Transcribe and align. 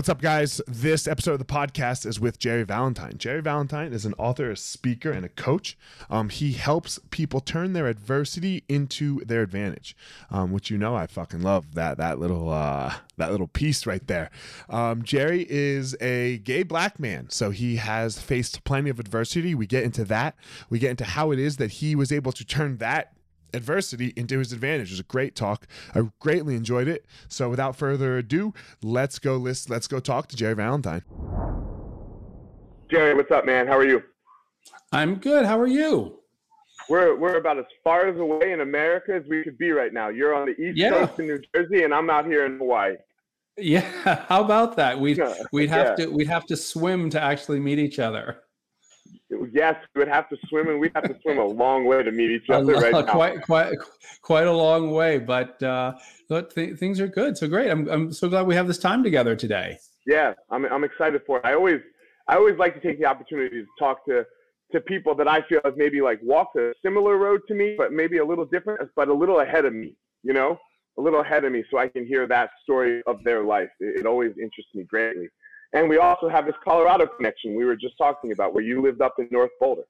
What's 0.00 0.08
up, 0.08 0.22
guys? 0.22 0.62
This 0.66 1.06
episode 1.06 1.32
of 1.32 1.40
the 1.40 1.44
podcast 1.44 2.06
is 2.06 2.18
with 2.18 2.38
Gerry 2.38 2.62
Valentine. 2.62 3.18
Gerry 3.18 3.42
Valentine 3.42 3.92
is 3.92 4.06
an 4.06 4.14
author, 4.14 4.50
a 4.50 4.56
speaker, 4.56 5.10
and 5.10 5.26
a 5.26 5.28
coach. 5.28 5.76
Um, 6.08 6.30
he 6.30 6.54
helps 6.54 6.98
people 7.10 7.40
turn 7.40 7.74
their 7.74 7.86
adversity 7.86 8.64
into 8.66 9.22
their 9.26 9.42
advantage, 9.42 9.94
um, 10.30 10.52
which 10.52 10.70
you 10.70 10.78
know 10.78 10.96
I 10.96 11.06
fucking 11.06 11.42
love 11.42 11.74
that 11.74 11.98
that 11.98 12.18
little 12.18 12.48
uh, 12.48 12.94
that 13.18 13.30
little 13.30 13.46
piece 13.46 13.84
right 13.84 14.06
there. 14.06 14.30
Um, 14.70 15.02
Gerry 15.02 15.44
is 15.50 15.94
a 16.00 16.38
gay 16.38 16.62
black 16.62 16.98
man, 16.98 17.28
so 17.28 17.50
he 17.50 17.76
has 17.76 18.18
faced 18.18 18.64
plenty 18.64 18.88
of 18.88 19.00
adversity. 19.00 19.54
We 19.54 19.66
get 19.66 19.84
into 19.84 20.06
that. 20.06 20.34
We 20.70 20.78
get 20.78 20.92
into 20.92 21.04
how 21.04 21.30
it 21.30 21.38
is 21.38 21.58
that 21.58 21.72
he 21.72 21.94
was 21.94 22.10
able 22.10 22.32
to 22.32 22.44
turn 22.46 22.78
that 22.78 23.12
adversity 23.54 24.12
into 24.16 24.38
his 24.38 24.52
advantage. 24.52 24.88
It 24.88 24.94
was 24.94 25.00
a 25.00 25.04
great 25.04 25.34
talk. 25.34 25.66
I 25.94 26.02
greatly 26.18 26.56
enjoyed 26.56 26.88
it. 26.88 27.06
So 27.28 27.48
without 27.48 27.76
further 27.76 28.18
ado, 28.18 28.54
let's 28.82 29.18
go 29.18 29.36
list 29.36 29.70
let's 29.70 29.86
go 29.86 30.00
talk 30.00 30.28
to 30.28 30.36
Gerry 30.36 30.54
Valentine. 30.54 31.02
Gerry, 32.90 33.14
what's 33.14 33.30
up, 33.30 33.46
man? 33.46 33.66
How 33.66 33.76
are 33.76 33.86
you? 33.86 34.02
I'm 34.92 35.16
good. 35.16 35.46
How 35.46 35.58
are 35.58 35.66
you? 35.66 36.18
We're 36.88 37.16
we're 37.16 37.36
about 37.36 37.58
as 37.58 37.66
far 37.84 38.08
as 38.08 38.18
away 38.18 38.52
in 38.52 38.60
America 38.60 39.14
as 39.14 39.22
we 39.28 39.44
could 39.44 39.58
be 39.58 39.70
right 39.70 39.92
now. 39.92 40.08
You're 40.08 40.34
on 40.34 40.46
the 40.46 40.60
east 40.60 40.76
yeah. 40.76 40.90
coast 40.90 41.20
in 41.20 41.26
New 41.26 41.40
Jersey 41.54 41.84
and 41.84 41.94
I'm 41.94 42.10
out 42.10 42.26
here 42.26 42.46
in 42.46 42.58
Hawaii. 42.58 42.96
Yeah, 43.56 43.80
how 44.28 44.42
about 44.42 44.76
that? 44.76 44.98
We'd 44.98 45.20
we'd 45.52 45.70
have 45.70 45.98
yeah. 45.98 46.06
to 46.06 46.10
we'd 46.10 46.28
have 46.28 46.46
to 46.46 46.56
swim 46.56 47.10
to 47.10 47.20
actually 47.20 47.60
meet 47.60 47.78
each 47.78 47.98
other 47.98 48.38
yes, 49.52 49.76
we 49.94 50.00
would 50.00 50.08
have 50.08 50.28
to 50.28 50.36
swim, 50.48 50.68
and 50.68 50.80
we'd 50.80 50.92
have 50.94 51.04
to 51.04 51.16
swim 51.22 51.38
a 51.38 51.44
long 51.44 51.84
way 51.84 52.02
to 52.02 52.12
meet 52.12 52.30
each 52.30 52.48
other 52.50 52.74
right 52.74 52.92
now. 52.92 53.02
Quite, 53.02 53.42
quite, 53.42 53.74
quite 54.22 54.46
a 54.46 54.52
long 54.52 54.90
way, 54.90 55.18
but 55.18 55.62
uh, 55.62 55.92
th- 56.28 56.78
things 56.78 57.00
are 57.00 57.08
good. 57.08 57.36
So 57.36 57.48
great. 57.48 57.70
I'm 57.70 57.88
I'm 57.88 58.12
so 58.12 58.28
glad 58.28 58.46
we 58.46 58.54
have 58.54 58.66
this 58.66 58.78
time 58.78 59.02
together 59.02 59.36
today. 59.36 59.78
Yeah, 60.06 60.34
I'm 60.50 60.64
I'm 60.66 60.84
excited 60.84 61.22
for 61.26 61.38
it. 61.38 61.44
I 61.44 61.54
always 61.54 61.80
I 62.28 62.36
always 62.36 62.56
like 62.58 62.74
to 62.74 62.80
take 62.80 62.98
the 62.98 63.06
opportunity 63.06 63.62
to 63.62 63.66
talk 63.78 64.04
to 64.06 64.24
to 64.72 64.80
people 64.80 65.14
that 65.16 65.28
I 65.28 65.42
feel 65.48 65.60
have 65.64 65.76
maybe 65.76 66.00
like 66.00 66.20
walked 66.22 66.56
a 66.56 66.72
similar 66.82 67.16
road 67.16 67.40
to 67.48 67.54
me, 67.54 67.74
but 67.76 67.92
maybe 67.92 68.18
a 68.18 68.24
little 68.24 68.44
different, 68.44 68.88
but 68.94 69.08
a 69.08 69.14
little 69.14 69.40
ahead 69.40 69.64
of 69.64 69.74
me. 69.74 69.94
You 70.22 70.32
know, 70.32 70.58
a 70.98 71.02
little 71.02 71.20
ahead 71.20 71.44
of 71.44 71.52
me, 71.52 71.64
so 71.70 71.78
I 71.78 71.88
can 71.88 72.06
hear 72.06 72.26
that 72.28 72.50
story 72.62 73.02
of 73.06 73.22
their 73.24 73.42
life. 73.44 73.70
It, 73.80 74.00
it 74.00 74.06
always 74.06 74.32
interests 74.40 74.74
me 74.74 74.84
greatly. 74.84 75.28
And 75.72 75.88
we 75.88 75.98
also 75.98 76.28
have 76.28 76.46
this 76.46 76.56
Colorado 76.64 77.06
connection 77.06 77.54
we 77.54 77.64
were 77.64 77.76
just 77.76 77.96
talking 77.96 78.32
about, 78.32 78.54
where 78.54 78.64
you 78.64 78.82
lived 78.82 79.00
up 79.00 79.14
in 79.18 79.28
North 79.30 79.50
Boulder. 79.60 79.82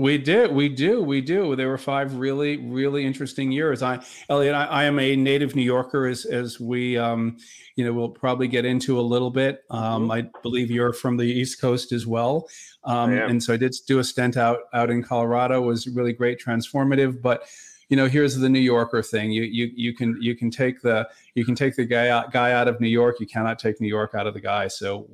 We 0.00 0.16
did, 0.16 0.52
we 0.52 0.68
do, 0.68 1.02
we 1.02 1.20
do. 1.20 1.56
There 1.56 1.66
were 1.66 1.76
five 1.76 2.14
really, 2.14 2.56
really 2.56 3.04
interesting 3.04 3.50
years. 3.50 3.82
I, 3.82 3.98
Elliot, 4.28 4.54
I, 4.54 4.64
I 4.66 4.84
am 4.84 5.00
a 5.00 5.16
native 5.16 5.56
New 5.56 5.62
Yorker, 5.62 6.06
as 6.06 6.24
as 6.24 6.60
we, 6.60 6.96
um, 6.96 7.36
you 7.74 7.84
know, 7.84 7.92
we'll 7.92 8.08
probably 8.08 8.46
get 8.46 8.64
into 8.64 9.00
a 9.00 9.02
little 9.02 9.30
bit. 9.30 9.64
Um, 9.70 10.02
mm-hmm. 10.02 10.10
I 10.12 10.30
believe 10.42 10.70
you're 10.70 10.92
from 10.92 11.16
the 11.16 11.24
East 11.24 11.60
Coast 11.60 11.90
as 11.90 12.06
well, 12.06 12.48
um, 12.84 13.12
and 13.12 13.42
so 13.42 13.54
I 13.54 13.56
did 13.56 13.74
do 13.88 13.98
a 13.98 14.04
stint 14.04 14.36
out 14.36 14.60
out 14.72 14.88
in 14.88 15.02
Colorado. 15.02 15.64
It 15.64 15.66
was 15.66 15.88
really 15.88 16.12
great, 16.12 16.40
transformative, 16.40 17.20
but 17.20 17.42
you 17.88 17.96
know, 17.96 18.06
here's 18.06 18.36
the 18.36 18.48
New 18.48 18.58
Yorker 18.60 19.02
thing. 19.02 19.30
You 19.30 19.42
you 19.42 19.70
you 19.74 19.94
can 19.94 20.20
you 20.20 20.36
can 20.36 20.50
take 20.50 20.82
the 20.82 21.08
you 21.34 21.44
can 21.44 21.54
take 21.54 21.74
the 21.74 21.84
guy 21.84 22.08
out, 22.08 22.32
guy 22.32 22.52
out 22.52 22.68
of 22.68 22.80
New 22.80 22.88
York. 22.88 23.16
You 23.18 23.26
cannot 23.26 23.58
take 23.58 23.80
New 23.80 23.88
York 23.88 24.14
out 24.14 24.26
of 24.26 24.34
the 24.34 24.40
guy. 24.40 24.68
So 24.68 25.08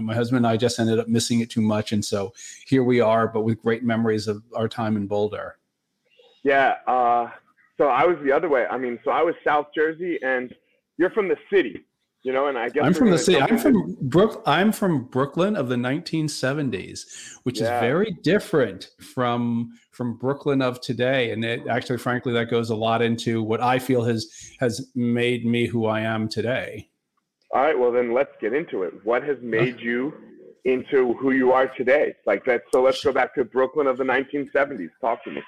my 0.00 0.14
husband 0.14 0.38
and 0.38 0.46
I 0.46 0.56
just 0.56 0.78
ended 0.78 0.98
up 0.98 1.08
missing 1.08 1.40
it 1.40 1.50
too 1.50 1.60
much, 1.60 1.92
and 1.92 2.04
so 2.04 2.32
here 2.66 2.82
we 2.82 3.00
are, 3.00 3.28
but 3.28 3.42
with 3.42 3.60
great 3.60 3.84
memories 3.84 4.26
of 4.26 4.42
our 4.54 4.68
time 4.68 4.96
in 4.96 5.06
Boulder. 5.06 5.56
Yeah. 6.42 6.76
Uh, 6.86 7.28
so 7.76 7.88
I 7.88 8.04
was 8.04 8.16
the 8.24 8.32
other 8.32 8.48
way. 8.48 8.66
I 8.70 8.78
mean, 8.78 8.98
so 9.04 9.10
I 9.10 9.22
was 9.22 9.34
South 9.44 9.66
Jersey, 9.74 10.18
and 10.22 10.54
you're 10.96 11.10
from 11.10 11.28
the 11.28 11.36
city 11.52 11.84
you 12.24 12.32
know 12.32 12.48
and 12.48 12.58
i 12.58 12.68
guess 12.68 12.84
i'm 12.84 12.92
from 12.92 13.10
the 13.10 13.18
city 13.18 13.40
i'm 13.40 13.58
from 13.58 13.96
brook 14.00 14.42
i'm 14.46 14.72
from 14.72 15.04
brooklyn 15.04 15.54
of 15.56 15.68
the 15.68 15.76
1970s 15.76 17.04
which 17.44 17.60
yeah. 17.60 17.76
is 17.76 17.80
very 17.80 18.16
different 18.22 18.90
from 18.98 19.70
from 19.94 20.16
brooklyn 20.16 20.60
of 20.60 20.80
today. 20.80 21.30
And 21.30 21.44
it 21.44 21.66
actually 21.68 21.98
frankly 21.98 22.32
that 22.32 22.50
goes 22.50 22.70
a 22.70 22.74
lot 22.74 23.00
into 23.00 23.42
what 23.42 23.60
i 23.60 23.78
feel 23.78 24.02
has 24.02 24.30
has 24.60 24.90
made 24.94 25.46
me 25.46 25.66
who 25.66 25.86
i 25.86 26.00
am 26.00 26.28
today. 26.28 26.88
All 27.52 27.62
right 27.62 27.78
well 27.78 27.92
then 27.92 28.12
let's 28.12 28.32
get 28.40 28.52
into 28.52 28.82
it. 28.82 28.92
What 29.04 29.22
has 29.22 29.38
made 29.40 29.80
you 29.80 30.12
into 30.64 31.14
who 31.14 31.30
you 31.30 31.52
are 31.52 31.68
today? 31.68 32.14
Like 32.26 32.44
that 32.46 32.62
so 32.72 32.82
let's 32.82 33.02
go 33.02 33.12
back 33.12 33.34
to 33.36 33.44
brooklyn 33.44 33.86
of 33.86 33.96
the 33.96 34.04
1970s 34.04 34.90
talk 35.00 35.22
to 35.24 35.30
me 35.30 35.42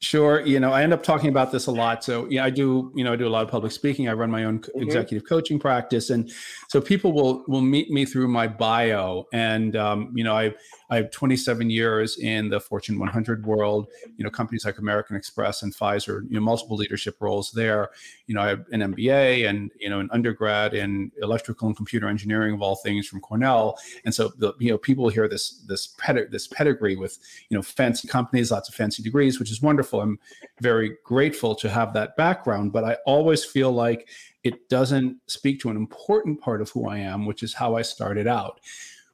Sure. 0.00 0.44
You 0.44 0.60
know, 0.60 0.72
I 0.72 0.82
end 0.82 0.92
up 0.92 1.02
talking 1.02 1.30
about 1.30 1.52
this 1.52 1.66
a 1.66 1.72
lot. 1.72 2.04
So, 2.04 2.26
yeah, 2.28 2.44
I 2.44 2.50
do, 2.50 2.92
you 2.94 3.02
know, 3.02 3.14
I 3.14 3.16
do 3.16 3.26
a 3.26 3.30
lot 3.30 3.44
of 3.44 3.50
public 3.50 3.72
speaking. 3.72 4.08
I 4.08 4.12
run 4.12 4.30
my 4.30 4.44
own 4.44 4.60
mm-hmm. 4.60 4.82
executive 4.82 5.26
coaching 5.26 5.58
practice. 5.58 6.10
And 6.10 6.30
so 6.68 6.80
people 6.80 7.12
will, 7.12 7.44
will 7.48 7.62
meet 7.62 7.90
me 7.90 8.04
through 8.04 8.28
my 8.28 8.46
bio. 8.46 9.24
And, 9.32 9.74
um, 9.74 10.12
you 10.14 10.22
know, 10.22 10.36
I, 10.36 10.54
I 10.90 10.96
have 10.96 11.10
27 11.10 11.68
years 11.70 12.18
in 12.18 12.48
the 12.48 12.60
Fortune 12.60 12.98
100 12.98 13.46
world, 13.46 13.88
you 14.16 14.24
know, 14.24 14.30
companies 14.30 14.64
like 14.64 14.78
American 14.78 15.16
Express 15.16 15.62
and 15.62 15.74
Pfizer, 15.74 16.22
you 16.28 16.36
know, 16.36 16.40
multiple 16.40 16.76
leadership 16.76 17.16
roles 17.20 17.50
there. 17.52 17.90
You 18.26 18.34
know, 18.34 18.42
I 18.42 18.48
have 18.48 18.64
an 18.70 18.80
MBA 18.80 19.48
and, 19.48 19.70
you 19.78 19.90
know, 19.90 20.00
an 20.00 20.08
undergrad 20.12 20.74
in 20.74 21.10
electrical 21.20 21.66
and 21.66 21.76
computer 21.76 22.08
engineering 22.08 22.54
of 22.54 22.62
all 22.62 22.76
things 22.76 23.06
from 23.06 23.20
Cornell. 23.20 23.78
And 24.04 24.14
so, 24.14 24.32
the, 24.38 24.52
you 24.58 24.70
know, 24.70 24.78
people 24.78 25.08
hear 25.08 25.28
this, 25.28 25.62
this, 25.66 25.88
pedig- 25.98 26.30
this 26.30 26.46
pedigree 26.46 26.96
with, 26.96 27.18
you 27.48 27.56
know, 27.56 27.62
fancy 27.62 28.08
companies, 28.08 28.50
lots 28.50 28.68
of 28.68 28.74
fancy 28.74 29.02
degrees, 29.02 29.38
which 29.38 29.50
is 29.50 29.60
wonderful. 29.60 30.00
I'm 30.00 30.18
very 30.60 30.96
grateful 31.04 31.54
to 31.56 31.68
have 31.68 31.92
that 31.94 32.16
background, 32.16 32.72
but 32.72 32.84
I 32.84 32.96
always 33.06 33.44
feel 33.44 33.72
like 33.72 34.08
it 34.46 34.68
doesn't 34.68 35.18
speak 35.26 35.58
to 35.60 35.70
an 35.70 35.76
important 35.76 36.40
part 36.40 36.60
of 36.60 36.70
who 36.70 36.88
I 36.88 36.98
am, 36.98 37.26
which 37.26 37.42
is 37.42 37.52
how 37.52 37.74
I 37.74 37.82
started 37.82 38.28
out, 38.28 38.60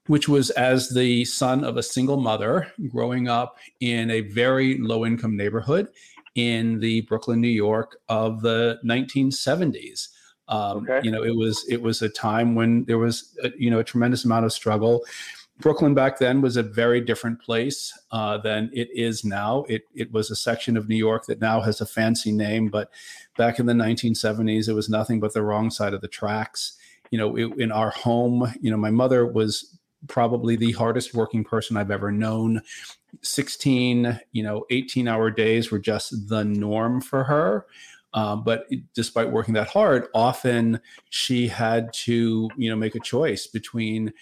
which 0.06 0.28
was 0.28 0.50
as 0.50 0.88
the 0.90 1.24
son 1.24 1.64
of 1.64 1.76
a 1.76 1.82
single 1.82 2.16
mother 2.16 2.72
growing 2.88 3.28
up 3.28 3.58
in 3.80 4.10
a 4.10 4.22
very 4.22 4.78
low 4.78 5.06
income 5.06 5.36
neighborhood 5.36 5.88
in 6.34 6.80
the 6.80 7.02
Brooklyn, 7.02 7.40
New 7.40 7.48
York 7.48 7.98
of 8.08 8.42
the 8.42 8.80
1970s. 8.84 10.08
Um, 10.48 10.78
okay. 10.78 11.00
You 11.02 11.10
know, 11.10 11.22
it 11.22 11.36
was 11.36 11.64
it 11.68 11.80
was 11.80 12.02
a 12.02 12.08
time 12.08 12.54
when 12.54 12.84
there 12.84 12.98
was 12.98 13.36
a, 13.42 13.50
you 13.56 13.70
know 13.70 13.78
a 13.78 13.84
tremendous 13.84 14.24
amount 14.24 14.44
of 14.44 14.52
struggle. 14.52 15.04
Brooklyn 15.58 15.94
back 15.94 16.18
then 16.18 16.40
was 16.40 16.56
a 16.56 16.62
very 16.62 17.00
different 17.00 17.40
place 17.40 17.96
uh, 18.10 18.38
than 18.38 18.70
it 18.72 18.88
is 18.92 19.24
now. 19.24 19.64
It 19.68 19.82
it 19.94 20.12
was 20.12 20.30
a 20.30 20.36
section 20.36 20.76
of 20.76 20.88
New 20.88 20.96
York 20.96 21.26
that 21.26 21.40
now 21.40 21.60
has 21.60 21.80
a 21.80 21.86
fancy 21.86 22.32
name, 22.32 22.68
but 22.68 22.90
back 23.38 23.58
in 23.58 23.66
the 23.66 23.72
1970s, 23.72 24.68
it 24.68 24.74
was 24.74 24.88
nothing 24.88 25.20
but 25.20 25.32
the 25.32 25.42
wrong 25.42 25.70
side 25.70 25.94
of 25.94 26.00
the 26.00 26.08
tracks. 26.08 26.76
You 27.10 27.18
know, 27.18 27.36
it, 27.36 27.58
in 27.58 27.70
our 27.70 27.90
home, 27.90 28.52
you 28.60 28.70
know, 28.70 28.76
my 28.76 28.90
mother 28.90 29.26
was 29.26 29.78
probably 30.08 30.56
the 30.56 30.72
hardest 30.72 31.14
working 31.14 31.44
person 31.44 31.76
I've 31.76 31.90
ever 31.90 32.10
known. 32.10 32.62
16, 33.22 34.20
you 34.32 34.42
know, 34.42 34.64
18 34.70 35.08
hour 35.08 35.30
days 35.30 35.70
were 35.70 35.78
just 35.78 36.28
the 36.28 36.44
norm 36.44 37.00
for 37.00 37.24
her. 37.24 37.66
Um, 38.14 38.44
but 38.44 38.66
despite 38.94 39.30
working 39.30 39.54
that 39.54 39.68
hard, 39.68 40.08
often 40.14 40.80
she 41.08 41.48
had 41.48 41.92
to, 41.94 42.50
you 42.56 42.68
know, 42.70 42.76
make 42.76 42.94
a 42.94 43.00
choice 43.00 43.46
between 43.46 44.12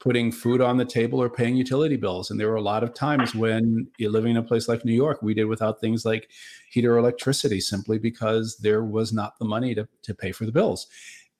putting 0.00 0.30
food 0.30 0.60
on 0.60 0.76
the 0.76 0.84
table 0.84 1.20
or 1.20 1.28
paying 1.28 1.56
utility 1.56 1.96
bills. 1.96 2.30
And 2.30 2.38
there 2.38 2.48
were 2.48 2.56
a 2.56 2.62
lot 2.62 2.84
of 2.84 2.94
times 2.94 3.34
when 3.34 3.88
you're 3.98 4.12
living 4.12 4.32
in 4.32 4.36
a 4.36 4.42
place 4.42 4.68
like 4.68 4.84
New 4.84 4.92
York, 4.92 5.22
we 5.22 5.34
did 5.34 5.46
without 5.46 5.80
things 5.80 6.04
like 6.04 6.30
heater 6.70 6.94
or 6.94 6.98
electricity 6.98 7.60
simply 7.60 7.98
because 7.98 8.58
there 8.58 8.84
was 8.84 9.12
not 9.12 9.38
the 9.38 9.44
money 9.44 9.74
to, 9.74 9.88
to 10.02 10.14
pay 10.14 10.30
for 10.30 10.46
the 10.46 10.52
bills. 10.52 10.86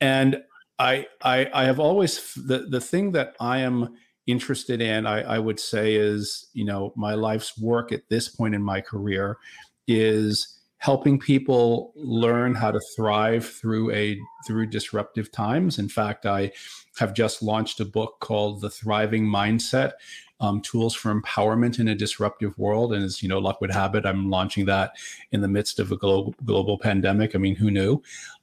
And 0.01 0.43
I, 0.79 1.07
I, 1.23 1.51
I 1.53 1.65
have 1.65 1.81
always, 1.81 2.35
the, 2.35 2.67
the 2.71 2.81
thing 2.81 3.13
that 3.13 3.35
I 3.41 3.59
am 3.59 3.97
interested 4.27 4.81
in, 4.81 5.07
I, 5.07 5.23
I 5.23 5.39
would 5.39 5.59
say 5.59 5.95
is, 5.95 6.49
you 6.53 6.65
know, 6.65 6.93
my 6.97 7.15
life's 7.15 7.59
work 7.59 7.93
at 7.93 8.09
this 8.09 8.29
point 8.29 8.55
in 8.55 8.63
my 8.63 8.81
career 8.81 9.39
is 9.87 10.59
helping 10.79 11.19
people 11.19 11.93
learn 11.97 12.55
how 12.55 12.71
to 12.71 12.81
thrive 12.95 13.45
through 13.45 13.91
a 13.91 14.19
through 14.47 14.67
disruptive 14.67 15.31
times. 15.33 15.79
In 15.79 15.89
fact 15.89 16.25
i 16.25 16.51
have 16.99 17.15
just 17.15 17.43
launched 17.43 17.81
a 17.81 17.85
book 17.85 18.17
called 18.21 18.61
the 18.61 18.71
thriving 18.71 19.25
mindset 19.25 19.93
um, 20.41 20.61
tools 20.61 20.95
for 20.95 21.13
empowerment 21.13 21.81
in 21.81 21.89
a 21.89 21.95
disruptive 21.95 22.57
world. 22.59 22.93
And 22.93 23.05
as 23.05 23.23
you 23.23 23.29
know 23.29 23.39
luck 23.39 23.61
would 23.61 23.73
have 23.73 23.95
it 23.97 24.07
i'm 24.07 24.31
launching 24.31 24.67
that 24.67 24.93
in 25.33 25.41
the 25.41 25.49
midst 25.49 25.81
of 25.81 25.91
a 25.91 25.97
global 25.97 26.35
global 26.45 26.79
pandemic. 26.79 27.35
I 27.35 27.39
mean 27.39 27.57
who 27.57 27.71
knew? 27.71 28.01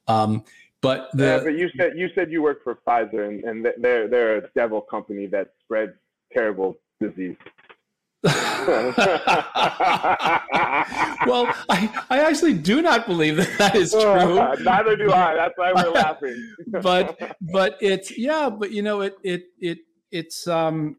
Um, 0.07 0.43
but 0.85 1.09
the, 1.13 1.23
yeah, 1.23 1.39
but 1.39 1.57
you 1.57 1.69
said 1.75 1.93
you 1.97 2.09
said 2.13 2.31
you 2.31 2.43
work 2.43 2.63
for 2.63 2.77
Pfizer, 2.87 3.27
and, 3.27 3.43
and 3.43 3.67
they're 3.79 4.07
they're 4.07 4.37
a 4.37 4.47
devil 4.53 4.81
company 4.81 5.25
that 5.25 5.47
spreads 5.63 5.93
terrible 6.31 6.75
disease. 7.01 7.35
well, 8.23 8.35
I, 11.69 11.89
I 12.09 12.19
actually 12.19 12.53
do 12.53 12.83
not 12.83 13.07
believe 13.07 13.37
that 13.37 13.49
that 13.57 13.75
is 13.75 13.93
true. 13.93 14.39
Uh, 14.39 14.55
neither 14.61 14.95
do 14.95 15.11
I. 15.11 15.33
That's 15.33 15.57
why 15.57 15.73
we're 15.73 15.89
laughing. 15.89 16.53
but 16.83 17.35
but 17.41 17.77
it's 17.81 18.15
yeah, 18.15 18.51
but 18.51 18.69
you 18.69 18.83
know 18.83 19.01
it 19.01 19.15
it 19.23 19.45
it 19.59 19.79
it's 20.11 20.47
um 20.47 20.97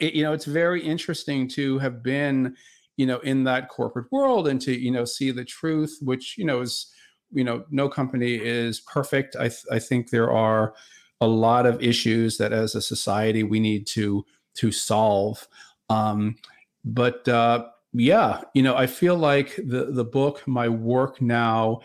it, 0.00 0.12
you 0.12 0.22
know 0.22 0.34
it's 0.34 0.44
very 0.44 0.82
interesting 0.82 1.48
to 1.48 1.78
have 1.78 2.02
been 2.02 2.54
you 2.98 3.06
know 3.06 3.20
in 3.20 3.44
that 3.44 3.70
corporate 3.70 4.12
world 4.12 4.48
and 4.48 4.60
to 4.60 4.78
you 4.78 4.90
know 4.90 5.06
see 5.06 5.30
the 5.30 5.46
truth, 5.46 5.96
which 6.02 6.36
you 6.36 6.44
know 6.44 6.60
is 6.60 6.92
you 7.32 7.44
know 7.44 7.64
no 7.70 7.88
company 7.88 8.34
is 8.34 8.80
perfect. 8.80 9.36
I 9.36 9.48
th- 9.48 9.66
I 9.70 9.78
think 9.78 10.10
there 10.10 10.30
are 10.30 10.74
a 11.20 11.26
lot 11.26 11.66
of 11.66 11.82
issues 11.82 12.38
that 12.38 12.52
as 12.52 12.74
a 12.74 12.82
society 12.82 13.42
we 13.42 13.60
need 13.60 13.86
to 13.88 14.24
to 14.56 14.72
solve. 14.72 15.46
Um, 15.88 16.36
but 16.84 17.26
uh, 17.28 17.66
yeah, 17.92 18.42
you 18.54 18.62
know, 18.62 18.76
I 18.76 18.86
feel 18.86 19.16
like 19.16 19.56
the 19.56 19.90
the 19.90 20.04
book, 20.04 20.46
my 20.46 20.68
work 20.68 21.20
now, 21.20 21.80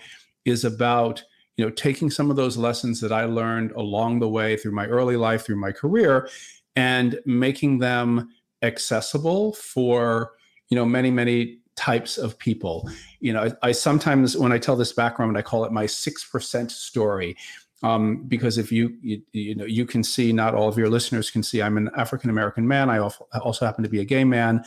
is 0.45 0.65
about 0.65 1.23
you 1.57 1.65
know 1.65 1.71
taking 1.71 2.09
some 2.09 2.29
of 2.29 2.35
those 2.35 2.57
lessons 2.57 2.99
that 3.01 3.11
I 3.11 3.25
learned 3.25 3.71
along 3.71 4.19
the 4.19 4.29
way 4.29 4.57
through 4.57 4.73
my 4.73 4.87
early 4.87 5.17
life, 5.17 5.45
through 5.45 5.59
my 5.59 5.71
career, 5.71 6.29
and 6.75 7.19
making 7.25 7.79
them 7.79 8.29
accessible 8.61 9.53
for 9.53 10.33
you 10.69 10.75
know 10.75 10.85
many 10.85 11.11
many 11.11 11.59
types 11.75 12.17
of 12.17 12.37
people. 12.37 12.89
You 13.19 13.33
know, 13.33 13.43
I, 13.61 13.69
I 13.69 13.71
sometimes 13.71 14.37
when 14.37 14.51
I 14.51 14.57
tell 14.57 14.75
this 14.75 14.93
background, 14.93 15.37
I 15.37 15.41
call 15.41 15.65
it 15.65 15.71
my 15.71 15.85
six 15.85 16.23
percent 16.23 16.71
story 16.71 17.35
um, 17.83 18.23
because 18.27 18.57
if 18.57 18.71
you, 18.71 18.95
you, 19.01 19.21
you 19.33 19.55
know 19.55 19.65
you 19.65 19.85
can 19.85 20.03
see 20.03 20.31
not 20.31 20.55
all 20.55 20.69
of 20.69 20.77
your 20.77 20.89
listeners 20.89 21.29
can 21.29 21.43
see 21.43 21.61
i'm 21.61 21.77
an 21.77 21.89
african 21.95 22.29
american 22.29 22.67
man. 22.67 22.89
I 22.89 22.99
also 22.99 23.65
happen 23.65 23.83
to 23.83 23.89
be 23.89 23.99
a 23.99 24.05
gay 24.05 24.23
man. 24.23 24.63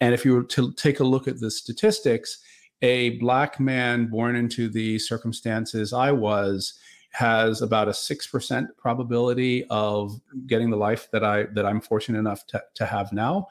And 0.00 0.12
if 0.12 0.24
you 0.24 0.34
were 0.34 0.42
to 0.42 0.72
take 0.72 1.00
a 1.00 1.04
look 1.04 1.26
at 1.28 1.40
the 1.40 1.50
statistics 1.50 2.38
a 2.82 3.10
black 3.18 3.58
man 3.58 4.06
born 4.06 4.36
into 4.36 4.68
the 4.68 4.98
circumstances 4.98 5.92
i 5.92 6.10
was 6.12 6.78
has 7.12 7.62
about 7.62 7.88
a 7.88 7.92
6% 7.92 8.66
probability 8.76 9.64
of 9.70 10.20
getting 10.46 10.68
the 10.68 10.76
life 10.76 11.08
that 11.12 11.24
i 11.24 11.44
that 11.54 11.64
i'm 11.64 11.80
fortunate 11.80 12.18
enough 12.18 12.46
to, 12.48 12.62
to 12.74 12.84
have 12.84 13.12
now. 13.12 13.48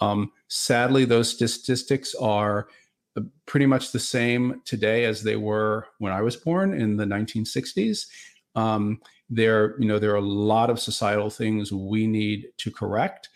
Um, 0.00 0.30
sadly 0.48 1.04
those 1.04 1.30
statistics 1.30 2.14
are 2.14 2.68
uh, 3.16 3.22
pretty 3.46 3.66
much 3.66 3.92
the 3.92 3.98
same 3.98 4.60
today 4.64 5.04
as 5.04 5.22
they 5.22 5.36
were 5.36 5.86
when 5.98 6.12
I 6.12 6.22
was 6.22 6.36
born 6.36 6.78
in 6.78 6.96
the 6.96 7.04
1960s. 7.04 8.06
Um, 8.54 9.00
there, 9.30 9.78
you 9.78 9.86
know, 9.86 9.98
there 9.98 10.12
are 10.12 10.16
a 10.16 10.20
lot 10.20 10.70
of 10.70 10.80
societal 10.80 11.30
things 11.30 11.70
we 11.72 12.06
need 12.06 12.48
to 12.58 12.70
correct. 12.70 13.28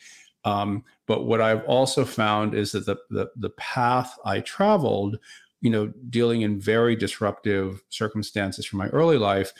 Um, 0.44 0.84
but 1.06 1.24
what 1.24 1.40
I've 1.40 1.64
also 1.64 2.04
found 2.04 2.54
is 2.54 2.72
that 2.72 2.86
the, 2.86 2.96
the, 3.10 3.30
the 3.36 3.50
path 3.50 4.18
I 4.24 4.40
traveled, 4.40 5.18
you 5.60 5.70
know, 5.70 5.92
dealing 6.08 6.42
in 6.42 6.60
very 6.60 6.96
disruptive 6.96 7.82
circumstances 7.90 8.66
from 8.66 8.78
my 8.78 8.88
early 8.88 9.18
life, 9.18 9.52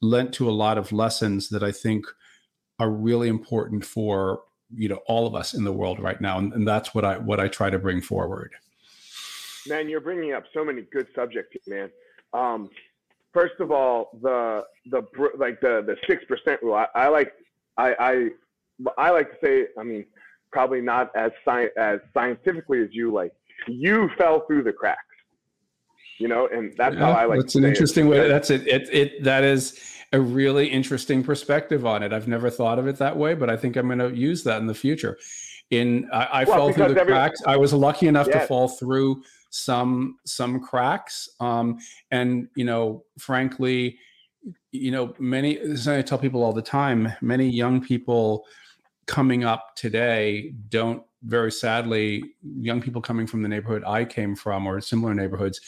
lent 0.00 0.32
to 0.34 0.48
a 0.48 0.52
lot 0.52 0.78
of 0.78 0.92
lessons 0.92 1.48
that 1.50 1.62
I 1.62 1.70
think 1.70 2.06
are 2.78 2.90
really 2.90 3.28
important 3.28 3.84
for 3.84 4.42
you 4.76 4.88
know 4.88 5.00
all 5.06 5.26
of 5.26 5.34
us 5.34 5.54
in 5.54 5.64
the 5.64 5.72
world 5.72 6.00
right 6.00 6.20
now, 6.20 6.38
and, 6.38 6.52
and 6.52 6.66
that's 6.66 6.94
what 6.94 7.04
I 7.04 7.18
what 7.18 7.40
I 7.40 7.48
try 7.48 7.70
to 7.70 7.78
bring 7.78 8.00
forward. 8.00 8.52
Man, 9.66 9.88
you're 9.88 10.00
bringing 10.00 10.32
up 10.32 10.44
so 10.52 10.64
many 10.64 10.82
good 10.92 11.06
subjects, 11.14 11.56
man. 11.66 11.90
Um, 12.32 12.68
first 13.32 13.54
of 13.60 13.70
all, 13.70 14.18
the 14.22 14.64
the 14.90 15.02
like 15.36 15.60
the 15.60 15.82
the 15.86 15.96
six 16.06 16.24
percent 16.24 16.62
rule. 16.62 16.74
I, 16.74 16.86
I 16.94 17.08
like 17.08 17.32
I, 17.76 17.94
I 17.98 18.28
I 18.98 19.10
like 19.10 19.30
to 19.30 19.36
say. 19.44 19.66
I 19.78 19.82
mean, 19.82 20.04
probably 20.52 20.80
not 20.80 21.10
as 21.16 21.32
sci- 21.46 21.70
as 21.76 22.00
scientifically 22.12 22.82
as 22.82 22.88
you. 22.92 23.12
Like 23.12 23.32
you 23.68 24.10
fell 24.16 24.46
through 24.46 24.64
the 24.64 24.72
cracks, 24.72 25.00
you 26.18 26.28
know, 26.28 26.48
and 26.52 26.74
that's 26.76 26.94
yeah, 26.94 27.00
how 27.00 27.12
I 27.12 27.24
like. 27.26 27.40
That's 27.40 27.54
an 27.54 27.64
interesting 27.64 28.06
it. 28.06 28.10
way. 28.10 28.28
That's 28.28 28.50
it. 28.50 28.66
It 28.66 28.88
it 28.92 29.24
that 29.24 29.44
is 29.44 29.80
a 30.12 30.20
really 30.20 30.68
interesting 30.68 31.24
perspective 31.24 31.84
on 31.84 32.02
it. 32.02 32.12
I've 32.12 32.28
never 32.28 32.50
thought 32.50 32.78
of 32.78 32.86
it 32.86 32.96
that 32.98 33.16
way, 33.16 33.34
but 33.34 33.50
I 33.50 33.56
think 33.56 33.76
I'm 33.76 33.86
going 33.86 33.98
to 33.98 34.16
use 34.16 34.44
that 34.44 34.60
in 34.60 34.66
the 34.66 34.74
future. 34.74 35.18
In 35.70 36.08
I, 36.12 36.24
I 36.24 36.44
well, 36.44 36.56
fell 36.56 36.72
through 36.72 36.94
the 36.94 37.00
every, 37.00 37.12
cracks. 37.12 37.40
I 37.46 37.56
was 37.56 37.72
lucky 37.72 38.06
enough 38.06 38.30
to 38.30 38.40
fall 38.46 38.68
through 38.68 39.22
some 39.54 40.16
some 40.26 40.58
cracks 40.58 41.28
um, 41.38 41.78
and 42.10 42.48
you 42.56 42.64
know 42.64 43.04
frankly 43.20 43.96
you 44.72 44.90
know 44.90 45.14
many 45.20 45.54
this 45.58 45.78
is 45.78 45.88
i 45.88 46.02
tell 46.02 46.18
people 46.18 46.42
all 46.42 46.52
the 46.52 46.60
time 46.60 47.12
many 47.20 47.48
young 47.48 47.80
people 47.80 48.44
coming 49.06 49.44
up 49.44 49.76
today 49.76 50.52
don't 50.70 51.04
very 51.22 51.52
sadly 51.52 52.34
young 52.58 52.80
people 52.80 53.00
coming 53.00 53.28
from 53.28 53.42
the 53.42 53.48
neighborhood 53.48 53.84
i 53.86 54.04
came 54.04 54.34
from 54.34 54.66
or 54.66 54.80
similar 54.80 55.14
neighborhoods 55.14 55.60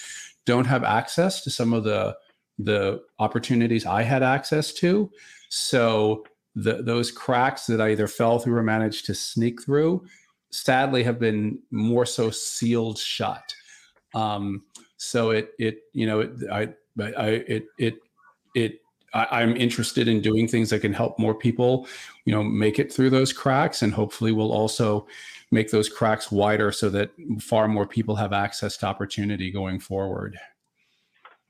don't 0.47 0.65
have 0.65 0.85
access 0.85 1.43
to 1.43 1.50
some 1.50 1.73
of 1.73 1.85
the 1.85 2.17
the 2.59 3.03
opportunities 3.19 3.85
i 3.85 4.03
had 4.03 4.23
access 4.23 4.73
to. 4.73 5.11
So 5.50 6.25
the, 6.55 6.83
those 6.83 7.11
cracks 7.11 7.67
that 7.67 7.81
i 7.83 7.91
either 7.91 8.09
fell 8.09 8.38
through 8.38 8.57
or 8.57 8.62
managed 8.62 9.05
to 9.07 9.15
sneak 9.15 9.62
through 9.62 10.07
sadly 10.50 11.03
have 11.03 11.19
been 11.19 11.59
more 11.71 12.07
so 12.07 12.31
sealed 12.31 12.99
shut. 12.99 13.55
Um, 14.15 14.65
so 14.97 15.31
it 15.31 15.50
it 15.59 15.81
you 15.93 16.07
know 16.07 16.21
it, 16.21 16.31
I 16.50 16.69
I 17.00 17.29
it 17.47 17.67
it 17.79 17.95
it 18.55 18.81
I, 19.12 19.43
am 19.43 19.57
interested 19.57 20.09
in 20.09 20.21
doing 20.21 20.47
things 20.49 20.71
that 20.71 20.81
can 20.81 20.93
help 20.93 21.19
more 21.19 21.35
people, 21.35 21.87
you 22.26 22.33
know, 22.35 22.43
make 22.43 22.79
it 22.79 22.93
through 22.93 23.11
those 23.11 23.33
cracks, 23.33 23.83
and 23.83 23.93
hopefully 23.93 24.33
we'll 24.33 24.53
also 24.53 25.07
make 25.50 25.71
those 25.71 25.88
cracks 25.88 26.31
wider 26.31 26.73
so 26.73 26.91
that 26.91 27.11
far 27.41 27.69
more 27.69 27.87
people 27.87 28.17
have 28.17 28.33
access 28.33 28.76
to 28.79 28.87
opportunity 28.87 29.50
going 29.50 29.81
forward. 29.81 30.38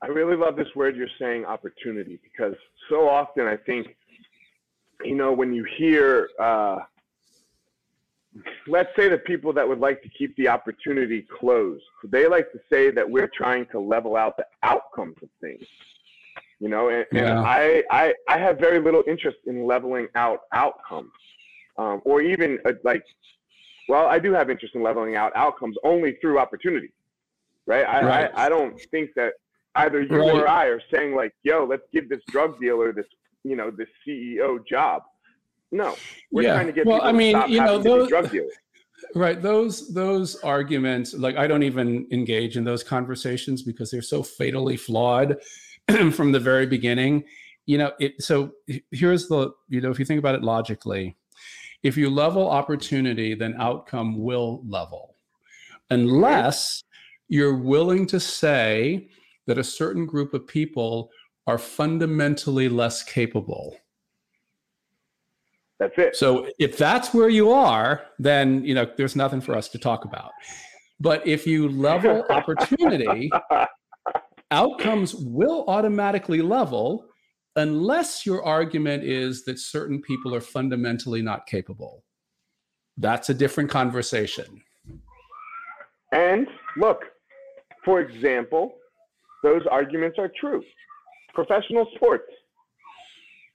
I 0.01 0.07
really 0.07 0.35
love 0.35 0.55
this 0.55 0.67
word 0.75 0.95
you're 0.95 1.07
saying, 1.19 1.45
opportunity, 1.45 2.19
because 2.21 2.55
so 2.89 3.09
often 3.09 3.47
I 3.47 3.57
think, 3.57 3.95
you 5.03 5.15
know, 5.15 5.33
when 5.33 5.53
you 5.53 5.65
hear 5.77 6.29
uh, 6.39 6.79
let's 8.67 8.89
say 8.95 9.09
the 9.09 9.17
people 9.17 9.53
that 9.53 9.67
would 9.67 9.79
like 9.79 10.01
to 10.03 10.09
keep 10.09 10.35
the 10.35 10.47
opportunity 10.47 11.25
closed, 11.39 11.83
they 12.03 12.27
like 12.27 12.51
to 12.51 12.59
say 12.71 12.91
that 12.91 13.09
we're 13.09 13.29
trying 13.35 13.65
to 13.67 13.79
level 13.79 14.15
out 14.15 14.37
the 14.37 14.45
outcomes 14.63 15.15
of 15.21 15.29
things. 15.41 15.65
You 16.59 16.69
know, 16.69 16.89
and, 16.89 17.05
yeah. 17.11 17.31
and 17.31 17.39
I, 17.39 17.83
I, 17.91 18.13
I 18.27 18.39
have 18.39 18.57
very 18.57 18.79
little 18.79 19.03
interest 19.07 19.37
in 19.45 19.65
leveling 19.65 20.07
out 20.15 20.41
outcomes, 20.53 21.11
um, 21.77 22.01
or 22.03 22.21
even 22.21 22.57
uh, 22.65 22.73
like, 22.83 23.03
well, 23.87 24.07
I 24.07 24.19
do 24.19 24.33
have 24.33 24.49
interest 24.49 24.75
in 24.75 24.83
leveling 24.83 25.15
out 25.15 25.35
outcomes 25.35 25.77
only 25.83 26.17
through 26.21 26.39
opportunity. 26.39 26.91
right? 27.65 27.85
I, 27.85 28.05
right. 28.05 28.31
I, 28.35 28.45
I 28.45 28.49
don't 28.49 28.79
think 28.91 29.11
that 29.15 29.33
either 29.75 30.01
you 30.01 30.17
right. 30.17 30.35
or 30.35 30.47
I 30.47 30.65
are 30.65 30.81
saying 30.93 31.15
like, 31.15 31.33
"Yo, 31.43 31.65
let's 31.65 31.83
give 31.93 32.09
this 32.09 32.21
drug 32.29 32.59
dealer 32.59 32.91
this, 32.91 33.05
you 33.43 33.55
know, 33.55 33.71
this 33.71 33.87
CEO 34.05 34.65
job." 34.65 35.03
No, 35.71 35.95
we're 36.31 36.43
yeah. 36.43 36.53
trying 36.53 36.67
to 36.67 36.73
get 36.73 36.85
well, 36.85 36.97
people 36.97 37.09
I 37.09 37.11
mean, 37.11 37.33
to 37.33 37.39
stop 37.39 37.49
you 37.49 37.59
know, 37.59 37.77
those, 37.79 38.09
drug 38.09 38.31
dealers. 38.31 38.53
Right. 39.13 39.39
Those 39.39 39.93
those 39.93 40.37
arguments, 40.37 41.13
like 41.13 41.37
I 41.37 41.45
don't 41.45 41.61
even 41.61 42.07
engage 42.11 42.57
in 42.57 42.63
those 42.63 42.83
conversations 42.83 43.61
because 43.61 43.91
they're 43.91 44.01
so 44.01 44.23
fatally 44.23 44.75
flawed 44.75 45.37
from 46.13 46.31
the 46.31 46.39
very 46.39 46.65
beginning. 46.65 47.23
You 47.67 47.77
know, 47.77 47.91
it 47.99 48.19
so 48.23 48.53
here's 48.91 49.27
the, 49.27 49.51
you 49.69 49.81
know, 49.81 49.91
if 49.91 49.99
you 49.99 50.05
think 50.05 50.17
about 50.17 50.33
it 50.33 50.41
logically, 50.41 51.15
if 51.83 51.97
you 51.97 52.09
level 52.09 52.49
opportunity, 52.49 53.33
then 53.33 53.55
outcome 53.59 54.21
will 54.21 54.63
level. 54.67 55.15
Unless 55.89 56.83
you're 57.29 57.57
willing 57.57 58.05
to 58.07 58.19
say 58.19 59.09
that 59.45 59.57
a 59.57 59.63
certain 59.63 60.05
group 60.05 60.33
of 60.33 60.47
people 60.47 61.09
are 61.45 61.57
fundamentally 61.57 62.67
less 62.67 63.03
capable 63.03 63.77
that's 65.79 65.97
it. 65.97 66.15
So 66.15 66.47
if 66.59 66.77
that's 66.77 67.13
where 67.13 67.29
you 67.29 67.51
are, 67.51 68.05
then 68.19 68.63
you 68.63 68.73
know 68.73 68.89
there's 68.97 69.15
nothing 69.15 69.41
for 69.41 69.55
us 69.55 69.69
to 69.69 69.77
talk 69.77 70.05
about. 70.05 70.31
But 70.99 71.25
if 71.27 71.45
you 71.45 71.69
level 71.69 72.25
opportunity, 72.29 73.29
outcomes 74.49 75.13
will 75.13 75.65
automatically 75.67 76.41
level 76.41 77.05
unless 77.57 78.25
your 78.25 78.45
argument 78.45 79.03
is 79.03 79.43
that 79.45 79.59
certain 79.59 80.01
people 80.01 80.33
are 80.33 80.41
fundamentally 80.41 81.21
not 81.21 81.47
capable. 81.47 82.03
That's 82.95 83.29
a 83.29 83.33
different 83.33 83.69
conversation. 83.69 84.61
And 86.11 86.47
look, 86.77 87.01
for 87.83 87.99
example, 87.99 88.75
those 89.43 89.63
arguments 89.69 90.17
are 90.19 90.31
true. 90.39 90.63
Professional 91.33 91.87
sports. 91.95 92.31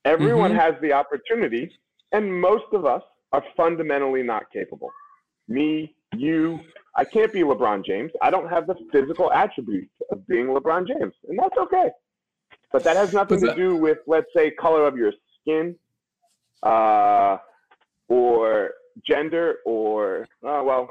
Everyone 0.05 0.51
mm-hmm. 0.51 0.61
has 0.61 0.75
the 0.83 0.93
opportunity 0.93 1.71
and 2.11 2.41
most 2.41 2.65
of 2.73 2.85
us 2.85 3.03
are 3.33 3.43
fundamentally 3.57 4.23
not 4.23 4.45
capable. 4.53 4.91
Me, 5.49 5.95
you, 6.17 6.61
I 6.97 7.05
can't 7.05 7.33
be 7.33 7.41
LeBron 7.41 7.85
James. 7.85 8.11
I 8.21 8.31
don't 8.31 8.49
have 8.49 8.67
the 8.67 8.75
physical 8.93 9.33
attributes 9.33 9.93
of 10.11 10.27
being 10.27 10.47
LeBron 10.47 10.87
James, 10.87 11.15
and 11.29 11.39
that's 11.39 11.57
okay. 11.57 11.89
But 12.73 12.85
that 12.85 12.97
has 12.97 13.13
nothing 13.13 13.41
to 13.41 13.55
do 13.55 13.77
with, 13.77 13.99
let's 14.07 14.33
say, 14.35 14.51
color 14.51 14.87
of 14.87 14.97
your 14.97 15.13
skin, 15.41 15.77
uh, 16.63 17.39
or 18.09 18.71
gender, 19.07 19.57
or 19.67 20.27
uh, 20.47 20.63
well, 20.65 20.89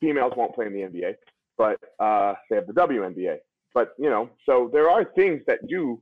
females 0.00 0.32
won't 0.36 0.54
play 0.54 0.66
in 0.66 0.72
the 0.72 0.80
NBA, 0.80 1.14
but 1.56 1.78
uh, 1.98 2.34
they 2.48 2.56
have 2.56 2.66
the 2.66 2.72
WNBA. 2.72 3.36
But 3.74 3.92
you 3.98 4.10
know, 4.10 4.30
so 4.46 4.70
there 4.72 4.90
are 4.90 5.04
things 5.04 5.42
that 5.46 5.66
do 5.68 6.00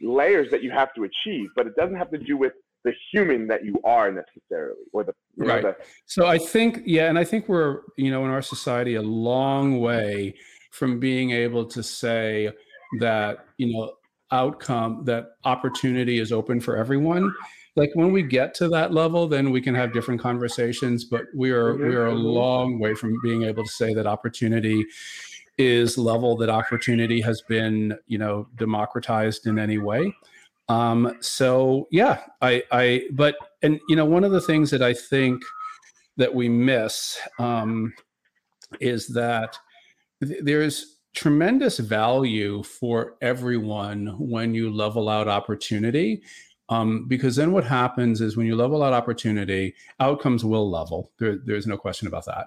layers 0.00 0.50
that 0.50 0.62
you 0.62 0.70
have 0.70 0.94
to 0.94 1.04
achieve, 1.04 1.50
but 1.54 1.66
it 1.66 1.76
doesn't 1.76 1.96
have 1.96 2.10
to 2.10 2.18
do 2.18 2.36
with 2.36 2.52
the 2.84 2.92
human 3.12 3.46
that 3.46 3.64
you 3.64 3.78
are 3.84 4.10
necessarily 4.10 4.80
or 4.92 5.04
the 5.04 5.14
right 5.36 5.62
the, 5.62 5.76
so 6.06 6.26
i 6.26 6.36
think 6.36 6.80
yeah 6.84 7.08
and 7.08 7.16
i 7.16 7.22
think 7.22 7.48
we're 7.48 7.80
you 7.96 8.10
know 8.10 8.24
in 8.24 8.30
our 8.32 8.42
society 8.42 8.96
a 8.96 9.02
long 9.02 9.80
way 9.80 10.34
from 10.72 10.98
being 10.98 11.30
able 11.30 11.64
to 11.64 11.82
say 11.82 12.50
that 12.98 13.46
you 13.56 13.72
know 13.72 13.92
outcome 14.32 15.04
that 15.04 15.32
opportunity 15.44 16.18
is 16.18 16.32
open 16.32 16.60
for 16.60 16.76
everyone 16.76 17.32
like 17.76 17.90
when 17.94 18.12
we 18.12 18.22
get 18.22 18.54
to 18.54 18.68
that 18.68 18.92
level 18.92 19.28
then 19.28 19.50
we 19.50 19.60
can 19.60 19.74
have 19.74 19.92
different 19.92 20.20
conversations 20.20 21.04
but 21.04 21.26
we 21.34 21.50
are 21.50 21.74
mm-hmm. 21.74 21.88
we 21.88 21.94
are 21.94 22.06
a 22.06 22.14
long 22.14 22.78
way 22.78 22.94
from 22.94 23.18
being 23.22 23.42
able 23.42 23.62
to 23.62 23.70
say 23.70 23.94
that 23.94 24.06
opportunity 24.06 24.84
is 25.58 25.98
level 25.98 26.36
that 26.36 26.48
opportunity 26.48 27.20
has 27.20 27.42
been 27.42 27.96
you 28.06 28.18
know 28.18 28.48
democratized 28.56 29.46
in 29.46 29.58
any 29.58 29.78
way 29.78 30.12
um, 30.68 31.18
so 31.20 31.86
yeah, 31.90 32.22
I, 32.40 32.62
I, 32.72 33.02
but, 33.12 33.36
and 33.62 33.80
you 33.88 33.96
know, 33.96 34.04
one 34.04 34.24
of 34.24 34.32
the 34.32 34.40
things 34.40 34.70
that 34.70 34.82
I 34.82 34.94
think 34.94 35.42
that 36.16 36.34
we 36.34 36.48
miss 36.48 37.18
um, 37.38 37.92
is 38.80 39.08
that 39.08 39.56
th- 40.24 40.40
there's 40.42 41.00
tremendous 41.14 41.78
value 41.78 42.62
for 42.62 43.16
everyone 43.20 44.06
when 44.18 44.54
you 44.54 44.70
level 44.70 45.08
out 45.08 45.28
opportunity. 45.28 46.22
Um, 46.68 47.06
because 47.06 47.36
then 47.36 47.52
what 47.52 47.64
happens 47.64 48.20
is 48.20 48.36
when 48.36 48.46
you 48.46 48.56
level 48.56 48.82
out 48.82 48.92
opportunity, 48.92 49.74
outcomes 50.00 50.44
will 50.44 50.70
level. 50.70 51.10
There, 51.18 51.38
there's 51.44 51.66
no 51.66 51.76
question 51.76 52.08
about 52.08 52.24
that. 52.26 52.46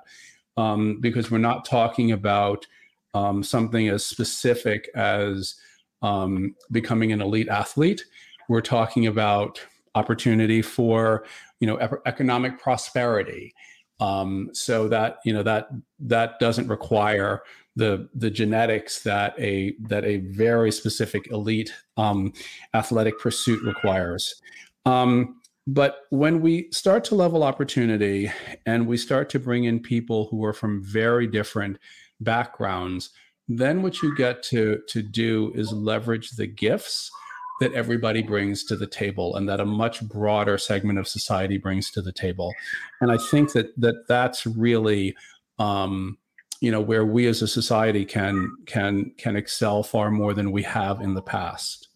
Um, 0.57 0.99
because 0.99 1.29
we're 1.29 1.37
not 1.37 1.65
talking 1.65 2.11
about 2.11 2.65
um, 3.13 3.43
something 3.43 3.87
as 3.87 4.05
specific 4.05 4.89
as 4.95 5.55
um, 6.01 6.55
becoming 6.71 7.11
an 7.11 7.21
elite 7.21 7.49
athlete. 7.49 8.03
We're 8.49 8.61
talking 8.61 9.07
about 9.07 9.59
opportunity 9.95 10.61
for 10.61 11.25
you 11.59 11.67
know 11.67 11.79
economic 12.05 12.59
prosperity. 12.59 13.53
Um, 13.99 14.49
so 14.51 14.89
that 14.89 15.19
you 15.23 15.33
know 15.33 15.43
that 15.43 15.69
that 15.99 16.37
doesn't 16.39 16.67
require 16.67 17.43
the 17.75 18.09
the 18.13 18.29
genetics 18.29 19.03
that 19.03 19.39
a 19.39 19.75
that 19.79 20.03
a 20.05 20.17
very 20.17 20.71
specific 20.71 21.31
elite 21.31 21.73
um, 21.97 22.33
athletic 22.73 23.19
pursuit 23.19 23.63
requires. 23.63 24.41
Um, 24.85 25.41
but 25.67 26.01
when 26.09 26.41
we 26.41 26.69
start 26.71 27.03
to 27.05 27.15
level 27.15 27.43
opportunity 27.43 28.31
and 28.65 28.85
we 28.85 28.97
start 28.97 29.29
to 29.31 29.39
bring 29.39 29.63
in 29.63 29.79
people 29.79 30.27
who 30.29 30.43
are 30.45 30.53
from 30.53 30.83
very 30.83 31.25
different 31.25 31.79
backgrounds, 32.21 33.09
then 33.47 33.81
what 33.81 34.01
you 34.01 34.15
get 34.15 34.43
to 34.43 34.81
to 34.87 35.01
do 35.01 35.51
is 35.55 35.71
leverage 35.71 36.31
the 36.31 36.47
gifts 36.47 37.11
that 37.59 37.73
everybody 37.73 38.21
brings 38.21 38.63
to 38.65 38.75
the 38.75 38.87
table 38.87 39.35
and 39.35 39.47
that 39.47 39.59
a 39.59 39.65
much 39.65 40.01
broader 40.07 40.57
segment 40.57 40.99
of 40.99 41.07
society 41.07 41.57
brings 41.57 41.89
to 41.91 42.01
the 42.01 42.11
table 42.11 42.53
and 43.01 43.11
i 43.11 43.17
think 43.31 43.51
that 43.53 43.67
that 43.79 44.07
that's 44.07 44.45
really 44.45 45.15
um, 45.57 46.17
you 46.59 46.71
know 46.71 46.81
where 46.81 47.05
we 47.05 47.27
as 47.27 47.41
a 47.41 47.47
society 47.47 48.05
can 48.05 48.51
can 48.65 49.11
can 49.17 49.35
excel 49.35 49.83
far 49.83 50.11
more 50.11 50.33
than 50.33 50.51
we 50.51 50.63
have 50.63 51.01
in 51.01 51.13
the 51.13 51.21
past 51.21 51.89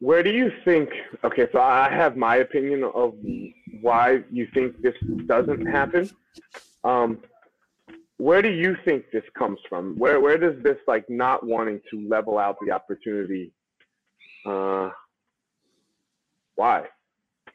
where 0.00 0.22
do 0.22 0.30
you 0.30 0.50
think 0.64 0.90
okay 1.24 1.46
so 1.52 1.60
i 1.60 1.88
have 1.90 2.16
my 2.16 2.36
opinion 2.36 2.84
of 2.94 3.14
why 3.80 4.22
you 4.30 4.46
think 4.52 4.80
this 4.82 4.94
doesn't 5.26 5.66
happen 5.66 6.10
um, 6.84 7.18
where 8.22 8.40
do 8.40 8.50
you 8.50 8.76
think 8.84 9.06
this 9.12 9.24
comes 9.36 9.58
from? 9.68 9.98
Where 9.98 10.20
where 10.20 10.38
does 10.38 10.62
this 10.62 10.76
like 10.86 11.08
not 11.10 11.44
wanting 11.44 11.80
to 11.90 12.08
level 12.08 12.38
out 12.38 12.56
the 12.64 12.70
opportunity? 12.72 13.52
Uh, 14.44 14.90
why? 16.54 16.84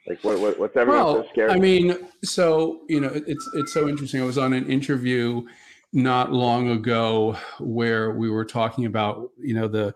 Like 0.08 0.24
what, 0.24 0.40
what 0.40 0.60
what's 0.60 0.78
everyone 0.78 1.04
well, 1.04 1.24
so 1.24 1.30
scared? 1.30 1.52
I 1.52 1.58
mean, 1.58 2.10
so 2.24 2.82
you 2.88 3.02
know, 3.02 3.12
it's 3.14 3.50
it's 3.56 3.74
so 3.74 3.90
interesting. 3.90 4.22
I 4.22 4.26
was 4.26 4.38
on 4.38 4.54
an 4.54 4.70
interview 4.72 5.46
not 5.94 6.32
long 6.32 6.70
ago 6.70 7.36
where 7.60 8.12
we 8.12 8.30
were 8.30 8.46
talking 8.46 8.86
about 8.86 9.30
you 9.38 9.54
know 9.54 9.68
the 9.68 9.94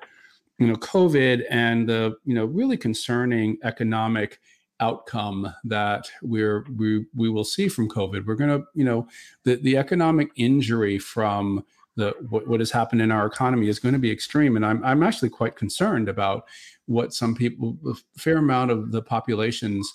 you 0.60 0.68
know 0.68 0.76
COVID 0.76 1.44
and 1.50 1.88
the 1.88 2.16
you 2.26 2.36
know 2.36 2.46
really 2.46 2.78
concerning 2.78 3.58
economic 3.64 4.40
outcome 4.82 5.54
that 5.64 6.12
we're 6.22 6.66
we 6.76 7.06
we 7.16 7.30
will 7.30 7.46
see 7.46 7.70
from 7.70 7.88
COVID. 7.88 8.26
We're 8.26 8.36
going 8.36 8.60
to, 8.60 8.66
you 8.74 8.84
know, 8.84 9.08
the 9.44 9.56
the 9.56 9.78
economic 9.78 10.30
injury 10.36 11.00
from 11.00 11.64
the 11.96 12.14
what, 12.30 12.48
what 12.48 12.60
has 12.60 12.72
happened 12.72 13.02
in 13.02 13.12
our 13.12 13.26
economy 13.26 13.68
is 13.68 13.80
going 13.80 13.94
to 13.94 14.00
be 14.00 14.12
extreme, 14.12 14.56
and 14.56 14.66
I'm 14.66 14.84
I'm 14.84 15.04
actually 15.04 15.30
quite 15.30 15.56
concerned 15.56 16.10
about 16.10 16.48
what 16.86 17.14
some 17.14 17.36
people, 17.36 17.78
a 17.88 17.94
fair 18.20 18.38
amount 18.38 18.72
of 18.72 18.92
the 18.92 19.02
population's 19.02 19.92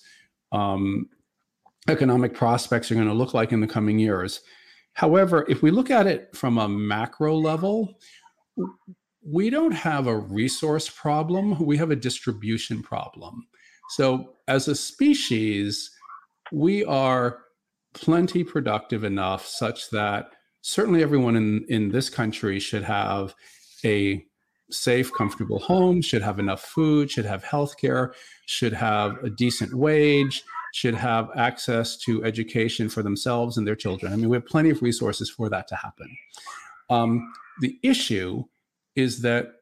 um, 0.52 1.08
economic 1.88 2.34
prospects 2.34 2.90
are 2.90 2.94
going 2.94 3.06
to 3.06 3.14
look 3.14 3.34
like 3.34 3.52
in 3.52 3.60
the 3.60 3.66
coming 3.66 3.98
years. 3.98 4.40
However, 4.94 5.44
if 5.48 5.62
we 5.62 5.70
look 5.70 5.90
at 5.90 6.06
it 6.06 6.34
from 6.34 6.58
a 6.58 6.68
macro 6.68 7.36
level, 7.36 7.98
we 9.22 9.50
don't 9.50 9.72
have 9.72 10.06
a 10.06 10.16
resource 10.16 10.88
problem, 10.88 11.58
we 11.64 11.76
have 11.76 11.90
a 11.90 11.96
distribution 11.96 12.82
problem. 12.82 13.46
So, 13.90 14.36
as 14.48 14.68
a 14.68 14.74
species, 14.74 15.90
we 16.52 16.84
are 16.84 17.40
plenty 17.92 18.44
productive 18.44 19.04
enough 19.04 19.46
such 19.46 19.90
that 19.90 20.35
certainly 20.66 21.00
everyone 21.00 21.36
in, 21.36 21.64
in 21.68 21.90
this 21.90 22.10
country 22.10 22.58
should 22.58 22.82
have 22.82 23.32
a 23.84 24.20
safe, 24.68 25.12
comfortable 25.14 25.60
home, 25.60 26.02
should 26.02 26.22
have 26.22 26.40
enough 26.40 26.60
food, 26.60 27.08
should 27.08 27.24
have 27.24 27.44
health 27.44 27.78
care, 27.78 28.12
should 28.46 28.72
have 28.72 29.16
a 29.22 29.30
decent 29.30 29.72
wage, 29.72 30.42
should 30.74 30.96
have 30.96 31.30
access 31.36 31.96
to 31.96 32.24
education 32.24 32.88
for 32.88 33.04
themselves 33.04 33.56
and 33.56 33.64
their 33.64 33.76
children. 33.76 34.12
I 34.12 34.16
mean, 34.16 34.28
we 34.28 34.36
have 34.36 34.46
plenty 34.46 34.70
of 34.70 34.82
resources 34.82 35.30
for 35.30 35.48
that 35.50 35.68
to 35.68 35.76
happen. 35.76 36.08
Um, 36.90 37.32
the 37.60 37.78
issue 37.84 38.42
is 38.96 39.22
that 39.22 39.52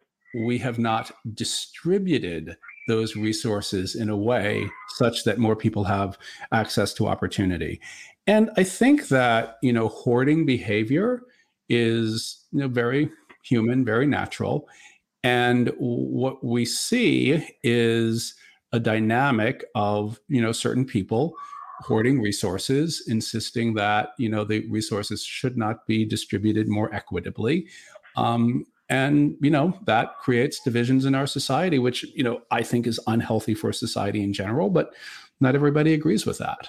we 0.46 0.56
have 0.56 0.78
not 0.78 1.12
distributed 1.34 2.56
those 2.88 3.14
resources 3.14 3.94
in 3.94 4.08
a 4.08 4.16
way 4.16 4.68
such 4.96 5.24
that 5.24 5.38
more 5.38 5.54
people 5.54 5.84
have 5.84 6.18
access 6.50 6.94
to 6.94 7.06
opportunity. 7.06 7.80
And 8.26 8.50
I 8.56 8.64
think 8.64 9.08
that, 9.08 9.58
you 9.62 9.72
know, 9.72 9.88
hoarding 9.88 10.46
behavior 10.46 11.22
is 11.68 12.46
you 12.52 12.60
know 12.60 12.68
very 12.68 13.10
human, 13.42 13.84
very 13.84 14.06
natural. 14.06 14.68
And 15.22 15.72
what 15.78 16.44
we 16.44 16.64
see 16.64 17.46
is 17.62 18.34
a 18.72 18.80
dynamic 18.80 19.64
of 19.74 20.20
you 20.28 20.42
know 20.42 20.52
certain 20.52 20.84
people 20.84 21.34
hoarding 21.80 22.20
resources, 22.20 23.04
insisting 23.08 23.74
that 23.74 24.10
you 24.18 24.28
know 24.28 24.44
the 24.44 24.68
resources 24.68 25.22
should 25.22 25.56
not 25.56 25.86
be 25.86 26.04
distributed 26.04 26.68
more 26.68 26.94
equitably. 26.94 27.68
Um, 28.16 28.64
and 28.90 29.36
you 29.40 29.50
know 29.50 29.78
that 29.86 30.18
creates 30.18 30.60
divisions 30.60 31.06
in 31.06 31.14
our 31.14 31.26
society 31.26 31.78
which 31.78 32.04
you 32.14 32.22
know 32.22 32.42
i 32.50 32.62
think 32.62 32.86
is 32.86 33.00
unhealthy 33.06 33.54
for 33.54 33.72
society 33.72 34.22
in 34.22 34.30
general 34.30 34.68
but 34.68 34.92
not 35.40 35.54
everybody 35.54 35.94
agrees 35.94 36.26
with 36.26 36.36
that 36.36 36.68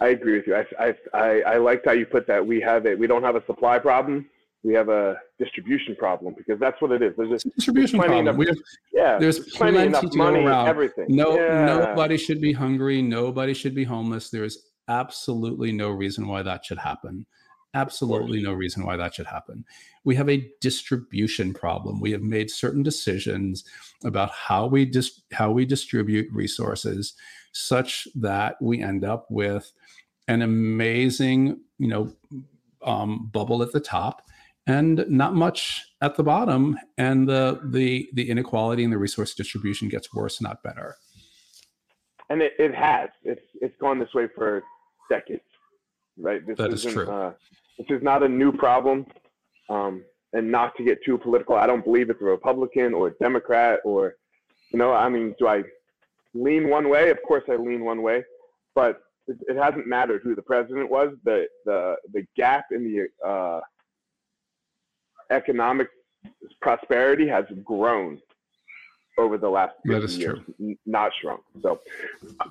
i 0.00 0.08
agree 0.08 0.36
with 0.36 0.46
you 0.46 0.54
i 0.54 0.64
i 0.78 0.94
i, 1.14 1.40
I 1.54 1.56
liked 1.58 1.86
how 1.86 1.92
you 1.92 2.06
put 2.06 2.26
that 2.26 2.44
we 2.44 2.60
have 2.60 2.86
it 2.86 2.98
we 2.98 3.06
don't 3.06 3.22
have 3.22 3.36
a 3.36 3.44
supply 3.46 3.78
problem 3.78 4.26
we 4.64 4.74
have 4.74 4.88
a 4.88 5.16
distribution 5.38 5.94
problem 5.96 6.34
because 6.36 6.58
that's 6.58 6.80
what 6.82 6.90
it 6.90 7.02
is. 7.02 7.14
There's 7.16 7.44
a 7.44 7.48
distribution 7.50 8.00
problem. 8.00 8.26
Enough, 8.28 8.46
have, 8.48 8.56
yeah, 8.92 9.18
there's 9.18 9.38
plenty, 9.38 9.76
plenty 9.76 9.88
enough 9.88 10.14
money, 10.14 10.44
around. 10.44 10.68
Everything. 10.68 11.06
No, 11.08 11.36
yeah. 11.36 11.64
nobody 11.64 12.16
should 12.16 12.40
be 12.40 12.52
hungry. 12.52 13.00
Nobody 13.00 13.54
should 13.54 13.74
be 13.74 13.84
homeless. 13.84 14.30
There's 14.30 14.70
absolutely 14.88 15.70
no 15.70 15.90
reason 15.90 16.26
why 16.26 16.42
that 16.42 16.64
should 16.64 16.78
happen. 16.78 17.26
Absolutely 17.74 18.42
no 18.42 18.52
reason 18.52 18.84
why 18.84 18.96
that 18.96 19.14
should 19.14 19.26
happen. 19.26 19.64
We 20.02 20.16
have 20.16 20.28
a 20.28 20.50
distribution 20.60 21.52
problem. 21.52 22.00
We 22.00 22.10
have 22.12 22.22
made 22.22 22.50
certain 22.50 22.82
decisions 22.82 23.62
about 24.04 24.30
how 24.30 24.66
we 24.66 24.86
dis- 24.86 25.20
how 25.32 25.50
we 25.52 25.66
distribute 25.66 26.32
resources, 26.32 27.14
such 27.52 28.08
that 28.14 28.56
we 28.60 28.82
end 28.82 29.04
up 29.04 29.26
with 29.30 29.72
an 30.26 30.42
amazing, 30.42 31.60
you 31.78 31.88
know, 31.88 32.12
um, 32.82 33.28
bubble 33.32 33.62
at 33.62 33.72
the 33.72 33.80
top 33.80 34.22
and 34.66 35.04
not 35.08 35.34
much 35.34 35.84
at 36.00 36.16
the 36.16 36.22
bottom 36.22 36.78
and 36.96 37.28
the 37.28 37.60
the 37.64 38.08
the 38.12 38.30
inequality 38.30 38.84
and 38.84 38.92
the 38.92 38.98
resource 38.98 39.34
distribution 39.34 39.88
gets 39.88 40.12
worse 40.14 40.40
not 40.40 40.62
better. 40.62 40.94
And 42.30 42.42
it, 42.42 42.52
it 42.58 42.74
has. 42.74 43.08
It's 43.24 43.42
it's 43.60 43.74
gone 43.80 43.98
this 43.98 44.12
way 44.14 44.28
for 44.34 44.62
decades 45.10 45.42
right? 46.18 46.46
This 46.46 46.58
that 46.58 46.72
is 46.72 46.84
true. 46.84 47.08
uh, 47.08 47.32
this 47.78 47.86
is 47.90 48.02
not 48.02 48.22
a 48.22 48.28
new 48.28 48.52
problem. 48.52 49.06
Um, 49.70 50.04
and 50.32 50.50
not 50.50 50.76
to 50.76 50.84
get 50.84 51.02
too 51.04 51.16
political 51.16 51.54
i 51.54 51.66
don't 51.66 51.84
believe 51.84 52.10
it's 52.10 52.20
a 52.20 52.24
republican 52.24 52.92
or 52.92 53.08
a 53.08 53.12
democrat 53.14 53.80
or 53.82 54.14
you 54.72 54.78
know 54.78 54.92
i 54.92 55.08
mean 55.08 55.34
do 55.38 55.48
i 55.48 55.62
lean 56.34 56.68
one 56.68 56.88
way 56.88 57.10
of 57.10 57.18
course 57.26 57.44
i 57.48 57.56
lean 57.56 57.84
one 57.84 58.02
way 58.02 58.22
but 58.74 59.00
it, 59.26 59.36
it 59.48 59.56
hasn't 59.56 59.86
mattered 59.86 60.22
who 60.22 60.34
the 60.34 60.42
president 60.42 60.90
was 60.90 61.12
the 61.24 61.46
the 61.64 61.96
the 62.12 62.26
gap 62.36 62.66
in 62.70 62.84
the 62.84 63.28
uh, 63.28 63.60
economic 65.30 65.88
prosperity 66.60 67.28
has 67.28 67.44
grown 67.64 68.18
over 69.18 69.36
the 69.36 69.48
last 69.48 69.74
50 69.86 70.14
years, 70.14 70.38
true. 70.58 70.76
not 70.86 71.10
shrunk. 71.20 71.40
So, 71.60 71.80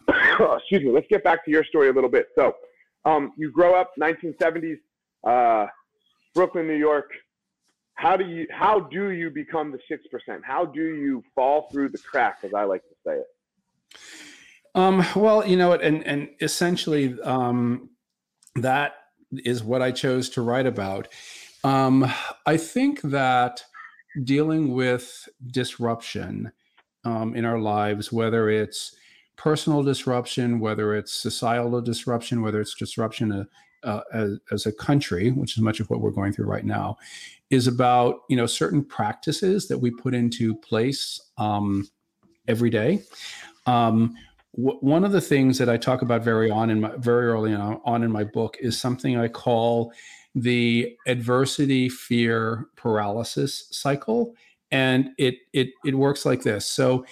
excuse 0.57 0.83
me. 0.83 0.91
Let's 0.91 1.07
get 1.09 1.23
back 1.23 1.45
to 1.45 1.51
your 1.51 1.63
story 1.63 1.89
a 1.89 1.93
little 1.93 2.09
bit. 2.09 2.27
So, 2.35 2.55
um, 3.05 3.31
you 3.37 3.51
grow 3.51 3.73
up 3.73 3.91
1970s, 3.99 4.77
uh, 5.25 5.67
Brooklyn, 6.35 6.67
New 6.67 6.75
York. 6.75 7.09
How 7.95 8.15
do 8.15 8.25
you 8.25 8.45
how 8.51 8.79
do 8.79 9.09
you 9.09 9.31
become 9.31 9.71
the 9.71 9.79
six 9.87 10.05
percent? 10.07 10.43
How 10.45 10.65
do 10.65 10.83
you 10.83 11.23
fall 11.33 11.67
through 11.71 11.89
the 11.89 11.97
cracks, 11.97 12.43
as 12.43 12.53
I 12.53 12.63
like 12.63 12.83
to 12.83 12.95
say 13.05 13.13
it? 13.15 13.25
Um, 14.75 15.05
well, 15.15 15.45
you 15.45 15.57
know, 15.57 15.73
and 15.73 16.05
and 16.05 16.29
essentially, 16.39 17.19
um, 17.21 17.89
that 18.55 18.95
is 19.31 19.63
what 19.63 19.81
I 19.81 19.91
chose 19.91 20.29
to 20.31 20.41
write 20.41 20.67
about. 20.67 21.07
Um, 21.63 22.11
I 22.45 22.57
think 22.57 23.01
that 23.01 23.63
dealing 24.23 24.73
with 24.73 25.27
disruption 25.47 26.51
um, 27.03 27.35
in 27.35 27.45
our 27.45 27.59
lives, 27.59 28.11
whether 28.11 28.49
it's 28.49 28.95
personal 29.35 29.83
disruption, 29.83 30.59
whether 30.59 30.95
it's 30.95 31.13
societal 31.13 31.81
disruption, 31.81 32.41
whether 32.41 32.59
it's 32.59 32.75
disruption 32.75 33.31
uh, 33.31 33.43
uh, 33.83 34.01
as, 34.13 34.39
as, 34.51 34.65
a 34.65 34.71
country, 34.71 35.31
which 35.31 35.57
is 35.57 35.63
much 35.63 35.79
of 35.79 35.89
what 35.89 36.01
we're 36.01 36.11
going 36.11 36.33
through 36.33 36.47
right 36.47 36.65
now, 36.65 36.97
is 37.49 37.67
about 37.67 38.21
you 38.29 38.35
know 38.35 38.45
certain 38.47 38.83
practices 38.83 39.67
that 39.67 39.77
we 39.77 39.91
put 39.91 40.13
into 40.13 40.55
place 40.55 41.21
um, 41.37 41.87
every 42.47 42.69
day. 42.69 43.01
Um, 43.67 44.15
w- 44.55 44.79
one 44.79 45.03
of 45.03 45.11
the 45.11 45.21
things 45.21 45.57
that 45.59 45.69
I 45.69 45.77
talk 45.77 46.01
about 46.01 46.23
very 46.23 46.49
on 46.49 46.69
in 46.69 46.81
my 46.81 46.91
very 46.97 47.27
early 47.27 47.53
on, 47.53 48.03
in 48.03 48.11
my 48.11 48.23
book 48.23 48.57
is 48.59 48.79
something 48.79 49.17
I 49.17 49.27
call 49.27 49.93
the 50.33 50.95
adversity 51.07 51.89
fear 51.89 52.67
paralysis 52.75 53.67
cycle. 53.71 54.35
And 54.71 55.09
it 55.17 55.35
it 55.53 55.69
it 55.85 55.95
works 55.95 56.25
like 56.25 56.43
this. 56.43 56.65
So 56.65 57.05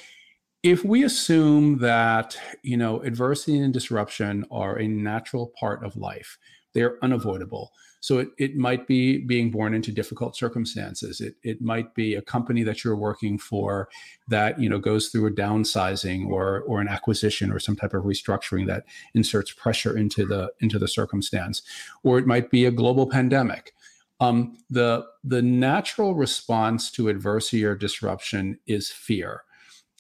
if 0.64 0.84
we 0.84 1.04
assume 1.04 1.78
that 1.78 2.36
you 2.64 2.76
know 2.76 3.00
adversity 3.02 3.60
and 3.60 3.72
disruption 3.72 4.44
are 4.50 4.80
a 4.80 4.88
natural 4.88 5.54
part 5.60 5.84
of 5.84 5.96
life 5.96 6.38
they're 6.74 6.98
unavoidable 7.04 7.72
so 8.06 8.20
it, 8.20 8.30
it 8.38 8.56
might 8.56 8.86
be 8.86 9.18
being 9.18 9.50
born 9.50 9.74
into 9.74 9.92
difficult 9.92 10.36
circumstances. 10.36 11.22
It, 11.22 11.38
it 11.42 11.60
might 11.60 11.96
be 11.96 12.14
a 12.14 12.22
company 12.22 12.62
that 12.62 12.84
you're 12.84 12.96
working 12.96 13.40
for 13.40 13.90
that 14.28 14.60
you 14.60 14.70
know 14.70 14.78
goes 14.78 15.08
through 15.08 15.26
a 15.26 15.32
downsizing 15.32 16.28
or 16.28 16.62
or 16.68 16.82
an 16.82 16.88
acquisition 16.88 17.52
or 17.52 17.58
some 17.58 17.76
type 17.76 17.96
of 17.96 18.04
restructuring 18.04 18.68
that 18.68 18.84
inserts 19.16 19.52
pressure 19.54 19.98
into 19.98 20.24
the 20.24 20.52
into 20.60 20.78
the 20.78 20.88
circumstance. 20.88 21.64
Or 22.04 22.20
it 22.20 22.28
might 22.28 22.52
be 22.52 22.66
a 22.66 22.72
global 22.72 23.10
pandemic. 23.10 23.74
Um, 24.20 24.56
the 24.70 25.08
the 25.24 25.42
natural 25.42 26.14
response 26.14 26.92
to 26.92 27.10
adversity 27.10 27.66
or 27.66 27.74
disruption 27.74 28.60
is 28.68 28.92
fear. 28.92 29.42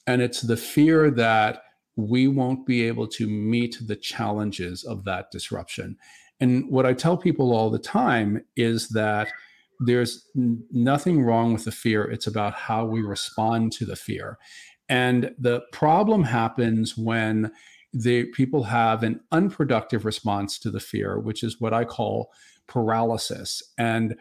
And 0.06 0.22
it's 0.22 0.42
the 0.42 0.58
fear 0.58 1.10
that 1.10 1.64
we 1.96 2.28
won't 2.28 2.68
be 2.68 2.84
able 2.84 3.08
to 3.08 3.26
meet 3.26 3.80
the 3.82 3.96
challenges 3.96 4.84
of 4.84 5.06
that 5.06 5.32
disruption. 5.32 5.98
And 6.40 6.70
what 6.70 6.86
I 6.86 6.94
tell 6.94 7.18
people 7.18 7.54
all 7.54 7.70
the 7.70 7.80
time 7.80 8.44
is 8.56 8.90
that 8.90 9.30
there's 9.80 10.30
nothing 10.36 11.22
wrong 11.24 11.54
with 11.54 11.66
the 11.66 11.72
fear. 11.72 12.04
It's 12.04 12.28
about 12.28 12.54
how 12.54 12.86
we 12.86 13.02
respond 13.02 13.72
to 13.74 13.86
the 13.86 13.96
fear. 13.96 14.38
And 14.88 15.34
the 15.38 15.62
problem 15.72 16.24
happens 16.24 16.98
when 16.98 17.52
the 17.94 18.26
people 18.26 18.64
have 18.64 19.04
an 19.04 19.22
unproductive 19.32 20.06
response 20.06 20.60
to 20.60 20.70
the 20.70 20.80
fear, 20.80 21.20
which 21.20 21.44
is 21.44 21.60
what 21.62 21.74
I 21.74 21.86
call 21.86 22.32
paralysis. 22.68 23.64
And 23.78 24.16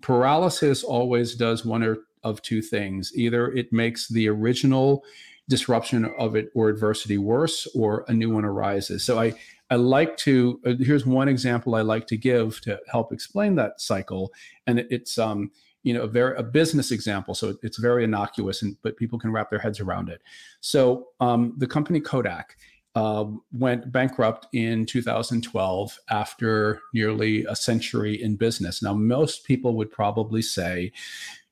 paralysis 0.00 0.82
always 0.82 1.34
does 1.34 1.64
one 1.64 1.82
or 1.82 1.98
of 2.22 2.42
two 2.42 2.60
things. 2.60 3.12
Either 3.14 3.48
it 3.52 3.72
makes 3.72 4.08
the 4.08 4.28
original 4.28 5.04
disruption 5.48 6.04
of 6.18 6.36
it 6.36 6.50
or 6.54 6.68
adversity 6.68 7.18
worse, 7.18 7.66
or 7.74 8.04
a 8.08 8.12
new 8.12 8.30
one 8.30 8.44
arises. 8.44 9.04
So 9.04 9.18
I 9.18 9.34
I 9.70 9.76
like 9.76 10.16
to, 10.18 10.60
uh, 10.66 10.74
here's 10.78 11.06
one 11.06 11.28
example 11.28 11.74
I 11.74 11.82
like 11.82 12.06
to 12.08 12.16
give 12.16 12.60
to 12.62 12.78
help 12.90 13.12
explain 13.12 13.54
that 13.56 13.80
cycle. 13.80 14.32
And 14.66 14.80
it, 14.80 14.88
it's, 14.90 15.16
um, 15.16 15.50
you 15.82 15.94
know, 15.94 16.02
a 16.02 16.06
very 16.06 16.36
a 16.36 16.42
business 16.42 16.90
example. 16.90 17.34
So 17.34 17.56
it's 17.62 17.78
very 17.78 18.04
innocuous, 18.04 18.62
and 18.62 18.76
but 18.82 18.96
people 18.96 19.18
can 19.18 19.32
wrap 19.32 19.50
their 19.50 19.58
heads 19.58 19.80
around 19.80 20.08
it. 20.08 20.20
So 20.60 21.08
um, 21.20 21.54
the 21.56 21.66
company 21.66 22.00
Kodak 22.00 22.56
uh, 22.94 23.24
went 23.52 23.90
bankrupt 23.90 24.46
in 24.52 24.84
2012 24.84 25.98
after 26.10 26.80
nearly 26.92 27.44
a 27.44 27.56
century 27.56 28.20
in 28.20 28.36
business. 28.36 28.82
Now, 28.82 28.94
most 28.94 29.44
people 29.44 29.74
would 29.76 29.90
probably 29.90 30.42
say 30.42 30.92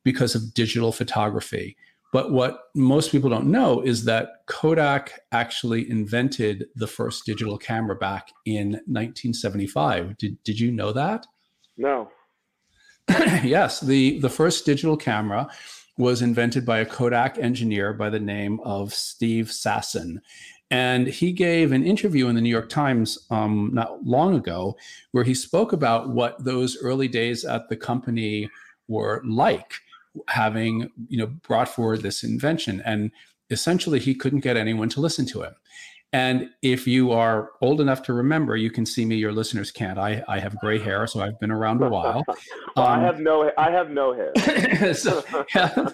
because 0.05 0.35
of 0.35 0.55
digital 0.55 0.93
photography. 0.93 1.77
But 2.13 2.33
what 2.33 2.65
most 2.75 3.13
people 3.13 3.29
don't 3.29 3.51
know 3.51 3.83
is 3.83 4.05
that 4.05 4.29
Kodak 4.47 5.21
actually 5.31 5.91
invented 5.91 6.67
the 6.75 6.87
first 6.87 7.27
digital 7.27 7.59
camera 7.59 7.97
back 7.97 8.31
in 8.47 8.73
1975. 8.87 10.17
Did, 10.17 10.43
did 10.43 10.59
you 10.59 10.73
know 10.73 10.93
that? 10.93 11.27
No. 11.77 12.11
yes, 13.43 13.81
the, 13.81 14.19
the 14.21 14.31
first 14.31 14.65
digital 14.65 14.97
camera 14.97 15.49
was 15.99 16.23
invented 16.23 16.65
by 16.65 16.79
a 16.79 16.87
Kodak 16.87 17.37
engineer 17.39 17.93
by 17.93 18.09
the 18.09 18.21
name 18.21 18.61
of 18.61 18.95
Steve 18.95 19.47
Sasson. 19.47 20.21
And 20.71 21.09
he 21.09 21.33
gave 21.33 21.73
an 21.73 21.85
interview 21.85 22.29
in 22.29 22.35
the 22.35 22.41
New 22.41 22.51
York 22.51 22.69
Times 22.69 23.19
um, 23.31 23.71
not 23.73 24.05
long 24.05 24.35
ago 24.35 24.77
where 25.13 25.25
he 25.25 25.35
spoke 25.35 25.73
about 25.73 26.11
what 26.11 26.43
those 26.45 26.81
early 26.83 27.09
days 27.09 27.45
at 27.45 27.69
the 27.69 27.77
company 27.77 28.49
were 28.87 29.23
like 29.27 29.75
having 30.29 30.91
you 31.09 31.19
know 31.19 31.27
brought 31.27 31.69
forward 31.69 32.03
this 32.03 32.23
invention. 32.23 32.83
And 32.85 33.11
essentially 33.51 33.99
he 33.99 34.15
couldn't 34.15 34.41
get 34.41 34.57
anyone 34.57 34.89
to 34.91 35.01
listen 35.01 35.27
to 35.27 35.43
him. 35.43 35.55
And 36.13 36.49
if 36.63 36.87
you 36.87 37.13
are 37.13 37.51
old 37.61 37.83
enough 37.83 38.03
to 38.05 38.15
remember 38.15 38.57
you 38.57 38.71
can 38.71 38.87
see 38.87 39.05
me 39.05 39.17
your 39.17 39.33
listeners 39.33 39.71
can't. 39.71 39.99
I 39.99 40.23
i 40.27 40.39
have 40.39 40.57
gray 40.59 40.79
hair 40.79 41.07
so 41.07 41.21
i've 41.21 41.39
been 41.41 41.51
around 41.51 41.83
a 41.83 41.89
while. 41.89 42.25
Um, 42.77 42.87
i 42.87 43.01
have 43.01 43.19
no 43.19 43.51
i 43.59 43.71
have 43.71 43.91
no 43.91 44.15
hair. 44.15 44.95
So, 44.95 45.25
yeah, 45.55 45.89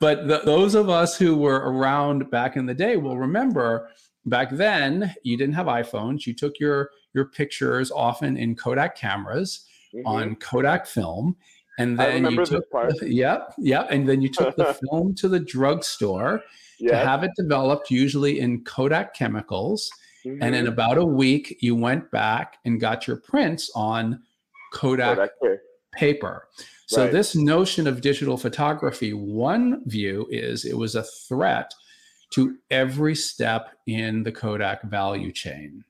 but 0.00 0.28
the, 0.28 0.40
those 0.44 0.74
of 0.74 0.88
us 0.88 1.16
who 1.16 1.36
were 1.36 1.70
around 1.70 2.30
back 2.30 2.56
in 2.56 2.64
the 2.64 2.74
day 2.74 2.96
will 2.96 3.18
remember 3.18 3.90
back 4.24 4.50
then 4.50 5.14
you 5.24 5.36
didn't 5.36 5.54
have 5.54 5.66
iphones. 5.66 6.26
You 6.26 6.34
took 6.34 6.58
your 6.58 6.90
your 7.12 7.26
pictures 7.26 7.90
often 7.90 8.36
in 8.36 8.56
kodak 8.56 8.96
cameras 8.96 9.66
mm-hmm. 9.94 10.06
on 10.06 10.36
Kodak 10.36 10.86
film. 10.86 11.36
And 11.78 11.98
then 11.98 12.30
you 12.30 12.44
took, 12.44 12.70
the, 12.70 13.08
yeah, 13.08 13.44
yeah, 13.56 13.86
and 13.88 14.06
then 14.06 14.20
you 14.20 14.28
took 14.28 14.54
the 14.56 14.74
film 14.90 15.14
to 15.14 15.26
the 15.26 15.40
drugstore 15.40 16.42
to 16.80 16.96
have 16.96 17.24
it 17.24 17.30
developed, 17.36 17.90
usually 17.90 18.40
in 18.40 18.62
Kodak 18.64 19.14
chemicals. 19.14 19.90
Mm-hmm. 20.26 20.42
And 20.42 20.54
in 20.54 20.64
mm-hmm. 20.64 20.72
about 20.72 20.98
a 20.98 21.04
week, 21.04 21.56
you 21.60 21.74
went 21.74 22.10
back 22.10 22.58
and 22.64 22.78
got 22.78 23.06
your 23.06 23.16
prints 23.16 23.70
on 23.74 24.22
Kodak, 24.72 25.16
Kodak 25.16 25.30
paper. 25.92 26.48
So 26.86 27.04
right. 27.04 27.12
this 27.12 27.34
notion 27.34 27.86
of 27.86 28.00
digital 28.00 28.36
photography, 28.36 29.14
one 29.14 29.82
view 29.86 30.26
is 30.30 30.64
it 30.64 30.76
was 30.76 30.94
a 30.94 31.02
threat 31.02 31.72
to 32.34 32.56
every 32.70 33.14
step 33.14 33.70
in 33.86 34.22
the 34.22 34.32
Kodak 34.32 34.82
value 34.82 35.32
chain. 35.32 35.84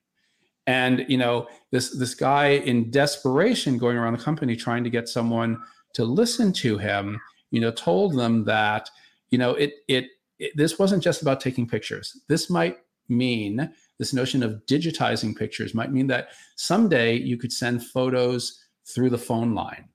And 0.67 1.05
you 1.07 1.17
know, 1.17 1.47
this 1.71 1.97
this 1.97 2.15
guy 2.15 2.49
in 2.49 2.89
desperation 2.91 3.77
going 3.77 3.97
around 3.97 4.17
the 4.17 4.23
company 4.23 4.55
trying 4.55 4.83
to 4.83 4.89
get 4.89 5.09
someone 5.09 5.61
to 5.93 6.05
listen 6.05 6.53
to 6.53 6.77
him, 6.77 7.19
you 7.51 7.59
know, 7.59 7.71
told 7.71 8.15
them 8.15 8.45
that, 8.45 8.89
you 9.29 9.37
know, 9.37 9.51
it 9.51 9.73
it, 9.87 10.05
it 10.39 10.51
this 10.55 10.79
wasn't 10.79 11.03
just 11.03 11.21
about 11.21 11.41
taking 11.41 11.67
pictures. 11.67 12.21
This 12.27 12.49
might 12.49 12.77
mean 13.09 13.71
this 13.99 14.13
notion 14.13 14.41
of 14.43 14.61
digitizing 14.67 15.35
pictures 15.35 15.73
might 15.73 15.91
mean 15.91 16.07
that 16.07 16.29
someday 16.55 17.15
you 17.15 17.37
could 17.37 17.51
send 17.51 17.85
photos 17.85 18.63
through 18.85 19.09
the 19.09 19.17
phone 19.17 19.53
line 19.53 19.89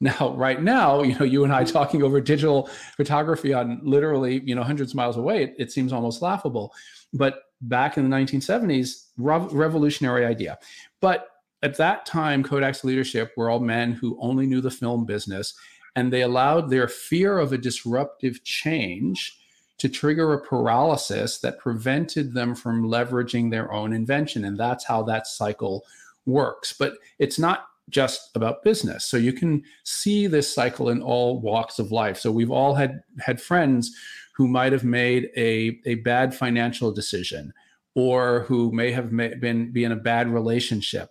now, 0.00 0.34
right 0.36 0.62
now, 0.62 1.02
you 1.02 1.18
know, 1.18 1.24
you 1.24 1.44
and 1.44 1.52
I 1.52 1.64
talking 1.78 2.02
over 2.02 2.20
digital 2.20 2.70
photography 2.96 3.52
on 3.52 3.80
literally, 3.82 4.40
you 4.44 4.54
know, 4.54 4.62
hundreds 4.62 4.92
of 4.92 4.96
miles 4.96 5.16
away, 5.16 5.44
it, 5.44 5.54
it 5.58 5.72
seems 5.72 5.92
almost 5.92 6.22
laughable. 6.22 6.72
But 7.12 7.42
back 7.60 7.96
in 7.96 8.08
the 8.08 8.16
1970s, 8.16 9.06
rev- 9.16 9.52
revolutionary 9.52 10.24
idea. 10.24 10.58
But 11.00 11.28
at 11.62 11.76
that 11.78 12.06
time, 12.06 12.44
Kodak's 12.44 12.84
leadership 12.84 13.32
were 13.36 13.50
all 13.50 13.60
men 13.60 13.92
who 13.92 14.16
only 14.20 14.46
knew 14.46 14.60
the 14.60 14.70
film 14.70 15.04
business, 15.04 15.54
and 15.96 16.12
they 16.12 16.22
allowed 16.22 16.70
their 16.70 16.86
fear 16.86 17.38
of 17.38 17.52
a 17.52 17.58
disruptive 17.58 18.44
change 18.44 19.36
to 19.78 19.88
trigger 19.88 20.32
a 20.32 20.40
paralysis 20.40 21.38
that 21.38 21.58
prevented 21.58 22.34
them 22.34 22.54
from 22.54 22.84
leveraging 22.84 23.50
their 23.50 23.72
own 23.72 23.92
invention. 23.92 24.44
And 24.44 24.58
that's 24.58 24.84
how 24.84 25.02
that 25.04 25.26
cycle 25.26 25.84
works. 26.26 26.72
But 26.72 26.94
it's 27.18 27.38
not 27.38 27.66
just 27.88 28.30
about 28.34 28.62
business. 28.62 29.04
So 29.04 29.16
you 29.16 29.32
can 29.32 29.62
see 29.84 30.26
this 30.26 30.52
cycle 30.52 30.88
in 30.90 31.02
all 31.02 31.40
walks 31.40 31.78
of 31.78 31.92
life. 31.92 32.18
So 32.18 32.30
we've 32.30 32.50
all 32.50 32.74
had 32.74 33.00
had 33.20 33.40
friends 33.40 33.94
who 34.36 34.46
might 34.46 34.72
have 34.72 34.84
made 34.84 35.30
a, 35.36 35.80
a 35.84 35.96
bad 35.96 36.34
financial 36.34 36.92
decision 36.92 37.52
or 37.94 38.42
who 38.42 38.70
may 38.70 38.92
have 38.92 39.10
been 39.40 39.72
be 39.72 39.82
in 39.82 39.92
a 39.92 39.96
bad 39.96 40.28
relationship 40.28 41.10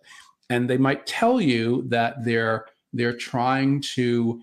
and 0.50 0.70
they 0.70 0.78
might 0.78 1.06
tell 1.06 1.42
you 1.42 1.84
that 1.90 2.24
they're 2.24 2.66
they're 2.94 3.18
trying 3.18 3.82
to 3.82 4.42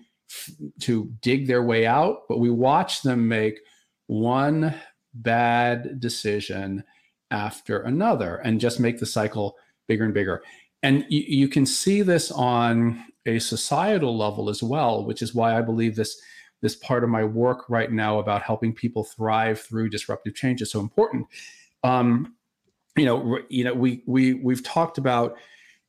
to 0.79 1.11
dig 1.21 1.47
their 1.47 1.63
way 1.63 1.85
out 1.85 2.23
but 2.29 2.39
we 2.39 2.49
watch 2.49 3.01
them 3.01 3.27
make 3.27 3.59
one 4.07 4.75
bad 5.13 5.99
decision 5.99 6.83
after 7.31 7.81
another 7.81 8.35
and 8.37 8.59
just 8.59 8.79
make 8.79 8.99
the 8.99 9.05
cycle 9.05 9.55
bigger 9.87 10.03
and 10.03 10.13
bigger 10.13 10.43
and 10.85 11.03
you, 11.09 11.21
you 11.21 11.47
can 11.47 11.65
see 11.65 12.03
this 12.03 12.29
on 12.31 13.03
a 13.25 13.39
societal 13.39 14.15
level 14.15 14.51
as 14.51 14.61
well, 14.61 15.03
which 15.03 15.23
is 15.23 15.33
why 15.33 15.57
I 15.57 15.61
believe 15.61 15.95
this 15.95 16.21
this 16.61 16.75
part 16.75 17.03
of 17.03 17.09
my 17.09 17.23
work 17.23 17.65
right 17.69 17.91
now 17.91 18.19
about 18.19 18.43
helping 18.43 18.73
people 18.73 19.03
thrive 19.03 19.59
through 19.59 19.89
disruptive 19.89 20.35
change 20.35 20.61
is 20.61 20.71
so 20.71 20.79
important. 20.79 21.27
Um, 21.83 22.35
you 22.95 23.05
know, 23.05 23.39
you 23.49 23.63
know, 23.63 23.73
we 23.73 24.03
we 24.05 24.35
we've 24.35 24.63
talked 24.63 24.99
about, 24.99 25.35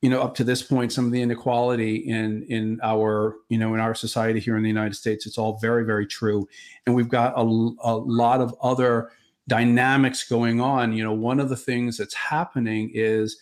you 0.01 0.09
know, 0.09 0.23
up 0.23 0.35
to 0.37 0.45
this 0.45 0.63
point, 0.63 0.93
some 0.93 1.05
of 1.05 1.13
the 1.13 1.21
inequality 1.21 1.97
in 1.97 2.45
in 2.49 2.81
our 2.83 3.37
you 3.51 3.59
know 3.59 3.75
in 3.75 3.81
our 3.81 3.95
society 3.95 4.41
here 4.41 4.57
in 4.57 4.63
the 4.63 4.69
United 4.69 4.95
States. 4.95 5.27
It's 5.27 5.37
all 5.37 5.59
very 5.59 5.85
very 5.85 6.07
true, 6.07 6.49
and 6.87 6.95
we've 6.95 7.11
got 7.11 7.35
a, 7.37 7.43
a 7.43 7.95
lot 7.97 8.41
of 8.41 8.55
other 8.63 9.11
dynamics 9.47 10.27
going 10.27 10.59
on. 10.59 10.95
You 10.95 11.05
know, 11.05 11.13
one 11.13 11.39
of 11.39 11.51
the 11.51 11.57
things 11.57 11.99
that's 11.99 12.15
happening 12.15 12.91
is 12.95 13.39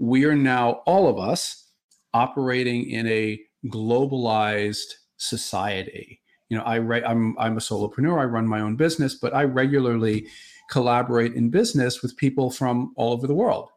we 0.00 0.24
are 0.24 0.34
now, 0.34 0.82
all 0.86 1.08
of 1.08 1.18
us, 1.18 1.66
operating 2.14 2.90
in 2.90 3.06
a 3.06 3.38
globalized 3.66 4.94
society. 5.18 6.20
You 6.48 6.56
know, 6.56 6.64
I 6.64 6.76
re- 6.76 7.04
I'm 7.04 7.38
I'm 7.38 7.58
a 7.58 7.60
solopreneur. 7.60 8.18
I 8.18 8.24
run 8.24 8.46
my 8.46 8.60
own 8.60 8.76
business, 8.76 9.14
but 9.14 9.34
I 9.34 9.44
regularly 9.44 10.26
collaborate 10.70 11.34
in 11.34 11.50
business 11.50 12.02
with 12.02 12.16
people 12.16 12.50
from 12.50 12.92
all 12.96 13.12
over 13.12 13.26
the 13.26 13.34
world, 13.34 13.68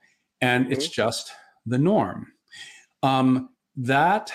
and 0.42 0.64
mm-hmm. 0.64 0.74
it's 0.74 0.88
just 0.88 1.32
the 1.66 1.78
norm. 1.78 2.28
Um, 3.04 3.50
that 3.76 4.32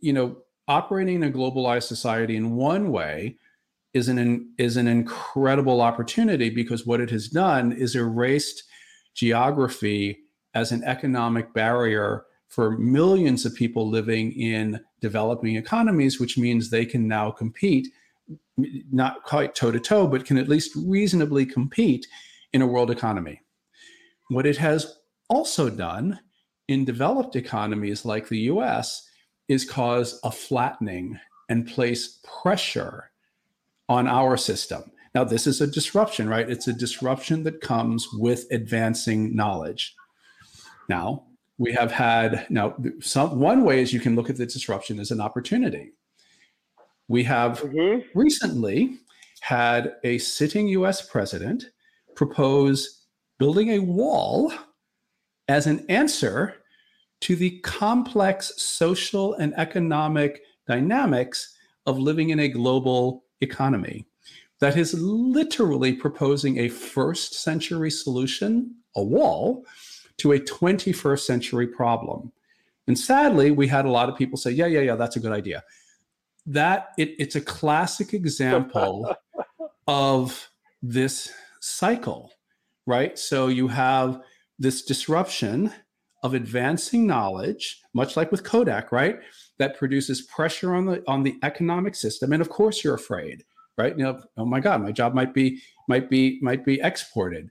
you 0.00 0.14
know, 0.14 0.38
operating 0.66 1.16
in 1.16 1.24
a 1.24 1.30
globalized 1.30 1.84
society 1.84 2.36
in 2.36 2.56
one 2.56 2.90
way 2.90 3.36
is 3.92 4.08
an 4.08 4.52
is 4.56 4.78
an 4.78 4.88
incredible 4.88 5.82
opportunity 5.82 6.48
because 6.48 6.86
what 6.86 7.00
it 7.00 7.10
has 7.10 7.28
done 7.28 7.72
is 7.72 7.94
erased 7.94 8.64
geography 9.14 10.25
as 10.56 10.72
an 10.72 10.82
economic 10.84 11.52
barrier 11.52 12.24
for 12.48 12.78
millions 12.78 13.44
of 13.44 13.54
people 13.54 13.90
living 13.90 14.32
in 14.32 14.80
developing 15.02 15.56
economies, 15.56 16.18
which 16.18 16.38
means 16.38 16.70
they 16.70 16.86
can 16.86 17.06
now 17.06 17.30
compete, 17.30 17.88
not 18.90 19.22
quite 19.24 19.54
toe 19.54 19.70
to 19.70 19.78
toe, 19.78 20.06
but 20.06 20.24
can 20.24 20.38
at 20.38 20.48
least 20.48 20.74
reasonably 20.74 21.44
compete 21.44 22.06
in 22.54 22.62
a 22.62 22.66
world 22.66 22.90
economy. 22.90 23.42
What 24.30 24.46
it 24.46 24.56
has 24.56 24.96
also 25.28 25.68
done 25.68 26.20
in 26.68 26.86
developed 26.86 27.36
economies 27.36 28.06
like 28.06 28.28
the 28.28 28.48
US 28.52 29.06
is 29.48 29.68
cause 29.68 30.18
a 30.24 30.30
flattening 30.30 31.20
and 31.50 31.68
place 31.68 32.18
pressure 32.42 33.10
on 33.90 34.08
our 34.08 34.38
system. 34.38 34.90
Now, 35.14 35.24
this 35.24 35.46
is 35.46 35.60
a 35.60 35.66
disruption, 35.66 36.30
right? 36.30 36.48
It's 36.48 36.66
a 36.66 36.72
disruption 36.72 37.44
that 37.44 37.60
comes 37.60 38.08
with 38.14 38.46
advancing 38.50 39.36
knowledge. 39.36 39.94
Now, 40.88 41.24
we 41.58 41.72
have 41.72 41.90
had 41.90 42.46
now 42.50 42.76
some 43.00 43.40
one 43.40 43.64
way 43.64 43.80
is 43.80 43.92
you 43.92 44.00
can 44.00 44.14
look 44.14 44.30
at 44.30 44.36
the 44.36 44.46
disruption 44.46 45.00
as 45.00 45.10
an 45.10 45.20
opportunity. 45.20 45.92
We 47.08 47.22
have 47.24 47.60
mm-hmm. 47.60 48.18
recently 48.18 48.98
had 49.40 49.94
a 50.04 50.18
sitting 50.18 50.68
US 50.68 51.06
president 51.08 51.70
propose 52.14 53.06
building 53.38 53.70
a 53.70 53.78
wall 53.78 54.52
as 55.48 55.66
an 55.66 55.84
answer 55.88 56.54
to 57.20 57.36
the 57.36 57.58
complex 57.60 58.52
social 58.60 59.34
and 59.34 59.54
economic 59.56 60.42
dynamics 60.66 61.56
of 61.86 61.98
living 61.98 62.30
in 62.30 62.40
a 62.40 62.48
global 62.48 63.24
economy 63.40 64.06
that 64.60 64.76
is 64.76 64.94
literally 64.94 65.92
proposing 65.92 66.58
a 66.58 66.68
first 66.68 67.34
century 67.34 67.90
solution, 67.90 68.74
a 68.96 69.02
wall, 69.02 69.64
to 70.18 70.32
a 70.32 70.40
21st 70.40 71.20
century 71.20 71.66
problem. 71.66 72.32
And 72.86 72.98
sadly, 72.98 73.50
we 73.50 73.68
had 73.68 73.84
a 73.84 73.90
lot 73.90 74.08
of 74.08 74.16
people 74.16 74.38
say, 74.38 74.50
yeah, 74.50 74.66
yeah, 74.66 74.80
yeah, 74.80 74.96
that's 74.96 75.16
a 75.16 75.20
good 75.20 75.32
idea. 75.32 75.64
That 76.46 76.90
it, 76.96 77.14
it's 77.18 77.34
a 77.34 77.40
classic 77.40 78.14
example 78.14 79.14
of 79.88 80.48
this 80.82 81.32
cycle, 81.60 82.32
right? 82.86 83.18
So 83.18 83.48
you 83.48 83.68
have 83.68 84.20
this 84.58 84.82
disruption 84.82 85.72
of 86.22 86.34
advancing 86.34 87.06
knowledge, 87.06 87.80
much 87.92 88.16
like 88.16 88.30
with 88.30 88.44
Kodak, 88.44 88.92
right? 88.92 89.18
That 89.58 89.76
produces 89.76 90.22
pressure 90.22 90.74
on 90.74 90.86
the 90.86 91.02
on 91.08 91.22
the 91.22 91.36
economic 91.42 91.94
system. 91.94 92.32
And 92.32 92.40
of 92.40 92.48
course 92.48 92.84
you're 92.84 92.94
afraid, 92.94 93.44
right? 93.76 93.96
You 93.96 94.04
know, 94.04 94.22
oh 94.36 94.44
my 94.44 94.60
God, 94.60 94.82
my 94.82 94.92
job 94.92 95.14
might 95.14 95.34
be 95.34 95.60
might 95.88 96.08
be 96.08 96.38
might 96.42 96.64
be 96.64 96.80
exported 96.82 97.50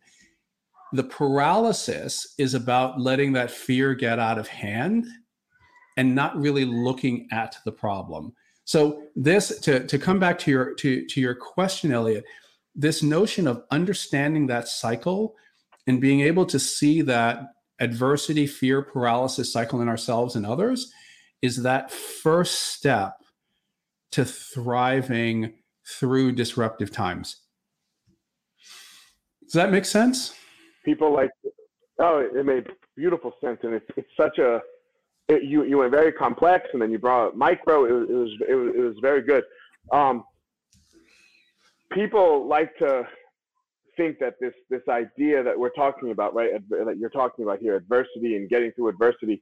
the 0.94 1.04
paralysis 1.04 2.36
is 2.38 2.54
about 2.54 3.00
letting 3.00 3.34
that 3.34 3.52
fear 3.52 3.94
get 3.94 4.20
out 4.20 4.38
of 4.38 4.48
hand 4.48 5.06
and 5.98 6.14
not 6.14 6.38
really 6.38 6.66
looking 6.66 7.28
at 7.32 7.58
the 7.66 7.72
problem. 7.72 8.34
So 8.66 9.04
this 9.16 9.60
to, 9.62 9.86
to 9.86 10.00
come 10.00 10.20
back 10.20 10.40
to 10.40 10.52
your 10.52 10.74
to, 10.76 11.06
to 11.06 11.22
your 11.22 11.36
question, 11.36 11.92
Elliot, 11.92 12.26
this 12.74 13.04
notion 13.04 13.48
of 13.48 13.64
understanding 13.72 14.48
that 14.48 14.68
cycle 14.68 15.36
and 15.88 16.02
being 16.02 16.22
able 16.22 16.46
to 16.48 16.60
see 16.60 17.02
that 17.04 17.44
adversity, 17.80 18.48
fear, 18.48 18.82
paralysis 18.82 19.52
cycle 19.52 19.82
in 19.82 19.90
ourselves 19.90 20.36
and 20.36 20.46
others 20.46 20.92
is 21.42 21.64
that 21.64 21.92
first 21.92 22.74
step 22.74 23.18
to 24.12 24.26
thriving 24.26 25.54
through 25.88 26.32
disruptive 26.32 26.92
times. 26.92 27.38
Does 29.44 29.54
that 29.54 29.72
make 29.72 29.86
sense? 29.86 30.34
People 30.86 31.12
like, 31.12 31.32
oh, 32.00 32.20
it 32.20 32.46
made 32.46 32.68
beautiful 32.96 33.34
sense, 33.42 33.60
and 33.64 33.74
it's 33.74 33.86
it's 33.98 34.10
such 34.16 34.38
a 34.38 34.62
it, 35.28 35.44
you 35.44 35.64
you 35.64 35.80
went 35.80 35.92
very 35.92 36.12
complex, 36.12 36.70
and 36.72 36.82
then 36.82 36.92
you 36.92 37.00
brought 37.00 37.28
up 37.28 37.36
micro. 37.36 37.86
It, 37.86 37.92
was 37.92 38.10
it 38.10 38.14
was 38.14 38.30
it 38.50 38.56
was, 38.56 38.76
it 38.76 38.80
was 38.80 38.96
very 39.02 39.22
good. 39.22 39.44
Um, 39.92 40.24
people 41.92 42.48
like 42.48 42.78
to 42.78 43.08
think 43.98 44.20
that 44.20 44.36
this 44.40 44.54
this 44.70 44.82
idea 44.88 45.44
that 45.44 45.58
we're 45.58 45.70
talking 45.70 46.12
about, 46.12 46.34
right, 46.36 46.52
that 46.70 46.98
you're 46.98 47.10
talking 47.10 47.44
about 47.44 47.60
here, 47.60 47.76
adversity 47.76 48.36
and 48.36 48.48
getting 48.48 48.72
through 48.74 48.90
adversity, 48.90 49.42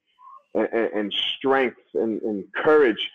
and, 0.53 0.67
and 0.71 1.13
strength 1.13 1.77
and, 1.95 2.21
and 2.21 2.45
courage 2.55 3.09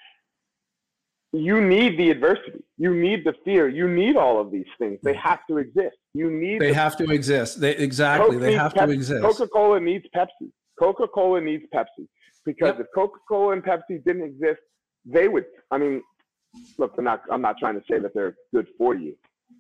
you 1.33 1.61
need 1.61 1.99
the 1.99 2.11
adversity. 2.11 2.65
You 2.79 2.95
need 2.95 3.25
the 3.25 3.35
fear. 3.45 3.69
You 3.69 3.89
need 3.89 4.17
all 4.17 4.41
of 4.41 4.51
these 4.51 4.67
things. 4.79 4.99
They 5.03 5.13
mm. 5.13 5.23
have 5.23 5.41
to 5.49 5.59
exist. 5.59 5.97
You 6.15 6.31
need 6.31 6.61
they 6.61 6.69
the, 6.69 6.75
have 6.75 6.97
to 6.97 7.11
exist. 7.11 7.61
They 7.61 7.77
exactly. 7.77 8.37
Coke 8.37 8.41
they 8.41 8.55
have 8.55 8.73
Pepsi. 8.73 8.87
to 8.87 8.93
exist. 8.93 9.23
Coca-cola 9.23 9.81
needs 9.81 10.07
pepsi. 10.17 10.51
Coca-cola 10.79 11.41
needs 11.41 11.65
pepsi. 11.75 12.07
Because 12.45 12.75
yep. 12.79 12.81
if 12.81 12.87
coca-cola 12.95 13.53
and 13.53 13.63
pepsi 13.63 14.03
didn't 14.05 14.23
exist 14.23 14.61
they 15.09 15.29
would 15.29 15.45
i 15.71 15.79
mean 15.79 16.03
look 16.79 16.95
i'm 16.99 17.05
not 17.05 17.23
i'm 17.31 17.43
not 17.43 17.57
trying 17.59 17.75
to 17.75 17.83
say 17.91 17.99
that 17.99 18.15
they're 18.15 18.37
good 18.55 18.67
for 18.77 18.95
you 18.95 19.15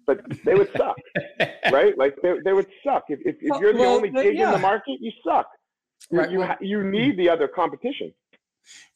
but 0.06 0.20
they 0.44 0.54
would 0.54 0.70
suck 0.76 0.96
right? 1.72 1.96
Like 1.98 2.16
they, 2.22 2.34
they 2.44 2.52
would 2.52 2.66
suck. 2.84 3.04
If, 3.08 3.20
if, 3.26 3.36
if 3.40 3.60
you're 3.60 3.72
the 3.72 3.80
well, 3.80 3.96
only 3.96 4.10
gig 4.10 4.38
yeah. 4.38 4.46
in 4.46 4.52
the 4.52 4.58
market 4.58 4.98
you 5.00 5.12
suck. 5.24 5.46
Right. 6.10 6.30
you, 6.30 6.46
you 6.60 6.84
need 6.84 7.18
the 7.18 7.28
other 7.28 7.48
competition 7.48 8.14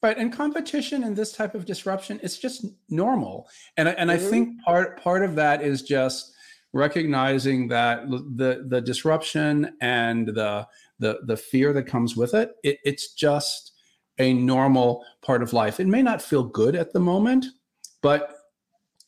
Right, 0.02 0.18
and 0.18 0.32
competition 0.32 1.04
and 1.04 1.16
this 1.16 1.32
type 1.32 1.54
of 1.54 1.64
disruption, 1.64 2.20
it's 2.22 2.38
just 2.38 2.66
normal. 2.88 3.48
And 3.76 3.88
and 3.88 4.10
mm-hmm. 4.10 4.26
I 4.26 4.30
think 4.30 4.62
part 4.62 5.02
part 5.02 5.22
of 5.24 5.34
that 5.36 5.62
is 5.62 5.82
just 5.82 6.34
recognizing 6.72 7.68
that 7.68 8.08
the 8.10 8.64
the 8.68 8.80
disruption 8.80 9.76
and 9.80 10.28
the 10.28 10.66
the 10.98 11.20
the 11.26 11.36
fear 11.36 11.72
that 11.72 11.86
comes 11.86 12.16
with 12.16 12.34
it, 12.34 12.52
it 12.62 12.78
it's 12.84 13.14
just 13.14 13.72
a 14.18 14.32
normal 14.34 15.04
part 15.22 15.42
of 15.42 15.52
life. 15.52 15.80
It 15.80 15.86
may 15.86 16.02
not 16.02 16.20
feel 16.20 16.44
good 16.44 16.74
at 16.74 16.92
the 16.92 17.00
moment, 17.00 17.46
but 18.02 18.34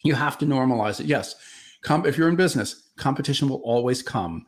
you 0.02 0.14
have 0.14 0.38
to 0.38 0.46
normalize 0.46 1.00
it. 1.00 1.06
Yes, 1.06 1.34
com- 1.82 2.06
if 2.06 2.16
you're 2.16 2.28
in 2.28 2.36
business, 2.36 2.90
competition 2.96 3.48
will 3.48 3.62
always 3.64 4.02
come. 4.02 4.46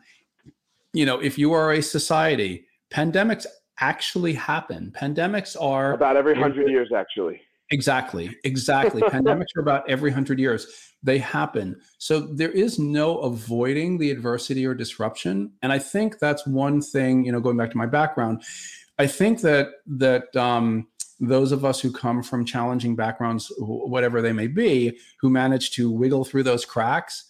You 0.92 1.06
know, 1.06 1.18
if 1.18 1.38
you 1.38 1.52
are 1.52 1.72
a 1.72 1.82
society, 1.82 2.66
pandemics 2.90 3.46
actually 3.80 4.34
happen. 4.34 4.92
Pandemics 4.96 5.56
are 5.60 5.92
about 5.92 6.16
every 6.16 6.34
hundred 6.34 6.68
years, 6.68 6.92
actually. 6.92 7.40
Exactly, 7.70 8.36
exactly. 8.44 9.02
Pandemics 9.16 9.56
are 9.56 9.60
about 9.60 9.88
every 9.90 10.10
hundred 10.10 10.38
years. 10.38 10.92
They 11.02 11.18
happen. 11.18 11.80
So 11.98 12.20
there 12.20 12.50
is 12.50 12.78
no 12.78 13.18
avoiding 13.18 13.98
the 13.98 14.10
adversity 14.10 14.66
or 14.66 14.74
disruption. 14.74 15.52
And 15.62 15.72
I 15.72 15.78
think 15.78 16.18
that's 16.18 16.46
one 16.46 16.80
thing, 16.80 17.24
you 17.24 17.32
know, 17.32 17.40
going 17.40 17.56
back 17.56 17.70
to 17.72 17.76
my 17.76 17.86
background, 17.86 18.42
I 18.98 19.06
think 19.06 19.40
that 19.42 19.68
that 19.86 20.34
um, 20.36 20.88
those 21.20 21.52
of 21.52 21.64
us 21.64 21.80
who 21.80 21.92
come 21.92 22.22
from 22.22 22.44
challenging 22.44 22.96
backgrounds, 22.96 23.52
whatever 23.58 24.22
they 24.22 24.32
may 24.32 24.46
be, 24.46 24.98
who 25.20 25.30
manage 25.30 25.70
to 25.72 25.90
wiggle 25.90 26.24
through 26.24 26.44
those 26.44 26.64
cracks, 26.64 27.24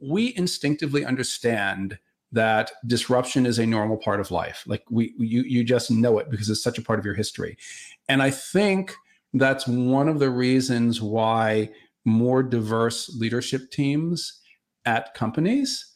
we 0.00 0.34
instinctively 0.36 1.04
understand 1.04 1.98
that 2.32 2.70
disruption 2.86 3.46
is 3.46 3.58
a 3.58 3.66
normal 3.66 3.96
part 3.96 4.20
of 4.20 4.30
life. 4.30 4.62
Like 4.66 4.84
we, 4.90 5.14
you, 5.18 5.42
you 5.42 5.64
just 5.64 5.90
know 5.90 6.18
it 6.18 6.30
because 6.30 6.48
it's 6.48 6.62
such 6.62 6.78
a 6.78 6.82
part 6.82 6.98
of 6.98 7.04
your 7.04 7.14
history. 7.14 7.56
And 8.08 8.22
I 8.22 8.30
think 8.30 8.94
that's 9.34 9.66
one 9.66 10.08
of 10.08 10.18
the 10.18 10.30
reasons 10.30 11.00
why 11.00 11.70
more 12.04 12.42
diverse 12.42 13.14
leadership 13.18 13.70
teams 13.70 14.40
at 14.84 15.14
companies 15.14 15.86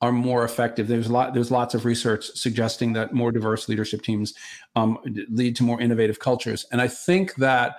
are 0.00 0.12
more 0.12 0.44
effective. 0.44 0.88
There's 0.88 1.06
a 1.06 1.12
lot. 1.12 1.32
There's 1.32 1.50
lots 1.50 1.74
of 1.74 1.84
research 1.84 2.26
suggesting 2.34 2.92
that 2.94 3.14
more 3.14 3.30
diverse 3.30 3.68
leadership 3.68 4.02
teams 4.02 4.34
um, 4.74 4.98
lead 5.30 5.54
to 5.56 5.62
more 5.62 5.80
innovative 5.80 6.18
cultures, 6.18 6.66
and 6.72 6.80
I 6.80 6.88
think 6.88 7.36
that 7.36 7.76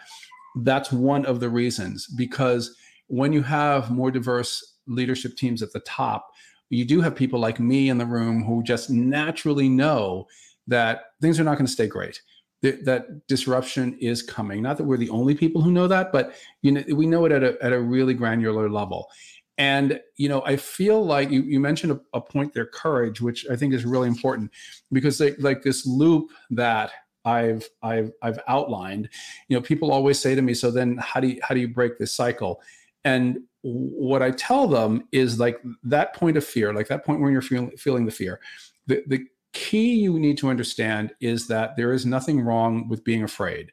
that's 0.62 0.92
one 0.92 1.26
of 1.26 1.42
the 1.42 1.50
reasons 1.50 2.08
because 2.08 2.76
when 3.08 3.34
you 3.34 3.42
have 3.42 3.92
more 3.92 4.12
diverse 4.12 4.78
leadership 4.88 5.36
teams 5.36 5.62
at 5.62 5.74
the 5.74 5.80
top, 5.82 6.32
you 6.74 6.86
do 6.86 7.02
have 7.02 7.16
people 7.16 7.40
like 7.40 7.60
me 7.60 7.90
in 7.90 7.98
the 7.98 8.06
room 8.06 8.44
who 8.44 8.64
just 8.64 8.90
naturally 8.90 9.70
know 9.70 10.28
that 10.68 11.06
things 11.22 11.40
are 11.40 11.44
not 11.44 11.58
going 11.58 11.66
to 11.66 11.72
stay 11.72 11.88
great 11.88 12.22
that, 12.62 13.28
disruption 13.28 13.98
is 14.00 14.22
coming 14.22 14.62
not 14.62 14.78
that 14.78 14.86
we're 14.86 14.98
the 14.98 15.10
only 15.10 15.36
people 15.36 15.62
who 15.62 15.72
know 15.72 15.88
that 15.88 16.12
but 16.12 16.34
you 16.62 16.72
know 16.72 16.84
we 16.96 17.06
know 17.06 17.26
it 17.26 17.32
at 17.32 17.44
a, 17.44 17.58
at 17.62 17.74
a 17.74 17.80
really 17.80 18.14
granular 18.14 18.70
level 18.70 19.10
and 19.58 20.00
you 20.16 20.30
know 20.30 20.42
i 20.46 20.56
feel 20.56 21.06
like 21.06 21.30
you, 21.30 21.42
you 21.42 21.60
mentioned 21.60 21.92
a, 21.92 22.00
a 22.14 22.22
point 22.22 22.54
there 22.54 22.66
courage 22.66 23.22
which 23.22 23.46
i 23.52 23.56
think 23.56 23.74
is 23.74 23.86
really 23.86 24.08
important 24.08 24.50
because 24.92 25.18
they, 25.18 25.34
like 25.36 25.62
this 25.62 25.86
loop 25.86 26.32
that 26.50 26.92
I've 27.26 27.68
I've 27.82 28.12
I've 28.22 28.40
outlined. 28.48 29.10
You 29.48 29.56
know, 29.56 29.62
people 29.62 29.92
always 29.92 30.20
say 30.20 30.36
to 30.36 30.42
me, 30.42 30.54
"So 30.54 30.72
then, 30.72 30.98
how 30.98 31.20
do 31.20 31.28
you 31.28 31.40
how 31.42 31.56
do 31.56 31.62
you 31.62 31.70
break 31.70 31.98
this 31.98 32.14
cycle?" 32.14 32.62
And 33.06 33.40
what 33.64 34.22
I 34.22 34.32
tell 34.32 34.68
them 34.68 35.08
is 35.12 35.40
like 35.40 35.62
that 35.84 36.14
point 36.16 36.38
of 36.38 36.46
fear, 36.46 36.74
like 36.74 36.88
that 36.90 37.06
point 37.06 37.22
when 37.22 37.32
you're 37.32 37.42
feeling, 37.42 37.72
feeling 37.78 38.06
the 38.06 38.12
fear, 38.12 38.40
the, 38.88 39.04
the 39.08 39.26
key 39.54 39.96
you 39.96 40.20
need 40.20 40.38
to 40.40 40.50
understand 40.50 41.14
is 41.22 41.48
that 41.48 41.78
there 41.78 41.94
is 41.94 42.06
nothing 42.06 42.42
wrong 42.42 42.88
with 42.90 43.04
being 43.04 43.24
afraid. 43.24 43.72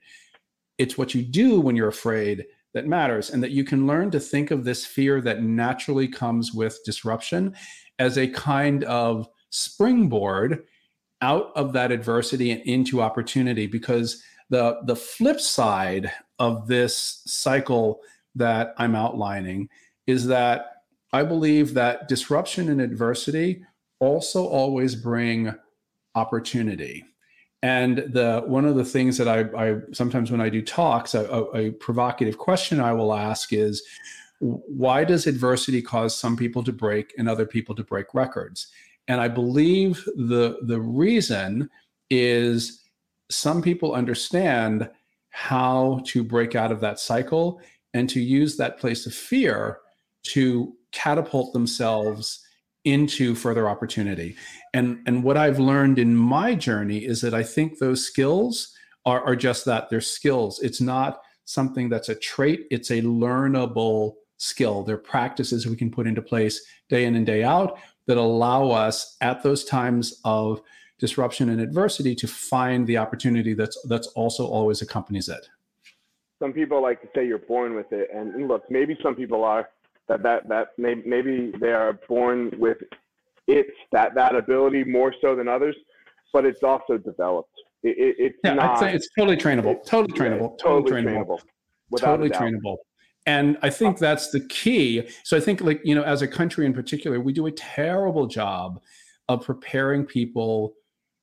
It's 0.78 0.96
what 0.96 1.14
you 1.14 1.22
do 1.22 1.60
when 1.60 1.74
you're 1.76 1.88
afraid 1.88 2.46
that 2.72 2.86
matters, 2.86 3.30
and 3.30 3.42
that 3.42 3.50
you 3.50 3.64
can 3.64 3.86
learn 3.86 4.12
to 4.12 4.20
think 4.20 4.52
of 4.52 4.62
this 4.62 4.86
fear 4.86 5.20
that 5.22 5.42
naturally 5.42 6.06
comes 6.06 6.52
with 6.52 6.78
disruption 6.84 7.54
as 7.98 8.16
a 8.16 8.28
kind 8.28 8.84
of 8.84 9.28
springboard 9.50 10.64
out 11.20 11.50
of 11.56 11.72
that 11.72 11.90
adversity 11.90 12.52
and 12.52 12.62
into 12.62 13.02
opportunity 13.02 13.66
because 13.66 14.22
the 14.50 14.80
the 14.84 14.96
flip 14.96 15.40
side 15.40 16.10
of 16.38 16.66
this 16.68 17.22
cycle 17.26 18.00
that 18.34 18.74
I'm 18.78 18.94
outlining 18.94 19.68
is 20.06 20.26
that 20.26 20.82
I 21.12 21.22
believe 21.22 21.74
that 21.74 22.08
disruption 22.08 22.68
and 22.68 22.80
adversity 22.80 23.64
also 23.98 24.46
always 24.46 24.94
bring 24.94 25.54
opportunity. 26.14 27.04
And 27.62 27.98
the 27.98 28.42
one 28.46 28.64
of 28.64 28.76
the 28.76 28.84
things 28.84 29.18
that 29.18 29.28
I, 29.28 29.40
I 29.56 29.76
sometimes 29.92 30.30
when 30.30 30.40
I 30.40 30.48
do 30.48 30.62
talks, 30.62 31.14
a, 31.14 31.24
a, 31.24 31.70
provocative 31.72 32.38
question 32.38 32.80
I 32.80 32.94
will 32.94 33.12
ask 33.12 33.52
is, 33.52 33.82
why 34.38 35.04
does 35.04 35.26
adversity 35.26 35.82
cause 35.82 36.16
some 36.16 36.36
people 36.36 36.64
to 36.64 36.72
break 36.72 37.12
and 37.18 37.28
other 37.28 37.44
people 37.44 37.74
to 37.74 37.84
break 37.84 38.14
records? 38.14 38.68
And 39.08 39.20
I 39.20 39.28
believe 39.28 40.02
the 40.16 40.60
the 40.62 40.80
reason 40.80 41.68
is 42.08 42.82
some 43.30 43.60
people 43.60 43.92
understand 43.92 44.88
how 45.30 46.00
to 46.06 46.24
break 46.24 46.54
out 46.54 46.72
of 46.72 46.80
that 46.80 46.98
cycle 46.98 47.60
and 47.94 48.08
to 48.10 48.20
use 48.20 48.56
that 48.56 48.78
place 48.78 49.06
of 49.06 49.14
fear 49.14 49.78
to 50.22 50.74
catapult 50.92 51.52
themselves 51.52 52.44
into 52.84 53.34
further 53.34 53.68
opportunity. 53.68 54.36
And, 54.72 55.00
and 55.06 55.22
what 55.22 55.36
I've 55.36 55.58
learned 55.58 55.98
in 55.98 56.16
my 56.16 56.54
journey 56.54 56.98
is 56.98 57.20
that 57.20 57.34
I 57.34 57.42
think 57.42 57.78
those 57.78 58.04
skills 58.04 58.74
are, 59.04 59.22
are 59.22 59.36
just 59.36 59.64
that 59.66 59.90
they're 59.90 60.00
skills. 60.00 60.60
It's 60.60 60.80
not 60.80 61.20
something 61.44 61.88
that's 61.88 62.08
a 62.08 62.14
trait, 62.14 62.66
it's 62.70 62.90
a 62.90 63.02
learnable 63.02 64.14
skill. 64.36 64.82
They're 64.82 64.96
practices 64.96 65.66
we 65.66 65.76
can 65.76 65.90
put 65.90 66.06
into 66.06 66.22
place 66.22 66.64
day 66.88 67.04
in 67.04 67.16
and 67.16 67.26
day 67.26 67.44
out 67.44 67.78
that 68.06 68.16
allow 68.16 68.70
us 68.70 69.16
at 69.20 69.42
those 69.42 69.64
times 69.64 70.20
of 70.24 70.62
disruption 70.98 71.50
and 71.50 71.60
adversity 71.60 72.14
to 72.14 72.28
find 72.28 72.86
the 72.86 72.98
opportunity 72.98 73.54
that's 73.54 73.78
that's 73.88 74.08
also 74.08 74.46
always 74.46 74.82
accompanies 74.82 75.28
it 75.28 75.48
some 76.40 76.52
people 76.52 76.82
like 76.82 77.00
to 77.02 77.08
say 77.14 77.26
you're 77.26 77.38
born 77.38 77.74
with 77.74 77.92
it, 77.92 78.08
and, 78.12 78.48
look, 78.48 78.64
maybe 78.70 78.96
some 79.02 79.14
people 79.14 79.44
are 79.44 79.68
that 80.08 80.22
that 80.24 80.48
that 80.48 80.68
maybe 80.76 81.02
maybe 81.06 81.52
they 81.60 81.72
are 81.72 81.92
born 82.08 82.50
with 82.58 82.78
it 83.46 83.66
that 83.92 84.14
that 84.14 84.34
ability 84.34 84.82
more 84.82 85.14
so 85.20 85.36
than 85.36 85.46
others, 85.46 85.76
but 86.32 86.44
it's 86.44 86.62
also 86.62 86.98
developed. 86.98 87.52
It, 87.82 87.96
it, 87.96 88.16
it's 88.18 88.38
yeah, 88.42 88.54
not. 88.54 88.76
I'd 88.76 88.78
say 88.78 88.94
it's 88.94 89.08
totally 89.16 89.36
trainable. 89.36 89.76
It's, 89.76 89.88
totally 89.88 90.18
trainable. 90.18 90.50
Yeah, 90.50 90.64
totally, 90.64 90.90
totally 90.90 91.02
trainable. 91.02 91.26
trainable 91.26 91.40
totally 91.98 92.30
trainable. 92.30 92.76
And 93.26 93.58
I 93.62 93.70
think 93.70 93.96
uh, 93.96 94.00
that's 94.00 94.30
the 94.30 94.40
key. 94.40 95.08
So 95.24 95.36
I 95.36 95.40
think, 95.40 95.60
like 95.60 95.80
you 95.84 95.94
know, 95.94 96.02
as 96.02 96.22
a 96.22 96.28
country 96.28 96.66
in 96.66 96.72
particular, 96.72 97.20
we 97.20 97.32
do 97.32 97.46
a 97.46 97.52
terrible 97.52 98.26
job 98.26 98.80
of 99.28 99.44
preparing 99.44 100.04
people 100.04 100.74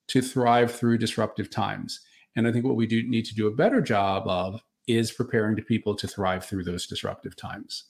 to 0.08 0.21
thrive 0.21 0.71
through 0.71 0.97
disruptive 0.97 1.49
times. 1.49 2.01
And 2.36 2.47
I 2.47 2.51
think 2.51 2.65
what 2.65 2.75
we 2.75 2.88
do 2.88 3.03
need 3.03 3.25
to 3.25 3.36
do 3.36 3.47
a 3.47 3.51
better 3.51 3.82
job 3.82 4.27
of 4.27 4.62
is 4.88 5.12
preparing 5.12 5.56
to 5.56 5.62
people 5.62 5.95
to 5.95 6.08
thrive 6.08 6.45
through 6.45 6.63
those 6.63 6.88
disruptive 6.88 7.36
times. 7.36 7.86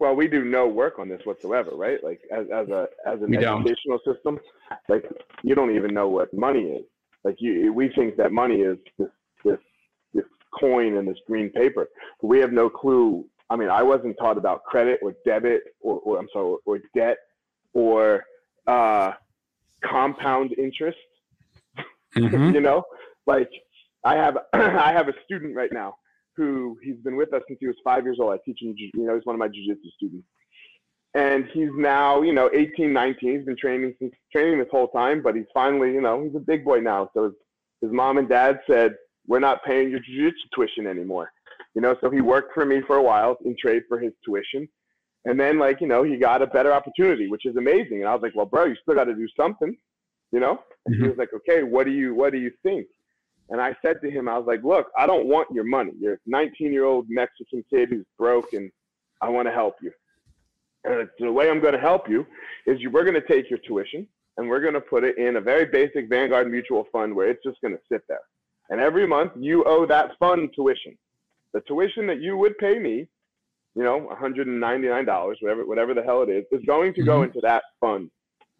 Well, 0.00 0.16
we 0.16 0.26
do 0.26 0.44
no 0.44 0.66
work 0.66 0.98
on 0.98 1.08
this 1.08 1.20
whatsoever, 1.24 1.70
right? 1.74 2.02
Like 2.02 2.20
as, 2.32 2.46
as 2.52 2.68
a 2.68 2.88
as 3.06 3.22
an 3.22 3.30
we 3.30 3.38
educational 3.38 3.98
don't. 4.04 4.14
system, 4.14 4.40
like 4.88 5.04
you 5.42 5.54
don't 5.54 5.74
even 5.74 5.94
know 5.94 6.08
what 6.08 6.34
money 6.34 6.62
is. 6.62 6.84
Like 7.22 7.36
you, 7.38 7.72
we 7.72 7.90
think 7.90 8.16
that 8.16 8.32
money 8.32 8.56
is 8.56 8.76
this 8.98 9.08
this 9.44 9.58
this 10.12 10.24
coin 10.58 10.96
and 10.96 11.06
this 11.06 11.18
green 11.26 11.50
paper. 11.50 11.88
But 12.20 12.26
we 12.26 12.40
have 12.40 12.52
no 12.52 12.68
clue. 12.68 13.24
I 13.50 13.56
mean, 13.56 13.68
I 13.68 13.82
wasn't 13.82 14.16
taught 14.18 14.36
about 14.36 14.64
credit 14.64 14.98
or 15.02 15.14
debit 15.24 15.62
or, 15.80 16.00
or 16.00 16.18
I'm 16.18 16.28
sorry, 16.32 16.56
or 16.66 16.80
debt 16.94 17.18
or 17.72 18.24
uh, 18.66 19.12
compound 19.84 20.54
interest. 20.58 20.98
Mm-hmm. 22.16 22.50
you 22.54 22.60
know, 22.60 22.82
like 23.26 23.50
I 24.02 24.16
have 24.16 24.38
I 24.52 24.92
have 24.92 25.08
a 25.08 25.14
student 25.24 25.54
right 25.54 25.72
now 25.72 25.96
who 26.36 26.78
he's 26.82 26.96
been 27.04 27.16
with 27.16 27.32
us 27.32 27.42
since 27.46 27.58
he 27.60 27.66
was 27.66 27.76
five 27.84 28.04
years 28.04 28.18
old. 28.20 28.32
I 28.32 28.38
teach 28.44 28.62
him, 28.62 28.74
you 28.76 28.90
know, 28.94 29.14
he's 29.14 29.24
one 29.24 29.34
of 29.34 29.40
my 29.40 29.48
jujitsu 29.48 29.90
students. 29.96 30.26
And 31.14 31.46
he's 31.52 31.70
now, 31.76 32.22
you 32.22 32.32
know, 32.32 32.50
18, 32.52 32.92
19. 32.92 33.36
He's 33.36 33.44
been 33.44 33.56
training 33.56 33.94
since 34.00 34.12
training 34.32 34.58
this 34.58 34.68
whole 34.70 34.88
time, 34.88 35.22
but 35.22 35.36
he's 35.36 35.46
finally, 35.54 35.92
you 35.92 36.00
know, 36.00 36.24
he's 36.24 36.34
a 36.34 36.40
big 36.40 36.64
boy 36.64 36.80
now. 36.80 37.08
So 37.14 37.24
his, 37.24 37.32
his 37.82 37.92
mom 37.92 38.18
and 38.18 38.28
dad 38.28 38.60
said, 38.68 38.96
we're 39.26 39.38
not 39.38 39.64
paying 39.64 39.90
your 39.90 40.00
jiu-jitsu 40.00 40.48
tuition 40.54 40.86
anymore. 40.88 41.30
You 41.74 41.82
know, 41.82 41.96
so 42.00 42.10
he 42.10 42.20
worked 42.20 42.52
for 42.52 42.64
me 42.64 42.82
for 42.86 42.96
a 42.96 43.02
while 43.02 43.36
in 43.44 43.56
trade 43.56 43.82
for 43.88 43.98
his 43.98 44.12
tuition. 44.24 44.68
And 45.24 45.38
then 45.38 45.58
like, 45.58 45.80
you 45.80 45.86
know, 45.86 46.02
he 46.02 46.16
got 46.16 46.42
a 46.42 46.46
better 46.46 46.72
opportunity, 46.72 47.28
which 47.28 47.46
is 47.46 47.56
amazing. 47.56 48.00
And 48.00 48.08
I 48.08 48.12
was 48.12 48.22
like, 48.22 48.34
well, 48.34 48.46
bro, 48.46 48.64
you 48.64 48.76
still 48.82 48.94
got 48.94 49.04
to 49.04 49.14
do 49.14 49.28
something, 49.36 49.74
you 50.32 50.40
know? 50.40 50.58
And 50.86 50.94
mm-hmm. 50.94 51.04
he 51.04 51.08
was 51.08 51.18
like, 51.18 51.30
okay, 51.34 51.62
what 51.62 51.84
do 51.84 51.92
you, 51.92 52.14
what 52.14 52.32
do 52.32 52.38
you 52.38 52.50
think? 52.62 52.86
And 53.50 53.60
I 53.60 53.76
said 53.82 54.00
to 54.02 54.10
him, 54.10 54.28
I 54.28 54.38
was 54.38 54.46
like, 54.46 54.62
look, 54.62 54.90
I 54.96 55.06
don't 55.06 55.26
want 55.26 55.48
your 55.52 55.64
money. 55.64 55.92
You're 55.98 56.14
a 56.14 56.18
19 56.26 56.72
year 56.72 56.84
old 56.84 57.06
Mexican 57.08 57.64
kid 57.68 57.90
who's 57.90 58.06
broke 58.18 58.52
and 58.52 58.70
I 59.20 59.28
want 59.28 59.48
to 59.48 59.52
help 59.52 59.76
you. 59.82 59.92
And 60.84 61.08
the 61.18 61.32
way 61.32 61.50
I'm 61.50 61.60
going 61.60 61.74
to 61.74 61.80
help 61.80 62.08
you 62.08 62.26
is 62.66 62.80
you, 62.80 62.90
we're 62.90 63.04
going 63.04 63.20
to 63.20 63.26
take 63.26 63.48
your 63.50 63.58
tuition 63.60 64.06
and 64.36 64.48
we're 64.48 64.60
going 64.60 64.74
to 64.74 64.80
put 64.80 65.04
it 65.04 65.18
in 65.18 65.36
a 65.36 65.40
very 65.40 65.66
basic 65.66 66.08
Vanguard 66.08 66.50
mutual 66.50 66.86
fund 66.92 67.14
where 67.14 67.28
it's 67.28 67.42
just 67.44 67.60
going 67.60 67.74
to 67.74 67.80
sit 67.90 68.02
there. 68.08 68.20
And 68.70 68.80
every 68.80 69.06
month 69.06 69.32
you 69.36 69.64
owe 69.64 69.86
that 69.86 70.12
fund 70.18 70.50
tuition. 70.54 70.96
The 71.52 71.60
tuition 71.60 72.06
that 72.08 72.20
you 72.20 72.36
would 72.36 72.58
pay 72.58 72.78
me, 72.78 73.06
you 73.76 73.82
know, 73.82 74.10
$199, 74.20 75.34
whatever, 75.40 75.66
whatever 75.66 75.94
the 75.94 76.02
hell 76.02 76.22
it 76.22 76.30
is, 76.30 76.44
is 76.50 76.64
going 76.66 76.94
to 76.94 77.02
go 77.02 77.20
mm-hmm. 77.20 77.24
into 77.24 77.40
that 77.42 77.62
fund. 77.80 78.10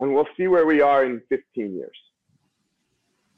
And 0.01 0.15
we'll 0.15 0.29
see 0.37 0.47
where 0.47 0.67
we 0.67 0.81
are 0.81 1.05
in 1.05 1.21
15 1.29 1.75
years. 1.75 1.97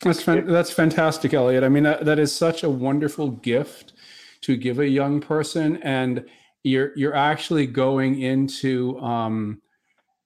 That's 0.00 0.22
fan- 0.22 0.46
that's 0.46 0.70
fantastic, 0.70 1.32
Elliot. 1.32 1.64
I 1.64 1.68
mean, 1.68 1.84
that, 1.84 2.04
that 2.04 2.18
is 2.18 2.34
such 2.34 2.62
a 2.62 2.70
wonderful 2.70 3.30
gift 3.30 3.94
to 4.42 4.56
give 4.56 4.78
a 4.78 4.88
young 4.88 5.20
person, 5.20 5.78
and 5.82 6.24
you're 6.62 6.92
you're 6.96 7.14
actually 7.14 7.66
going 7.66 8.20
into 8.20 8.98
um, 9.00 9.60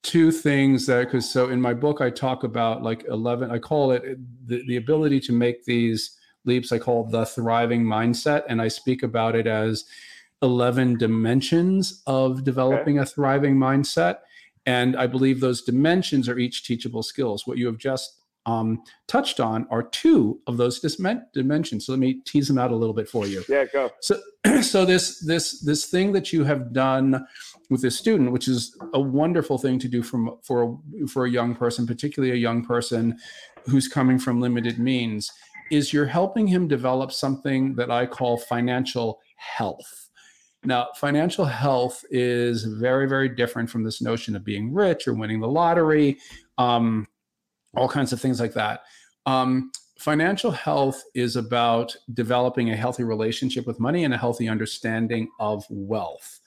two 0.02 0.32
things 0.32 0.86
that 0.86 1.04
because 1.04 1.30
so 1.30 1.50
in 1.50 1.60
my 1.60 1.74
book 1.74 2.00
I 2.00 2.10
talk 2.10 2.44
about 2.44 2.82
like 2.82 3.04
eleven. 3.08 3.50
I 3.50 3.58
call 3.58 3.92
it 3.92 4.18
the 4.46 4.64
the 4.66 4.76
ability 4.76 5.20
to 5.20 5.32
make 5.32 5.64
these 5.64 6.18
leaps. 6.44 6.72
I 6.72 6.78
call 6.78 7.04
the 7.04 7.24
thriving 7.24 7.84
mindset, 7.84 8.42
and 8.48 8.60
I 8.60 8.68
speak 8.68 9.02
about 9.02 9.36
it 9.36 9.46
as 9.46 9.84
eleven 10.42 10.96
dimensions 10.96 12.02
of 12.06 12.44
developing 12.44 12.98
okay. 12.98 13.04
a 13.04 13.06
thriving 13.06 13.56
mindset. 13.56 14.18
And 14.66 14.96
I 14.96 15.06
believe 15.06 15.40
those 15.40 15.62
dimensions 15.62 16.28
are 16.28 16.38
each 16.38 16.64
teachable 16.64 17.02
skills. 17.02 17.46
What 17.46 17.56
you 17.56 17.66
have 17.66 17.78
just 17.78 18.19
um, 18.46 18.82
touched 19.06 19.40
on 19.40 19.66
are 19.70 19.82
two 19.82 20.40
of 20.46 20.56
those 20.56 20.80
dimensions. 20.80 21.86
So 21.86 21.92
let 21.92 21.98
me 21.98 22.20
tease 22.24 22.48
them 22.48 22.58
out 22.58 22.70
a 22.70 22.76
little 22.76 22.94
bit 22.94 23.08
for 23.08 23.26
you. 23.26 23.44
Yeah, 23.48 23.64
go. 23.72 23.90
So, 24.00 24.18
so 24.62 24.84
this 24.84 25.20
this 25.20 25.60
this 25.60 25.86
thing 25.86 26.12
that 26.12 26.32
you 26.32 26.44
have 26.44 26.72
done 26.72 27.26
with 27.68 27.82
this 27.82 27.98
student, 27.98 28.32
which 28.32 28.48
is 28.48 28.76
a 28.94 29.00
wonderful 29.00 29.58
thing 29.58 29.78
to 29.80 29.88
do 29.88 30.02
from 30.02 30.38
for 30.42 30.78
a, 31.02 31.06
for 31.06 31.26
a 31.26 31.30
young 31.30 31.54
person, 31.54 31.86
particularly 31.86 32.34
a 32.34 32.38
young 32.38 32.64
person 32.64 33.18
who's 33.68 33.88
coming 33.88 34.18
from 34.18 34.40
limited 34.40 34.78
means, 34.78 35.30
is 35.70 35.92
you're 35.92 36.06
helping 36.06 36.46
him 36.46 36.66
develop 36.66 37.12
something 37.12 37.74
that 37.74 37.90
I 37.90 38.06
call 38.06 38.38
financial 38.38 39.20
health. 39.36 40.08
Now, 40.62 40.88
financial 40.96 41.46
health 41.46 42.04
is 42.10 42.64
very, 42.64 43.08
very 43.08 43.30
different 43.30 43.70
from 43.70 43.82
this 43.82 44.02
notion 44.02 44.36
of 44.36 44.44
being 44.44 44.74
rich 44.74 45.08
or 45.08 45.14
winning 45.14 45.40
the 45.40 45.48
lottery. 45.48 46.18
Um, 46.58 47.06
all 47.76 47.88
kinds 47.88 48.12
of 48.12 48.20
things 48.20 48.40
like 48.40 48.54
that. 48.54 48.82
Um, 49.26 49.70
financial 49.98 50.50
health 50.50 51.04
is 51.14 51.36
about 51.36 51.94
developing 52.14 52.70
a 52.70 52.76
healthy 52.76 53.04
relationship 53.04 53.66
with 53.66 53.78
money 53.78 54.04
and 54.04 54.14
a 54.14 54.16
healthy 54.16 54.48
understanding 54.48 55.28
of 55.38 55.64
wealth. 55.68 56.40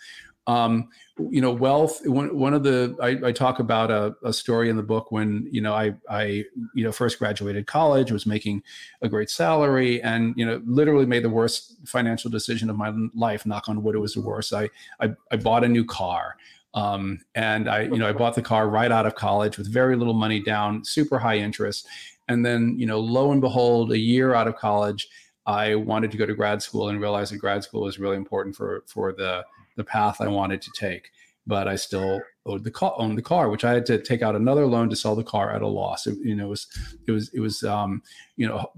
Um, 0.48 0.90
you 1.30 1.40
know, 1.40 1.54
wealth. 1.54 2.02
One, 2.06 2.36
one 2.38 2.54
of 2.54 2.64
the 2.64 2.98
I, 3.02 3.28
I 3.28 3.32
talk 3.32 3.60
about 3.60 3.92
a, 3.92 4.16
a, 4.26 4.34
story 4.34 4.70
in 4.70 4.76
the 4.76 4.84
book 4.84 5.10
when 5.10 5.48
you 5.50 5.62
know 5.62 5.74
I 5.74 5.94
I 6.10 6.44
you 6.74 6.84
know 6.84 6.92
first 6.92 7.18
graduated 7.18 7.66
college, 7.66 8.12
was 8.12 8.26
making 8.26 8.62
a 9.02 9.08
great 9.08 9.30
salary, 9.30 10.02
and 10.02 10.34
you 10.36 10.46
know 10.46 10.62
literally 10.66 11.06
made 11.06 11.24
the 11.24 11.30
worst 11.30 11.78
financial 11.86 12.30
decision 12.30 12.70
of 12.70 12.76
my 12.76 12.92
life. 13.14 13.46
Knock 13.46 13.70
on 13.70 13.84
wood, 13.84 13.96
it 13.96 14.00
was 14.00 14.16
the 14.16 14.22
worst. 14.22 14.52
I 14.54 14.70
I, 15.00 15.14
I 15.32 15.38
bought 15.38 15.64
a 15.64 15.70
new 15.70 15.86
car. 15.86 16.36
Um, 16.74 17.20
and 17.36 17.70
I, 17.70 17.82
you 17.82 17.98
know, 17.98 18.10
I 18.10 18.14
bought 18.14 18.36
the 18.36 18.42
car 18.42 18.68
right 18.68 18.92
out 18.92 19.06
of 19.06 19.16
college 19.16 19.58
with 19.58 19.72
very 19.72 19.96
little 19.96 20.14
money 20.14 20.42
down, 20.42 20.84
super 20.84 21.20
high 21.20 21.38
interest. 21.38 21.88
And 22.28 22.46
then, 22.46 22.76
you 22.78 22.86
know, 22.86 23.00
lo 23.00 23.32
and 23.32 23.42
behold, 23.42 23.92
a 23.92 23.98
year 23.98 24.34
out 24.34 24.48
of 24.48 24.56
college, 24.56 25.08
I 25.46 25.76
wanted 25.76 26.12
to 26.12 26.18
go 26.18 26.26
to 26.26 26.34
grad 26.34 26.62
school 26.62 26.90
and 26.90 27.02
realized 27.02 27.34
that 27.34 27.38
grad 27.38 27.64
school 27.64 27.82
was 27.82 28.00
really 28.00 28.18
important 28.18 28.56
for 28.56 28.84
for 28.88 29.12
the 29.12 29.44
the 29.76 29.84
path 29.84 30.22
I 30.22 30.28
wanted 30.28 30.62
to 30.62 30.72
take. 30.78 31.10
But 31.46 31.68
I 31.68 31.76
still 31.76 32.22
owed 32.46 32.64
the 32.64 32.72
car, 32.72 32.94
owned 32.98 33.18
the 33.18 33.22
car, 33.22 33.50
which 33.50 33.66
I 33.66 33.74
had 33.74 33.86
to 33.88 34.02
take 34.02 34.22
out 34.22 34.34
another 34.34 34.66
loan 34.66 34.90
to 34.90 34.96
sell 34.96 35.14
the 35.14 35.26
car 35.26 35.52
at 35.52 35.62
a 35.62 35.68
loss. 35.68 36.08
It, 36.08 36.18
you 36.20 36.36
know, 36.36 36.46
it 36.46 36.50
was 36.50 36.68
it 37.06 37.12
was 37.12 37.30
it 37.34 37.42
was 37.42 37.64
um, 37.64 38.02
you 38.38 38.48
know 38.48 38.72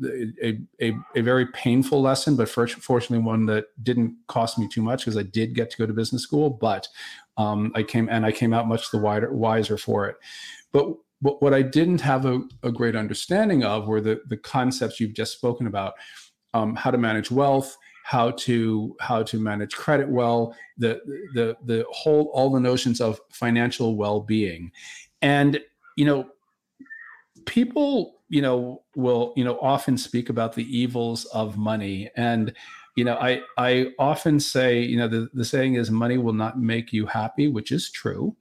a, 0.44 0.58
a 0.82 0.98
a 1.16 1.22
very 1.22 1.46
painful 1.48 2.02
lesson, 2.02 2.36
but 2.36 2.50
fortunately 2.50 3.20
one 3.20 3.46
that 3.46 3.66
didn't 3.84 4.16
cost 4.28 4.58
me 4.58 4.68
too 4.68 4.82
much 4.82 5.06
because 5.06 5.18
I 5.18 5.24
did 5.24 5.54
get 5.54 5.70
to 5.70 5.78
go 5.78 5.86
to 5.86 5.94
business 5.94 6.24
school. 6.24 6.50
But 6.50 6.88
um, 7.38 7.72
I 7.76 7.84
came 7.84 8.08
and 8.10 8.26
I 8.26 8.32
came 8.32 8.54
out 8.54 8.68
much 8.68 8.92
the 8.92 8.98
wider, 8.98 9.34
wiser 9.34 9.78
for 9.78 10.08
it. 10.08 10.16
But, 10.72 10.88
but 11.22 11.42
what 11.42 11.54
I 11.54 11.62
didn't 11.62 12.02
have 12.02 12.26
a, 12.26 12.42
a, 12.64 12.72
great 12.72 12.96
understanding 12.96 13.64
of 13.64 13.88
were 13.88 14.02
the, 14.02 14.22
the 14.28 14.38
concepts 14.38 15.00
you've 15.00 15.14
just 15.14 15.34
spoken 15.34 15.68
about, 15.68 15.94
um, 16.54 16.76
how 16.76 16.92
to 16.92 16.98
manage 16.98 17.32
wealth, 17.32 17.76
how 18.06 18.30
to 18.30 18.96
how 19.00 19.24
to 19.24 19.40
manage 19.40 19.76
credit 19.76 20.08
well, 20.08 20.56
the 20.78 21.02
the 21.34 21.58
the 21.66 21.84
whole 21.90 22.30
all 22.34 22.52
the 22.52 22.60
notions 22.60 23.02
of 23.02 23.20
financial 23.32 23.96
well-being, 23.96 24.72
and 25.24 25.60
you 25.96 26.06
know, 26.06 26.30
people 27.46 28.22
you 28.30 28.44
know 28.44 28.84
will 28.96 29.34
you 29.36 29.44
know 29.44 29.58
often 29.60 29.98
speak 29.98 30.30
about 30.30 30.54
the 30.54 30.78
evils 30.78 31.26
of 31.26 31.58
money. 31.58 32.12
And 32.16 32.54
you 32.96 33.04
know 33.04 33.16
i 33.16 33.42
i 33.58 33.88
often 34.00 34.40
say 34.40 34.82
you 34.82 34.98
know 34.98 35.08
the, 35.08 35.30
the 35.34 35.46
saying 35.46 35.76
is 35.76 35.92
money 35.92 36.18
will 36.18 36.34
not 36.34 36.60
make 36.60 36.92
you 36.92 37.06
happy 37.06 37.48
which 37.48 37.72
is 37.72 37.92
true. 37.92 38.36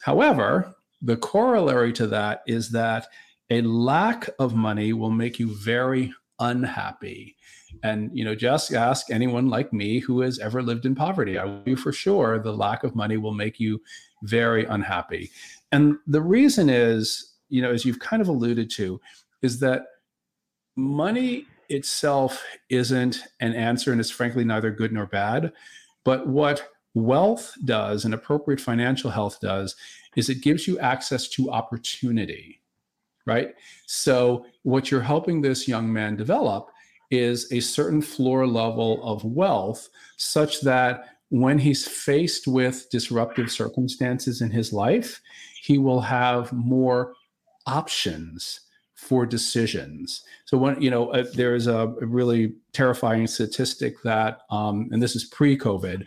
However 0.00 0.74
the 1.02 1.16
corollary 1.16 1.92
to 1.94 2.06
that 2.08 2.42
is 2.46 2.70
that 2.70 3.06
a 3.50 3.62
lack 3.62 4.28
of 4.38 4.54
money 4.54 4.92
will 4.92 5.10
make 5.10 5.38
you 5.38 5.54
very 5.56 6.12
unhappy. 6.40 7.36
And 7.82 8.10
you 8.12 8.24
know 8.24 8.34
just 8.34 8.72
ask 8.72 9.10
anyone 9.10 9.48
like 9.48 9.72
me 9.72 10.00
who 10.00 10.20
has 10.20 10.38
ever 10.38 10.62
lived 10.62 10.86
in 10.86 10.94
poverty. 10.94 11.38
I 11.38 11.44
will 11.44 11.76
for 11.76 11.92
sure 11.92 12.38
the 12.38 12.52
lack 12.52 12.84
of 12.84 12.94
money 12.94 13.16
will 13.16 13.34
make 13.34 13.58
you 13.58 13.80
very 14.22 14.64
unhappy. 14.66 15.30
And 15.72 15.96
the 16.06 16.22
reason 16.22 16.68
is 16.68 17.34
you 17.48 17.62
know 17.62 17.72
as 17.72 17.84
you've 17.84 18.00
kind 18.00 18.20
of 18.20 18.28
alluded 18.28 18.70
to 18.70 19.00
is 19.42 19.60
that 19.60 19.82
money 20.76 21.46
itself 21.68 22.44
isn't 22.68 23.22
an 23.40 23.54
answer 23.54 23.92
and 23.92 24.00
it's 24.00 24.10
frankly 24.10 24.44
neither 24.44 24.70
good 24.70 24.92
nor 24.92 25.06
bad. 25.06 25.52
But 26.04 26.26
what 26.26 26.68
wealth 26.94 27.54
does 27.64 28.04
and 28.04 28.14
appropriate 28.14 28.60
financial 28.60 29.10
health 29.10 29.38
does 29.40 29.76
is 30.16 30.28
it 30.28 30.42
gives 30.42 30.66
you 30.66 30.78
access 30.78 31.28
to 31.28 31.50
opportunity, 31.50 32.60
right? 33.26 33.54
So, 33.86 34.46
what 34.62 34.90
you're 34.90 35.00
helping 35.00 35.40
this 35.40 35.68
young 35.68 35.92
man 35.92 36.16
develop 36.16 36.70
is 37.10 37.50
a 37.52 37.60
certain 37.60 38.02
floor 38.02 38.46
level 38.46 39.02
of 39.02 39.24
wealth 39.24 39.88
such 40.16 40.60
that 40.62 41.18
when 41.30 41.58
he's 41.58 41.86
faced 41.86 42.46
with 42.46 42.88
disruptive 42.90 43.50
circumstances 43.50 44.40
in 44.40 44.50
his 44.50 44.72
life, 44.72 45.20
he 45.62 45.78
will 45.78 46.00
have 46.00 46.52
more 46.52 47.14
options 47.66 48.60
for 48.98 49.24
decisions. 49.24 50.22
So 50.44 50.58
when 50.58 50.82
you 50.82 50.90
know 50.90 51.10
uh, 51.12 51.24
there 51.32 51.54
is 51.54 51.68
a, 51.68 51.94
a, 52.02 52.06
really 52.06 52.54
terrifying 52.72 53.28
statistic 53.28 53.94
that, 54.02 54.40
um, 54.50 54.88
and 54.90 55.00
this 55.00 55.14
is 55.14 55.24
pre-COVID, 55.24 56.04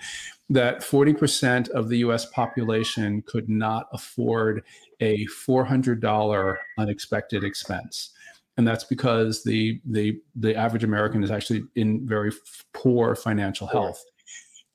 that 0.50 0.82
40% 0.82 1.70
of 1.70 1.88
the 1.88 2.00
U.S. 2.00 2.26
population 2.26 3.24
could 3.26 3.48
not 3.48 3.88
afford 3.94 4.64
a 5.00 5.26
$400 5.28 6.58
unexpected 6.78 7.46
expense, 7.46 8.12
and 8.58 8.68
that's 8.68 8.84
because 8.84 9.42
the 9.46 9.80
the 9.86 10.20
the 10.36 10.54
average 10.54 10.84
American 10.84 11.24
is 11.24 11.32
actually 11.32 11.64
in 11.76 12.06
very 12.06 12.34
poor 12.74 13.16
financial 13.16 13.68
health, 13.68 14.04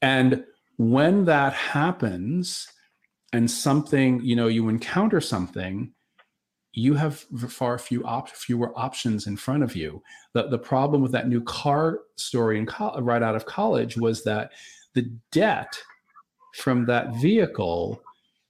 and 0.00 0.42
when 0.78 1.26
that 1.26 1.52
happens, 1.52 2.66
and 3.34 3.50
something 3.50 4.22
you 4.22 4.36
know 4.36 4.48
you 4.48 4.70
encounter 4.70 5.20
something 5.20 5.92
you 6.76 6.92
have 6.94 7.24
far 7.48 7.78
few 7.78 8.04
op- 8.04 8.28
fewer 8.28 8.70
options 8.78 9.26
in 9.26 9.36
front 9.36 9.62
of 9.62 9.74
you. 9.74 10.02
The, 10.34 10.48
the 10.48 10.58
problem 10.58 11.00
with 11.00 11.10
that 11.12 11.26
new 11.26 11.40
car 11.40 12.00
story 12.16 12.58
in 12.58 12.66
co- 12.66 13.00
right 13.00 13.22
out 13.22 13.34
of 13.34 13.46
college 13.46 13.96
was 13.96 14.22
that 14.24 14.52
the 14.94 15.10
debt 15.32 15.80
from 16.54 16.84
that 16.86 17.14
vehicle 17.16 18.02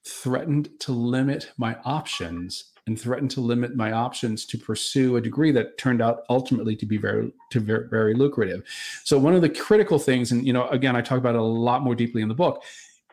threatened 0.05 0.69
to 0.81 0.93
limit 0.93 1.53
my 1.57 1.77
options 1.85 2.73
and 2.89 3.01
threatened 3.01 3.31
to 3.33 3.41
limit 3.41 3.77
my 3.77 3.93
options 3.93 4.45
to 4.47 4.59
pursue 4.59 5.17
a 5.17 5.21
degree 5.21 5.53
that 5.53 5.79
turned 5.79 6.03
out 6.03 6.23
ultimately 6.29 6.75
to 6.77 6.87
be 6.87 6.97
very 6.97 7.33
to 7.53 7.61
very, 7.61 7.89
very 7.89 8.15
lucrative. 8.15 8.65
So 9.05 9.19
one 9.19 9.35
of 9.37 9.43
the 9.43 9.49
critical 9.49 10.01
things, 10.01 10.33
and 10.33 10.45
you 10.45 10.53
know, 10.53 10.69
again, 10.69 10.97
I 10.97 11.01
talk 11.01 11.19
about 11.19 11.37
it 11.37 11.41
a 11.41 11.45
lot 11.45 11.83
more 11.83 11.95
deeply 11.95 12.23
in 12.23 12.29
the 12.29 12.35
book, 12.35 12.65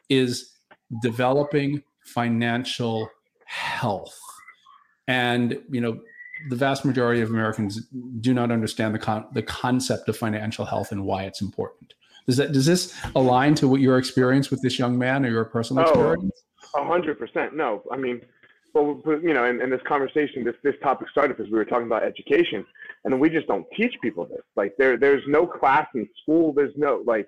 is 0.09 0.53
developing 1.03 1.84
financial 2.03 3.07
health 3.45 4.20
and 5.07 5.59
you 5.69 5.81
know 5.81 5.99
the 6.49 6.55
vast 6.55 6.83
majority 6.83 7.21
of 7.21 7.29
Americans 7.29 7.87
do 8.19 8.33
not 8.33 8.51
understand 8.51 8.93
the 8.93 8.99
con- 8.99 9.27
the 9.33 9.43
concept 9.43 10.09
of 10.09 10.17
financial 10.17 10.65
health 10.65 10.91
and 10.91 11.05
why 11.05 11.23
it's 11.23 11.41
important. 11.41 11.93
Does 12.25 12.37
that 12.37 12.51
does 12.51 12.65
this 12.65 12.95
align 13.15 13.55
to 13.55 13.67
what 13.67 13.81
your 13.81 13.97
experience 13.97 14.49
with 14.49 14.61
this 14.61 14.79
young 14.79 14.97
man 14.97 15.25
or 15.25 15.29
your 15.29 15.45
personal 15.45 15.85
oh, 15.85 15.89
experience? 15.89 16.43
A 16.75 16.85
hundred 16.85 17.19
percent. 17.19 17.55
No, 17.55 17.83
I 17.91 17.97
mean, 17.97 18.21
well, 18.73 19.01
you 19.05 19.33
know, 19.33 19.45
in, 19.45 19.61
in, 19.61 19.69
this 19.69 19.81
conversation, 19.87 20.43
this 20.43 20.55
this 20.63 20.75
topic 20.81 21.09
started 21.09 21.37
because 21.37 21.51
we 21.51 21.57
were 21.57 21.65
talking 21.65 21.85
about 21.85 22.03
education, 22.03 22.65
and 23.03 23.19
we 23.19 23.29
just 23.29 23.47
don't 23.47 23.65
teach 23.75 23.93
people 24.01 24.25
this. 24.25 24.41
Like 24.55 24.73
there 24.77 24.97
there's 24.97 25.23
no 25.27 25.45
class 25.45 25.87
in 25.95 26.07
school. 26.21 26.53
There's 26.53 26.73
no 26.75 27.03
like. 27.05 27.27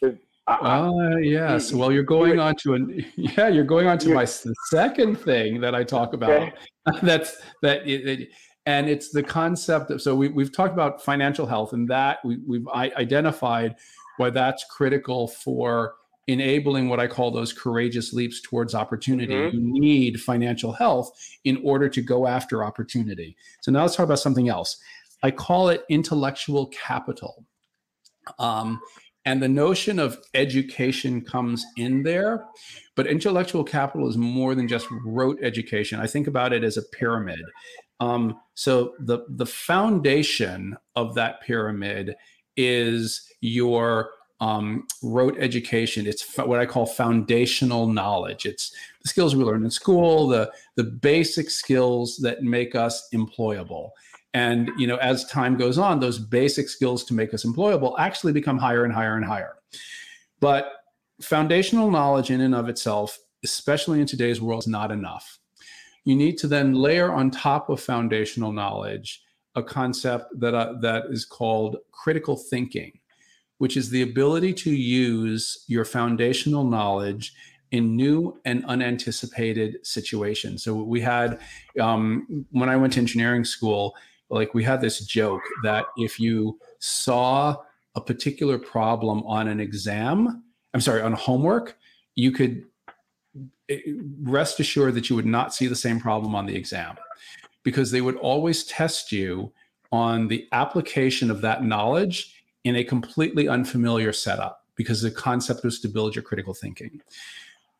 There's, 0.00 0.18
uh, 0.60 0.92
uh, 0.92 1.16
yes. 1.16 1.72
Well, 1.72 1.92
you're 1.92 2.02
going 2.02 2.38
on 2.38 2.54
to 2.56 2.74
an 2.74 3.04
yeah. 3.16 3.48
You're 3.48 3.64
going 3.64 3.86
on 3.86 3.98
to 3.98 4.10
my 4.10 4.24
second 4.24 5.16
thing 5.16 5.60
that 5.60 5.74
I 5.74 5.84
talk 5.84 6.12
about. 6.12 6.30
Okay. 6.30 6.52
That's 7.02 7.40
that. 7.62 7.86
It, 7.86 8.08
it, 8.08 8.28
and 8.66 8.88
it's 8.88 9.10
the 9.10 9.22
concept 9.22 9.90
of 9.90 10.00
so 10.00 10.14
we, 10.14 10.28
we've 10.28 10.54
talked 10.54 10.72
about 10.72 11.02
financial 11.02 11.46
health 11.46 11.72
and 11.72 11.88
that 11.88 12.18
we, 12.24 12.38
we've 12.46 12.68
identified 12.68 13.74
why 14.18 14.30
that's 14.30 14.64
critical 14.70 15.26
for 15.26 15.94
enabling 16.28 16.88
what 16.88 17.00
I 17.00 17.08
call 17.08 17.30
those 17.30 17.52
courageous 17.52 18.12
leaps 18.12 18.40
towards 18.40 18.74
opportunity. 18.74 19.34
Mm-hmm. 19.34 19.56
You 19.56 19.80
need 19.80 20.20
financial 20.20 20.72
health 20.72 21.10
in 21.44 21.60
order 21.64 21.88
to 21.88 22.00
go 22.00 22.26
after 22.26 22.62
opportunity. 22.64 23.36
So 23.62 23.72
now 23.72 23.82
let's 23.82 23.96
talk 23.96 24.04
about 24.04 24.20
something 24.20 24.48
else. 24.48 24.78
I 25.22 25.30
call 25.30 25.68
it 25.68 25.84
intellectual 25.88 26.66
capital. 26.68 27.44
Um, 28.38 28.80
and 29.24 29.42
the 29.42 29.48
notion 29.48 29.98
of 29.98 30.18
education 30.34 31.20
comes 31.20 31.64
in 31.76 32.02
there, 32.02 32.44
but 32.96 33.06
intellectual 33.06 33.62
capital 33.62 34.08
is 34.08 34.16
more 34.16 34.54
than 34.54 34.66
just 34.66 34.88
rote 35.04 35.38
education. 35.42 36.00
I 36.00 36.06
think 36.06 36.26
about 36.26 36.52
it 36.52 36.64
as 36.64 36.76
a 36.76 36.82
pyramid. 36.82 37.40
Um, 38.00 38.40
so 38.54 38.94
the 38.98 39.20
the 39.28 39.46
foundation 39.46 40.76
of 40.96 41.14
that 41.14 41.40
pyramid 41.42 42.16
is 42.56 43.28
your 43.40 44.10
um, 44.40 44.88
rote 45.04 45.36
education. 45.38 46.08
It's 46.08 46.36
what 46.36 46.58
I 46.58 46.66
call 46.66 46.84
foundational 46.84 47.86
knowledge. 47.86 48.44
It's 48.44 48.74
the 49.02 49.08
skills 49.08 49.36
we 49.36 49.44
learn 49.44 49.64
in 49.64 49.70
school, 49.70 50.26
the 50.26 50.50
the 50.74 50.84
basic 50.84 51.48
skills 51.48 52.16
that 52.18 52.42
make 52.42 52.74
us 52.74 53.08
employable. 53.14 53.90
And 54.34 54.70
you 54.78 54.86
know, 54.86 54.96
as 54.96 55.24
time 55.26 55.56
goes 55.56 55.78
on, 55.78 56.00
those 56.00 56.18
basic 56.18 56.68
skills 56.68 57.04
to 57.04 57.14
make 57.14 57.34
us 57.34 57.44
employable 57.44 57.94
actually 57.98 58.32
become 58.32 58.58
higher 58.58 58.84
and 58.84 58.92
higher 58.92 59.16
and 59.16 59.24
higher. 59.24 59.56
But 60.40 60.72
foundational 61.20 61.90
knowledge 61.90 62.30
in 62.30 62.40
and 62.40 62.54
of 62.54 62.68
itself, 62.68 63.18
especially 63.44 64.00
in 64.00 64.06
today's 64.06 64.40
world, 64.40 64.62
is 64.62 64.68
not 64.68 64.90
enough. 64.90 65.38
You 66.04 66.16
need 66.16 66.38
to 66.38 66.48
then 66.48 66.74
layer 66.74 67.12
on 67.12 67.30
top 67.30 67.68
of 67.68 67.80
foundational 67.80 68.52
knowledge 68.52 69.22
a 69.54 69.62
concept 69.62 70.38
that 70.40 70.54
uh, 70.54 70.74
that 70.80 71.04
is 71.10 71.24
called 71.24 71.76
critical 71.90 72.36
thinking, 72.36 72.98
which 73.58 73.76
is 73.76 73.90
the 73.90 74.02
ability 74.02 74.54
to 74.54 74.70
use 74.70 75.64
your 75.68 75.84
foundational 75.84 76.64
knowledge 76.64 77.34
in 77.70 77.96
new 77.96 78.38
and 78.44 78.64
unanticipated 78.66 79.84
situations. 79.86 80.62
So 80.62 80.74
we 80.74 81.00
had 81.00 81.38
um, 81.80 82.46
when 82.50 82.68
I 82.68 82.76
went 82.76 82.94
to 82.94 83.00
engineering 83.00 83.44
school 83.44 83.94
like 84.32 84.54
we 84.54 84.64
had 84.64 84.80
this 84.80 85.00
joke 85.00 85.42
that 85.62 85.84
if 85.96 86.18
you 86.18 86.58
saw 86.78 87.54
a 87.94 88.00
particular 88.00 88.58
problem 88.58 89.22
on 89.24 89.46
an 89.46 89.60
exam, 89.60 90.42
I'm 90.72 90.80
sorry, 90.80 91.02
on 91.02 91.12
homework, 91.12 91.76
you 92.14 92.32
could 92.32 92.64
eh, 93.68 93.78
rest 94.22 94.58
assured 94.58 94.94
that 94.94 95.10
you 95.10 95.16
would 95.16 95.26
not 95.26 95.54
see 95.54 95.66
the 95.66 95.76
same 95.76 96.00
problem 96.00 96.34
on 96.34 96.46
the 96.46 96.56
exam 96.56 96.96
because 97.62 97.90
they 97.90 98.00
would 98.00 98.16
always 98.16 98.64
test 98.64 99.12
you 99.12 99.52
on 99.92 100.28
the 100.28 100.48
application 100.52 101.30
of 101.30 101.42
that 101.42 101.62
knowledge 101.62 102.42
in 102.64 102.76
a 102.76 102.84
completely 102.84 103.48
unfamiliar 103.48 104.12
setup 104.12 104.64
because 104.76 105.02
the 105.02 105.10
concept 105.10 105.62
was 105.62 105.78
to 105.80 105.88
build 105.88 106.16
your 106.16 106.22
critical 106.22 106.54
thinking. 106.54 107.02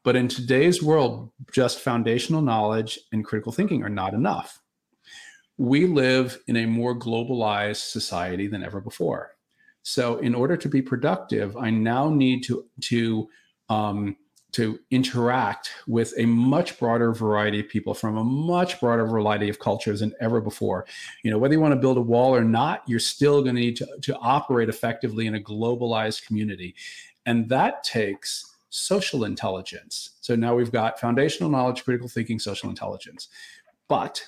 But 0.04 0.16
in 0.16 0.28
today's 0.28 0.82
world, 0.82 1.30
just 1.50 1.80
foundational 1.80 2.42
knowledge 2.42 2.98
and 3.12 3.24
critical 3.24 3.52
thinking 3.52 3.82
are 3.82 3.88
not 3.88 4.12
enough 4.12 4.61
we 5.58 5.86
live 5.86 6.40
in 6.46 6.56
a 6.56 6.66
more 6.66 6.94
globalized 6.94 7.90
society 7.90 8.46
than 8.46 8.62
ever 8.62 8.80
before. 8.80 9.36
So, 9.82 10.18
in 10.18 10.34
order 10.34 10.56
to 10.56 10.68
be 10.68 10.80
productive, 10.80 11.56
I 11.56 11.70
now 11.70 12.08
need 12.08 12.44
to 12.44 12.66
to 12.82 13.28
um, 13.68 14.16
to 14.52 14.78
interact 14.90 15.70
with 15.86 16.12
a 16.18 16.26
much 16.26 16.78
broader 16.78 17.12
variety 17.12 17.60
of 17.60 17.68
people 17.68 17.94
from 17.94 18.18
a 18.18 18.24
much 18.24 18.78
broader 18.80 19.06
variety 19.06 19.48
of 19.48 19.58
cultures 19.58 20.00
than 20.00 20.12
ever 20.20 20.42
before. 20.42 20.84
You 21.22 21.30
know, 21.30 21.38
whether 21.38 21.54
you 21.54 21.60
want 21.60 21.72
to 21.72 21.80
build 21.80 21.96
a 21.96 22.02
wall 22.02 22.34
or 22.34 22.44
not, 22.44 22.82
you're 22.86 23.00
still 23.00 23.42
going 23.42 23.54
to 23.54 23.60
need 23.60 23.76
to, 23.76 23.88
to 24.02 24.16
operate 24.18 24.68
effectively 24.68 25.26
in 25.26 25.34
a 25.34 25.40
globalized 25.40 26.26
community, 26.26 26.74
and 27.26 27.48
that 27.48 27.82
takes 27.82 28.54
social 28.68 29.24
intelligence. 29.24 30.10
So 30.20 30.34
now 30.34 30.54
we've 30.54 30.72
got 30.72 30.98
foundational 31.00 31.50
knowledge, 31.50 31.84
critical 31.84 32.08
thinking, 32.08 32.38
social 32.38 32.70
intelligence, 32.70 33.28
but 33.88 34.24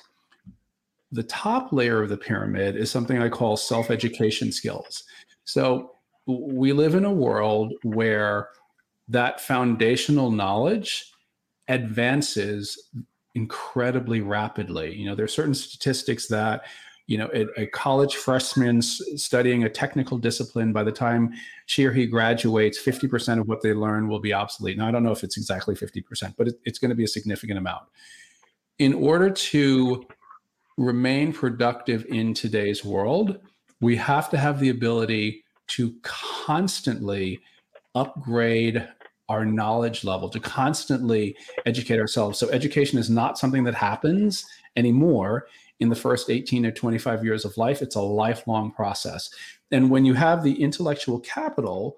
the 1.15 1.23
top 1.23 1.73
layer 1.73 2.03
of 2.03 2.09
the 2.09 2.17
pyramid 2.17 2.77
is 2.77 2.91
something 2.91 3.19
I 3.19 3.29
call 3.29 3.57
self 3.57 3.91
education 3.91 4.51
skills. 4.51 5.05
So 5.45 5.93
we 6.27 6.73
live 6.73 6.97
in 6.97 7.05
a 7.05 7.12
world 7.12 7.73
where 7.85 8.49
that 9.09 9.41
foundational 9.41 10.31
knowledge 10.31 11.12
advances 11.69 12.91
incredibly 13.37 14.23
rapidly. 14.23 14.95
You 14.95 15.07
know, 15.07 15.15
there 15.15 15.25
are 15.25 15.29
certain 15.29 15.55
statistics 15.55 16.27
that, 16.29 16.62
you 17.07 17.19
know, 17.19 17.31
a, 17.33 17.62
a 17.62 17.67
college 17.67 18.17
freshman 18.17 18.83
studying 18.83 19.65
a 19.65 19.69
technical 19.69 20.19
discipline, 20.19 20.73
by 20.73 20.83
the 20.83 20.93
time 20.93 21.33
she 21.67 21.85
or 21.85 21.93
he 21.93 22.07
graduates, 22.07 22.83
50% 22.83 23.39
of 23.39 23.47
what 23.47 23.62
they 23.62 23.73
learn 23.73 24.09
will 24.09 24.21
be 24.21 24.33
obsolete. 24.33 24.79
Now, 24.79 24.89
I 24.89 24.91
don't 24.91 25.05
know 25.05 25.12
if 25.12 25.23
it's 25.23 25.37
exactly 25.37 25.77
50%, 25.77 26.35
but 26.37 26.49
it, 26.49 26.55
it's 26.65 26.79
going 26.79 26.89
to 26.89 26.97
be 26.97 27.05
a 27.05 27.09
significant 27.09 27.59
amount. 27.59 27.85
In 28.79 28.95
order 28.95 29.31
to 29.31 30.05
remain 30.77 31.33
productive 31.33 32.05
in 32.07 32.35
today's 32.35 32.85
world, 32.85 33.39
we 33.81 33.97
have 33.97 34.31
to 34.31 34.39
have 34.39 34.61
the 34.61 34.70
ability 34.70 35.45
to 35.66 35.95
constantly 36.03 37.41
upgrade 37.95 38.87
our 39.29 39.45
knowledge 39.45 40.05
level, 40.05 40.29
to 40.29 40.41
constantly 40.41 41.37
educate 41.64 41.99
ourselves. 41.99 42.39
So, 42.39 42.49
education 42.51 42.99
is 42.99 43.09
not 43.09 43.39
something 43.39 43.64
that 43.64 43.75
happens 43.75 44.45
anymore 44.77 45.47
in 45.81 45.89
the 45.89 45.97
first 45.97 46.31
18 46.31 46.66
or 46.66 46.70
25 46.70 47.25
years 47.25 47.45
of 47.45 47.57
life. 47.57 47.83
It's 47.83 47.97
a 47.97 48.03
lifelong 48.03 48.70
process. 48.72 49.31
And 49.70 49.91
when 49.91 50.05
you 50.05 50.14
have 50.14 50.43
the 50.43 50.62
intellectual 50.62 51.20
capital, 51.20 51.97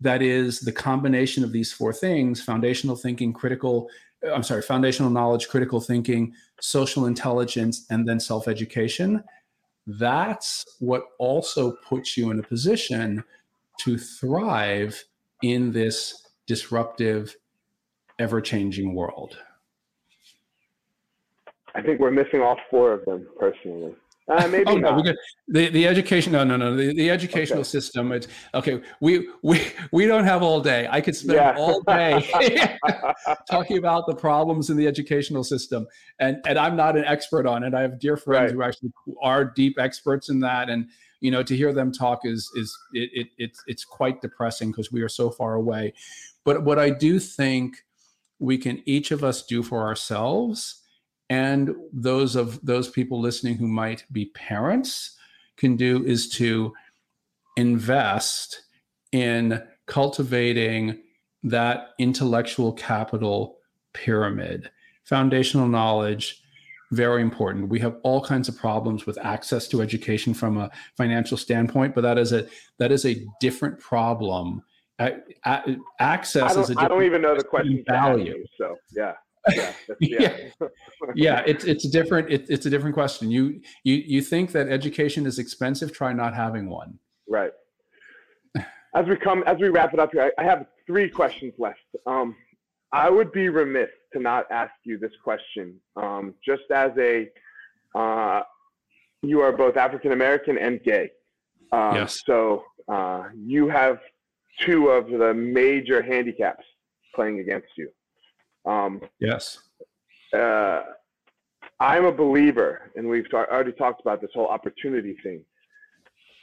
that 0.00 0.22
is 0.22 0.60
the 0.60 0.72
combination 0.72 1.42
of 1.42 1.52
these 1.52 1.72
four 1.72 1.92
things 1.92 2.40
foundational 2.40 2.96
thinking, 2.96 3.32
critical 3.32 3.88
I'm 4.22 4.42
sorry, 4.42 4.62
foundational 4.62 5.10
knowledge, 5.10 5.48
critical 5.48 5.80
thinking, 5.80 6.34
social 6.60 7.06
intelligence, 7.06 7.86
and 7.90 8.08
then 8.08 8.18
self 8.18 8.48
education. 8.48 9.22
That's 9.86 10.66
what 10.80 11.04
also 11.18 11.72
puts 11.88 12.16
you 12.16 12.30
in 12.30 12.38
a 12.38 12.42
position 12.42 13.24
to 13.80 13.96
thrive 13.96 15.02
in 15.42 15.72
this 15.72 16.26
disruptive, 16.46 17.36
ever 18.18 18.40
changing 18.40 18.94
world. 18.94 19.38
I 21.74 21.82
think 21.82 22.00
we're 22.00 22.10
missing 22.10 22.42
all 22.42 22.58
four 22.70 22.92
of 22.92 23.04
them 23.04 23.28
personally. 23.38 23.94
Uh, 24.28 24.46
maybe 24.48 24.64
oh, 24.66 24.76
no, 24.76 25.02
the 25.46 25.70
the 25.70 25.86
education. 25.86 26.32
No, 26.32 26.44
no, 26.44 26.56
no. 26.56 26.76
The, 26.76 26.92
the 26.92 27.10
educational 27.10 27.60
okay. 27.60 27.68
system. 27.68 28.12
It's 28.12 28.28
okay. 28.52 28.82
We 29.00 29.28
we 29.42 29.72
we 29.90 30.04
don't 30.06 30.24
have 30.24 30.42
all 30.42 30.60
day. 30.60 30.86
I 30.90 31.00
could 31.00 31.16
spend 31.16 31.36
yeah. 31.36 31.56
all 31.56 31.80
day 31.82 32.30
talking 33.50 33.78
about 33.78 34.06
the 34.06 34.14
problems 34.14 34.68
in 34.68 34.76
the 34.76 34.86
educational 34.86 35.44
system, 35.44 35.86
and 36.20 36.42
and 36.46 36.58
I'm 36.58 36.76
not 36.76 36.94
an 36.96 37.06
expert 37.06 37.46
on 37.46 37.64
it. 37.64 37.72
I 37.72 37.80
have 37.80 37.98
dear 37.98 38.18
friends 38.18 38.52
right. 38.52 38.54
who 38.54 38.62
actually 38.62 38.92
are 39.22 39.44
deep 39.44 39.78
experts 39.78 40.28
in 40.28 40.40
that, 40.40 40.68
and 40.68 40.88
you 41.20 41.30
know 41.30 41.42
to 41.42 41.56
hear 41.56 41.72
them 41.72 41.90
talk 41.90 42.20
is 42.24 42.50
is 42.54 42.76
it, 42.92 43.10
it 43.14 43.26
it's 43.38 43.62
it's 43.66 43.84
quite 43.84 44.20
depressing 44.20 44.72
because 44.72 44.92
we 44.92 45.00
are 45.00 45.08
so 45.08 45.30
far 45.30 45.54
away. 45.54 45.94
But 46.44 46.64
what 46.64 46.78
I 46.78 46.90
do 46.90 47.18
think 47.18 47.76
we 48.38 48.58
can 48.58 48.82
each 48.84 49.10
of 49.10 49.24
us 49.24 49.42
do 49.42 49.62
for 49.62 49.86
ourselves 49.86 50.82
and 51.30 51.74
those 51.92 52.36
of 52.36 52.64
those 52.64 52.88
people 52.88 53.20
listening 53.20 53.56
who 53.56 53.68
might 53.68 54.04
be 54.12 54.26
parents 54.26 55.16
can 55.56 55.76
do 55.76 56.04
is 56.04 56.28
to 56.28 56.72
invest 57.56 58.62
in 59.12 59.62
cultivating 59.86 61.02
that 61.42 61.90
intellectual 61.98 62.72
capital 62.72 63.58
pyramid. 63.92 64.70
Foundational 65.04 65.68
knowledge 65.68 66.42
very 66.90 67.20
important. 67.20 67.68
We 67.68 67.80
have 67.80 67.96
all 68.02 68.24
kinds 68.24 68.48
of 68.48 68.56
problems 68.56 69.04
with 69.04 69.18
access 69.18 69.68
to 69.68 69.82
education 69.82 70.32
from 70.32 70.56
a 70.56 70.70
financial 70.96 71.36
standpoint 71.36 71.94
but 71.94 72.00
that 72.00 72.16
is 72.16 72.32
a 72.32 72.46
that 72.78 72.90
is 72.90 73.04
a 73.04 73.26
different 73.40 73.78
problem. 73.78 74.62
Access 76.00 76.50
I 76.50 76.54
don't, 76.54 76.62
is 76.62 76.70
a 76.70 76.80
I 76.80 76.88
don't 76.88 77.04
even 77.04 77.22
know 77.22 77.36
the 77.36 77.44
question 77.44 77.84
value 77.86 78.44
so 78.56 78.76
yeah 78.96 79.14
yeah, 79.50 79.72
yeah. 80.00 80.18
yeah, 80.60 80.68
yeah. 81.14 81.42
It's 81.46 81.64
it's 81.64 81.84
a 81.84 81.90
different 81.90 82.30
it, 82.30 82.46
it's 82.48 82.66
a 82.66 82.70
different 82.70 82.94
question. 82.94 83.30
You 83.30 83.60
you 83.84 83.94
you 83.94 84.22
think 84.22 84.52
that 84.52 84.68
education 84.68 85.26
is 85.26 85.38
expensive? 85.38 85.92
Try 85.92 86.12
not 86.12 86.34
having 86.34 86.68
one. 86.68 86.98
Right. 87.28 87.52
As 88.94 89.06
we 89.06 89.16
come 89.16 89.44
as 89.46 89.58
we 89.58 89.68
wrap 89.68 89.92
it 89.92 90.00
up 90.00 90.10
here, 90.12 90.32
I, 90.38 90.42
I 90.42 90.44
have 90.44 90.66
three 90.86 91.08
questions 91.08 91.52
left. 91.58 91.78
Um, 92.06 92.34
I 92.92 93.10
would 93.10 93.32
be 93.32 93.48
remiss 93.48 93.90
to 94.12 94.20
not 94.20 94.46
ask 94.50 94.72
you 94.84 94.98
this 94.98 95.12
question. 95.22 95.78
Um, 95.96 96.34
just 96.44 96.62
as 96.74 96.90
a, 96.98 97.28
uh, 97.94 98.42
you 99.22 99.40
are 99.40 99.52
both 99.52 99.76
African 99.76 100.12
American 100.12 100.56
and 100.56 100.82
gay. 100.82 101.10
Um, 101.72 101.96
yes. 101.96 102.20
So 102.24 102.64
uh, 102.90 103.24
you 103.36 103.68
have 103.68 103.98
two 104.60 104.88
of 104.88 105.08
the 105.10 105.34
major 105.34 106.02
handicaps 106.02 106.64
playing 107.14 107.40
against 107.40 107.68
you. 107.76 107.90
Um, 108.68 109.00
yes. 109.18 109.58
Uh, 110.32 110.82
I'm 111.80 112.04
a 112.04 112.12
believer, 112.12 112.90
and 112.96 113.08
we've 113.08 113.26
already 113.32 113.72
talked 113.72 114.00
about 114.00 114.20
this 114.20 114.30
whole 114.34 114.48
opportunity 114.48 115.16
thing. 115.22 115.42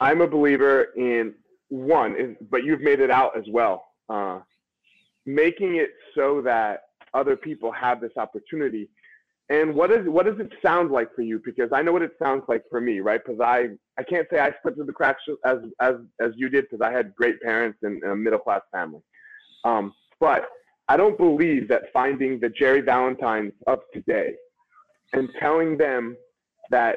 I'm 0.00 0.20
a 0.20 0.26
believer 0.26 0.88
in 0.96 1.34
one, 1.68 2.36
but 2.50 2.64
you've 2.64 2.80
made 2.80 3.00
it 3.00 3.10
out 3.10 3.36
as 3.36 3.44
well. 3.50 3.84
Uh, 4.08 4.40
making 5.24 5.76
it 5.76 5.90
so 6.14 6.40
that 6.42 6.82
other 7.14 7.36
people 7.36 7.70
have 7.72 8.00
this 8.00 8.12
opportunity. 8.16 8.88
And 9.48 9.74
what 9.74 9.92
is 9.92 10.08
what 10.08 10.26
does 10.26 10.40
it 10.40 10.52
sound 10.64 10.90
like 10.90 11.14
for 11.14 11.22
you? 11.22 11.40
Because 11.44 11.70
I 11.72 11.80
know 11.82 11.92
what 11.92 12.02
it 12.02 12.12
sounds 12.20 12.42
like 12.48 12.64
for 12.68 12.80
me, 12.80 13.00
right? 13.00 13.20
Because 13.24 13.40
I 13.40 13.68
I 13.98 14.02
can't 14.02 14.26
say 14.30 14.40
I 14.40 14.52
slipped 14.60 14.76
through 14.76 14.86
the 14.86 14.92
cracks 14.92 15.22
as 15.44 15.58
as 15.80 15.94
as 16.20 16.32
you 16.36 16.48
did 16.48 16.64
because 16.68 16.84
I 16.84 16.90
had 16.90 17.14
great 17.14 17.40
parents 17.40 17.78
and, 17.82 18.02
and 18.02 18.12
a 18.12 18.16
middle 18.16 18.40
class 18.40 18.62
family. 18.72 19.02
Um, 19.64 19.94
but 20.18 20.48
I 20.88 20.96
don't 20.96 21.18
believe 21.18 21.68
that 21.68 21.92
finding 21.92 22.38
the 22.38 22.48
Gerry 22.48 22.80
Valentines 22.80 23.52
of 23.66 23.80
today 23.92 24.34
and 25.12 25.28
telling 25.40 25.76
them 25.76 26.16
that 26.70 26.96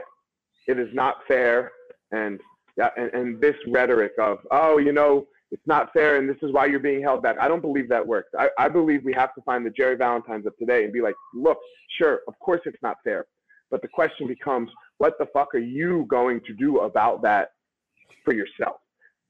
it 0.68 0.80
is 0.80 0.90
not 0.94 1.18
fair 1.28 1.72
and 2.12 2.40
and, 2.78 3.14
and 3.14 3.42
this 3.42 3.56
rhetoric 3.68 4.14
of 4.20 4.40
oh 4.52 4.78
you 4.78 4.94
know 4.94 5.28
it's 5.52 5.66
not 5.66 5.92
fair 5.94 6.18
and 6.18 6.30
this 6.30 6.38
is 6.42 6.52
why 6.52 6.66
you're 6.66 6.80
being 6.80 7.02
held 7.02 7.24
back. 7.24 7.38
I 7.40 7.48
don't 7.48 7.62
believe 7.62 7.90
that 7.90 8.06
works. 8.06 8.30
I, 8.38 8.50
I 8.58 8.70
believe 8.70 9.04
we 9.04 9.14
have 9.14 9.34
to 9.36 9.42
find 9.42 9.66
the 9.66 9.72
Gerry 9.72 9.96
Valentines 9.96 10.46
of 10.46 10.56
today 10.58 10.84
and 10.84 10.94
be 10.94 11.02
like, 11.02 11.16
look, 11.34 11.58
sure, 11.98 12.20
of 12.28 12.38
course 12.40 12.62
it's 12.66 12.78
not 12.84 12.98
fair. 13.04 13.26
But 13.72 13.82
the 13.82 13.88
question 13.88 14.28
becomes, 14.28 14.70
what 15.00 15.18
the 15.18 15.26
fuck 15.34 15.56
are 15.56 15.60
you 15.60 16.06
going 16.08 16.42
to 16.42 16.54
do 16.54 16.80
about 16.82 17.22
that 17.24 17.54
for 18.24 18.34
yourself? 18.34 18.78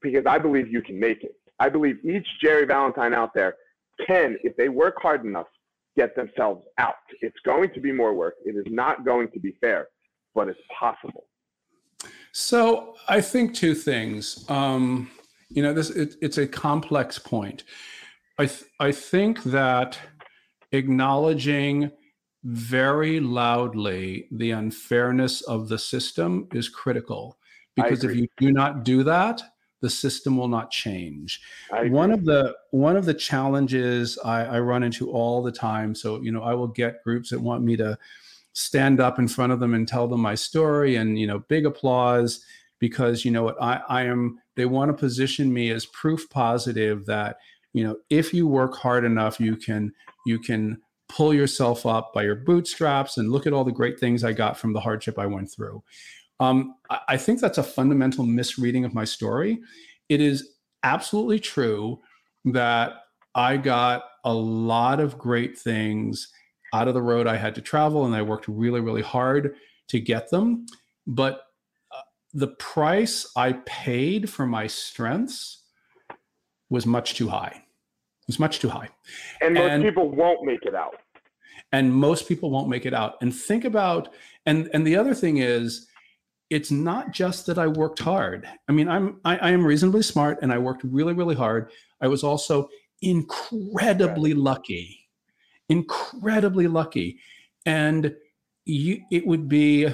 Because 0.02 0.26
I 0.26 0.38
believe 0.38 0.70
you 0.70 0.82
can 0.82 0.98
make 0.98 1.24
it. 1.24 1.34
I 1.58 1.68
believe 1.68 2.04
each 2.04 2.26
Gerry 2.42 2.66
Valentine 2.66 3.14
out 3.14 3.32
there 3.34 3.54
can, 4.06 4.38
if 4.42 4.56
they 4.56 4.68
work 4.68 4.96
hard 5.00 5.24
enough, 5.24 5.46
get 5.96 6.14
themselves 6.16 6.64
out. 6.78 6.94
It's 7.20 7.38
going 7.44 7.70
to 7.74 7.80
be 7.80 7.92
more 7.92 8.14
work. 8.14 8.34
It 8.44 8.56
is 8.56 8.64
not 8.66 9.04
going 9.04 9.30
to 9.32 9.40
be 9.40 9.56
fair, 9.60 9.88
but 10.34 10.48
it's 10.48 10.60
possible. 10.78 11.26
So 12.32 12.94
I 13.08 13.20
think 13.20 13.54
two 13.54 13.74
things. 13.74 14.44
Um, 14.48 15.10
you 15.50 15.62
know 15.62 15.72
this 15.72 15.90
it, 15.90 16.14
it's 16.22 16.38
a 16.38 16.46
complex 16.46 17.18
point 17.18 17.64
i 18.38 18.46
th- 18.46 18.64
i 18.78 18.90
think 18.90 19.42
that 19.42 19.98
acknowledging 20.72 21.90
very 22.44 23.20
loudly 23.20 24.28
the 24.30 24.52
unfairness 24.52 25.42
of 25.42 25.68
the 25.68 25.78
system 25.78 26.48
is 26.52 26.68
critical 26.68 27.36
because 27.76 28.02
if 28.04 28.16
you 28.16 28.26
do 28.38 28.50
not 28.50 28.84
do 28.84 29.02
that 29.02 29.42
the 29.80 29.90
system 29.90 30.36
will 30.36 30.48
not 30.48 30.70
change. 30.70 31.40
One 31.90 32.10
of 32.10 32.24
the 32.24 32.54
one 32.70 32.96
of 32.96 33.06
the 33.06 33.14
challenges 33.14 34.18
I, 34.24 34.44
I 34.44 34.60
run 34.60 34.82
into 34.82 35.10
all 35.10 35.42
the 35.42 35.52
time 35.52 35.94
so 35.94 36.20
you 36.20 36.32
know 36.32 36.42
i 36.42 36.54
will 36.54 36.68
get 36.68 37.02
groups 37.02 37.30
that 37.30 37.40
want 37.40 37.64
me 37.64 37.76
to 37.76 37.98
stand 38.52 39.00
up 39.00 39.18
in 39.18 39.28
front 39.28 39.52
of 39.52 39.60
them 39.60 39.74
and 39.74 39.86
tell 39.86 40.08
them 40.08 40.20
my 40.20 40.34
story 40.34 40.96
and 40.96 41.18
you 41.18 41.26
know 41.26 41.40
big 41.48 41.66
applause 41.66 42.44
because 42.78 43.24
you 43.24 43.30
know 43.30 43.42
what 43.42 43.60
I, 43.60 43.80
I 43.88 44.02
am 44.02 44.38
they 44.56 44.66
want 44.66 44.90
to 44.90 44.96
position 44.96 45.52
me 45.52 45.70
as 45.70 45.86
proof 45.86 46.28
positive 46.30 47.06
that 47.06 47.38
you 47.72 47.84
know 47.84 47.96
if 48.10 48.34
you 48.34 48.46
work 48.46 48.76
hard 48.76 49.04
enough 49.04 49.40
you 49.40 49.56
can 49.56 49.92
you 50.26 50.38
can 50.38 50.80
pull 51.08 51.34
yourself 51.34 51.86
up 51.86 52.12
by 52.12 52.22
your 52.22 52.36
bootstraps 52.36 53.16
and 53.16 53.32
look 53.32 53.46
at 53.46 53.52
all 53.52 53.64
the 53.64 53.72
great 53.72 53.98
things 53.98 54.24
i 54.24 54.32
got 54.32 54.58
from 54.58 54.72
the 54.72 54.80
hardship 54.80 55.18
i 55.18 55.26
went 55.26 55.50
through 55.50 55.82
um, 56.40 56.74
I, 56.88 57.00
I 57.10 57.16
think 57.16 57.40
that's 57.40 57.58
a 57.58 57.62
fundamental 57.62 58.24
misreading 58.24 58.84
of 58.84 58.94
my 58.94 59.04
story 59.04 59.60
it 60.08 60.20
is 60.20 60.56
absolutely 60.82 61.38
true 61.38 62.00
that 62.46 62.92
i 63.34 63.56
got 63.56 64.04
a 64.24 64.32
lot 64.32 65.00
of 65.00 65.18
great 65.18 65.58
things 65.58 66.32
out 66.72 66.88
of 66.88 66.94
the 66.94 67.02
road 67.02 67.26
i 67.26 67.36
had 67.36 67.54
to 67.54 67.60
travel 67.60 68.06
and 68.06 68.14
i 68.14 68.22
worked 68.22 68.48
really 68.48 68.80
really 68.80 69.02
hard 69.02 69.54
to 69.88 70.00
get 70.00 70.30
them 70.30 70.66
but 71.06 71.42
the 72.32 72.48
price 72.48 73.30
I 73.34 73.54
paid 73.66 74.30
for 74.30 74.46
my 74.46 74.66
strengths 74.66 75.64
was 76.68 76.86
much 76.86 77.14
too 77.14 77.28
high. 77.28 77.52
It 77.54 78.28
was 78.28 78.38
much 78.38 78.60
too 78.60 78.68
high. 78.68 78.88
And 79.40 79.54
most 79.54 79.70
and, 79.70 79.82
people 79.82 80.10
won't 80.10 80.44
make 80.44 80.62
it 80.62 80.74
out. 80.74 80.96
And 81.72 81.92
most 81.92 82.28
people 82.28 82.50
won't 82.50 82.68
make 82.68 82.86
it 82.86 82.94
out. 82.94 83.16
And 83.20 83.34
think 83.34 83.64
about 83.64 84.12
and 84.46 84.70
and 84.72 84.86
the 84.86 84.96
other 84.96 85.14
thing 85.14 85.38
is 85.38 85.88
it's 86.50 86.72
not 86.72 87.12
just 87.12 87.46
that 87.46 87.58
I 87.58 87.68
worked 87.68 88.00
hard. 88.00 88.46
I 88.68 88.72
mean, 88.72 88.88
I'm 88.88 89.20
I, 89.24 89.38
I 89.38 89.50
am 89.50 89.64
reasonably 89.64 90.02
smart 90.02 90.38
and 90.42 90.52
I 90.52 90.58
worked 90.58 90.82
really, 90.84 91.14
really 91.14 91.36
hard. 91.36 91.70
I 92.00 92.08
was 92.08 92.24
also 92.24 92.68
incredibly 93.02 94.34
lucky. 94.34 95.08
Incredibly 95.68 96.66
lucky. 96.66 97.20
And 97.64 98.14
you 98.64 99.00
it 99.12 99.26
would 99.26 99.48
be 99.48 99.88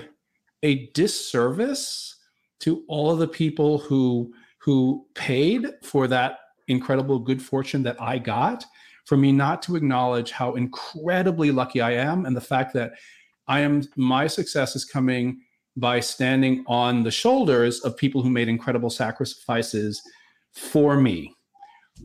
a 0.63 0.87
disservice 0.89 2.17
to 2.61 2.83
all 2.89 3.11
of 3.11 3.19
the 3.19 3.29
people 3.29 3.79
who 3.79 4.33
who 4.59 5.07
paid 5.15 5.67
for 5.83 6.09
that 6.09 6.39
incredible 6.69 7.19
good 7.19 7.41
fortune 7.41 7.83
that 7.85 8.01
I 8.01 8.19
got, 8.19 8.65
for 9.05 9.17
me 9.17 9.31
not 9.31 9.63
to 9.63 9.77
acknowledge 9.77 10.33
how 10.33 10.55
incredibly 10.55 11.53
lucky 11.53 11.81
I 11.81 11.93
am 11.93 12.25
and 12.25 12.35
the 12.35 12.41
fact 12.41 12.73
that 12.75 12.93
I 13.47 13.61
am 13.61 13.83
my 13.95 14.27
success 14.27 14.75
is 14.75 14.85
coming 14.85 15.43
by 15.77 16.01
standing 16.01 16.65
on 16.67 17.03
the 17.03 17.11
shoulders 17.11 17.81
of 17.81 17.97
people 17.97 18.23
who 18.23 18.31
made 18.31 18.49
incredible 18.49 18.91
sacrifices 18.91 20.03
for 20.53 20.97
me. 20.97 21.37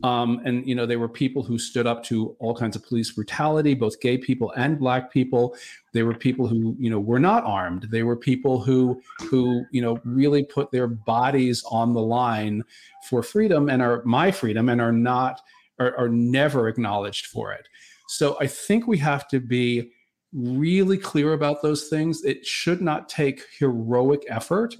Um, 0.02 0.40
and 0.44 0.66
you 0.66 0.74
know, 0.74 0.86
they 0.86 0.96
were 0.96 1.08
people 1.08 1.42
who 1.42 1.58
stood 1.58 1.86
up 1.86 2.02
to 2.04 2.34
all 2.38 2.54
kinds 2.54 2.76
of 2.76 2.84
police 2.84 3.10
brutality, 3.10 3.74
both 3.74 4.00
gay 4.00 4.16
people 4.16 4.50
and 4.56 4.78
black 4.78 5.12
people. 5.12 5.54
They 5.92 6.02
were 6.02 6.14
people 6.14 6.46
who, 6.46 6.74
you 6.78 6.88
know, 6.88 6.98
were 6.98 7.20
not 7.20 7.44
armed. 7.44 7.88
They 7.90 8.02
were 8.02 8.16
people 8.16 8.60
who, 8.60 9.02
who, 9.20 9.64
you 9.70 9.82
know, 9.82 10.00
really 10.04 10.44
put 10.44 10.70
their 10.70 10.86
bodies 10.86 11.62
on 11.70 11.92
the 11.92 12.00
line 12.00 12.64
for 13.08 13.22
freedom 13.22 13.68
and 13.68 13.82
are 13.82 14.02
my 14.04 14.30
freedom 14.30 14.70
and 14.70 14.80
are 14.80 14.92
not, 14.92 15.42
are, 15.78 15.94
are 15.96 16.08
never 16.08 16.68
acknowledged 16.68 17.26
for 17.26 17.52
it. 17.52 17.68
So 18.08 18.36
I 18.40 18.46
think 18.46 18.86
we 18.86 18.98
have 18.98 19.28
to 19.28 19.40
be 19.40 19.92
really 20.32 20.98
clear 20.98 21.32
about 21.32 21.62
those 21.62 21.88
things. 21.88 22.24
It 22.24 22.46
should 22.46 22.80
not 22.80 23.08
take 23.08 23.44
heroic 23.58 24.24
effort 24.28 24.74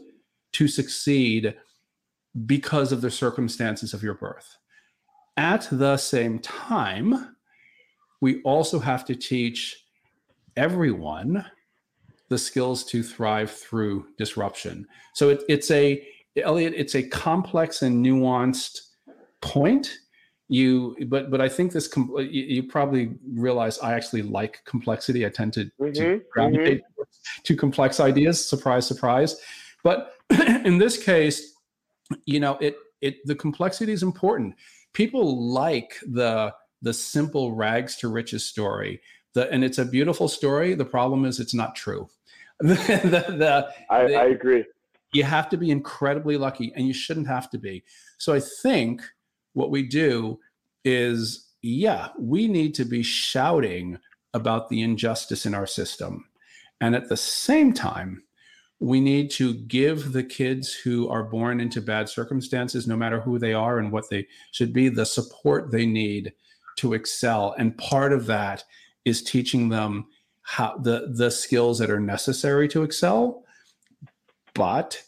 to 0.53 0.68
succeed 0.68 1.55
because 2.46 2.92
of 2.92 3.00
the 3.00 3.11
circumstances 3.11 3.92
of 3.92 4.03
your 4.03 4.14
birth. 4.14 4.57
At 5.36 5.68
the 5.70 5.96
same 5.96 6.38
time, 6.38 7.36
we 8.20 8.42
also 8.42 8.78
have 8.78 9.05
to 9.07 9.14
teach 9.14 9.84
everyone 10.57 11.44
the 12.28 12.38
skills 12.38 12.84
to 12.84 13.03
thrive 13.03 13.50
through 13.50 14.07
disruption. 14.16 14.86
So 15.14 15.30
it, 15.30 15.42
it's 15.48 15.70
a 15.70 16.07
Elliot, 16.36 16.72
it's 16.74 16.94
a 16.94 17.03
complex 17.03 17.82
and 17.82 18.05
nuanced 18.05 18.80
point. 19.42 19.98
You, 20.49 20.97
but 21.07 21.30
but 21.30 21.40
I 21.40 21.49
think 21.49 21.72
this. 21.72 21.88
Com- 21.88 22.14
you, 22.18 22.43
you, 22.43 22.62
probably 22.64 23.14
realize 23.32 23.78
I 23.78 23.95
actually 23.95 24.22
like 24.22 24.62
complexity. 24.66 25.24
I 25.24 25.30
tend 25.30 25.55
to, 25.55 25.64
mm-hmm, 25.64 25.93
to 25.93 26.20
gravitate 26.30 26.82
mm-hmm. 26.82 27.43
to 27.45 27.57
complex 27.57 28.01
ideas. 28.01 28.47
Surprise, 28.47 28.86
surprise. 28.86 29.40
But 29.82 30.14
in 30.64 30.78
this 30.78 31.03
case, 31.03 31.55
you 32.26 32.40
know, 32.40 32.59
it 32.61 32.76
it 33.01 33.24
the 33.24 33.34
complexity 33.34 33.93
is 33.93 34.03
important 34.03 34.55
people 34.93 35.51
like 35.53 35.99
the 36.07 36.55
the 36.82 36.93
simple 36.93 37.55
rags 37.55 37.97
to 37.97 38.09
riches 38.09 38.45
story. 38.45 39.01
The, 39.34 39.51
and 39.51 39.64
it's 39.64 39.78
a 39.78 39.84
beautiful 39.84 40.28
story. 40.28 40.74
The 40.74 40.84
problem 40.84 41.24
is 41.24 41.40
it's 41.40 41.55
not 41.55 41.74
true. 41.74 42.09
the, 42.61 42.74
the, 42.74 43.68
I, 43.88 44.05
the, 44.05 44.14
I 44.16 44.24
agree. 44.26 44.64
You 45.12 45.24
have 45.24 45.49
to 45.51 45.57
be 45.57 45.70
incredibly 45.70 46.36
lucky, 46.36 46.72
and 46.74 46.86
you 46.86 46.93
shouldn't 46.93 47.28
have 47.28 47.49
to 47.51 47.59
be. 47.59 47.84
So 48.18 48.34
I 48.34 48.40
think 48.40 49.03
what 49.53 49.70
we 49.70 49.82
do 49.82 50.38
is, 50.84 51.48
yeah, 51.62 52.09
we 52.18 52.48
need 52.48 52.74
to 52.74 52.84
be 52.84 53.03
shouting 53.03 53.98
about 54.34 54.68
the 54.68 54.82
injustice 54.82 55.46
in 55.46 55.55
our 55.55 55.66
system. 55.66 56.24
And 56.80 56.94
at 56.94 57.09
the 57.09 57.16
same 57.16 57.72
time, 57.72 58.22
we 58.80 59.00
need 59.00 59.30
to 59.32 59.55
give 59.55 60.12
the 60.12 60.24
kids 60.24 60.72
who 60.74 61.09
are 61.09 61.22
born 61.22 61.61
into 61.61 61.80
bad 61.80 62.09
circumstances, 62.09 62.88
no 62.88 62.96
matter 62.96 63.20
who 63.20 63.38
they 63.38 63.55
are 63.55 63.78
and 63.78 63.92
what 63.92 64.11
they 64.11 64.26
should 64.50 64.72
be, 64.72 64.88
the 64.88 65.07
support 65.07 65.70
they 65.70 65.86
need 65.86 66.32
to 66.78 66.94
excel. 66.94 67.55
And 67.59 67.78
part 67.78 68.12
of 68.12 68.26
that 68.26 68.64
is 69.05 69.22
teaching 69.22 69.68
them 69.68 70.07
how 70.42 70.76
the 70.78 71.12
the 71.14 71.30
skills 71.30 71.78
that 71.78 71.90
are 71.90 72.00
necessary 72.00 72.66
to 72.68 72.82
excel 72.82 73.44
but 74.55 75.03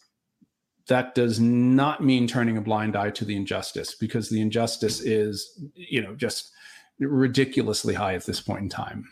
that 0.89 1.15
does 1.15 1.41
not 1.41 2.03
mean 2.03 2.27
turning 2.27 2.57
a 2.57 2.61
blind 2.61 2.97
eye 2.97 3.11
to 3.11 3.25
the 3.25 3.37
injustice 3.37 3.95
because 3.95 4.29
the 4.29 4.41
injustice 4.41 5.01
is 5.01 5.61
you 5.75 6.03
know 6.03 6.15
just 6.15 6.53
ridiculously 6.99 7.95
high 7.95 8.15
at 8.15 8.27
this 8.27 8.41
point 8.41 8.63
in 8.63 8.69
time. 8.69 9.05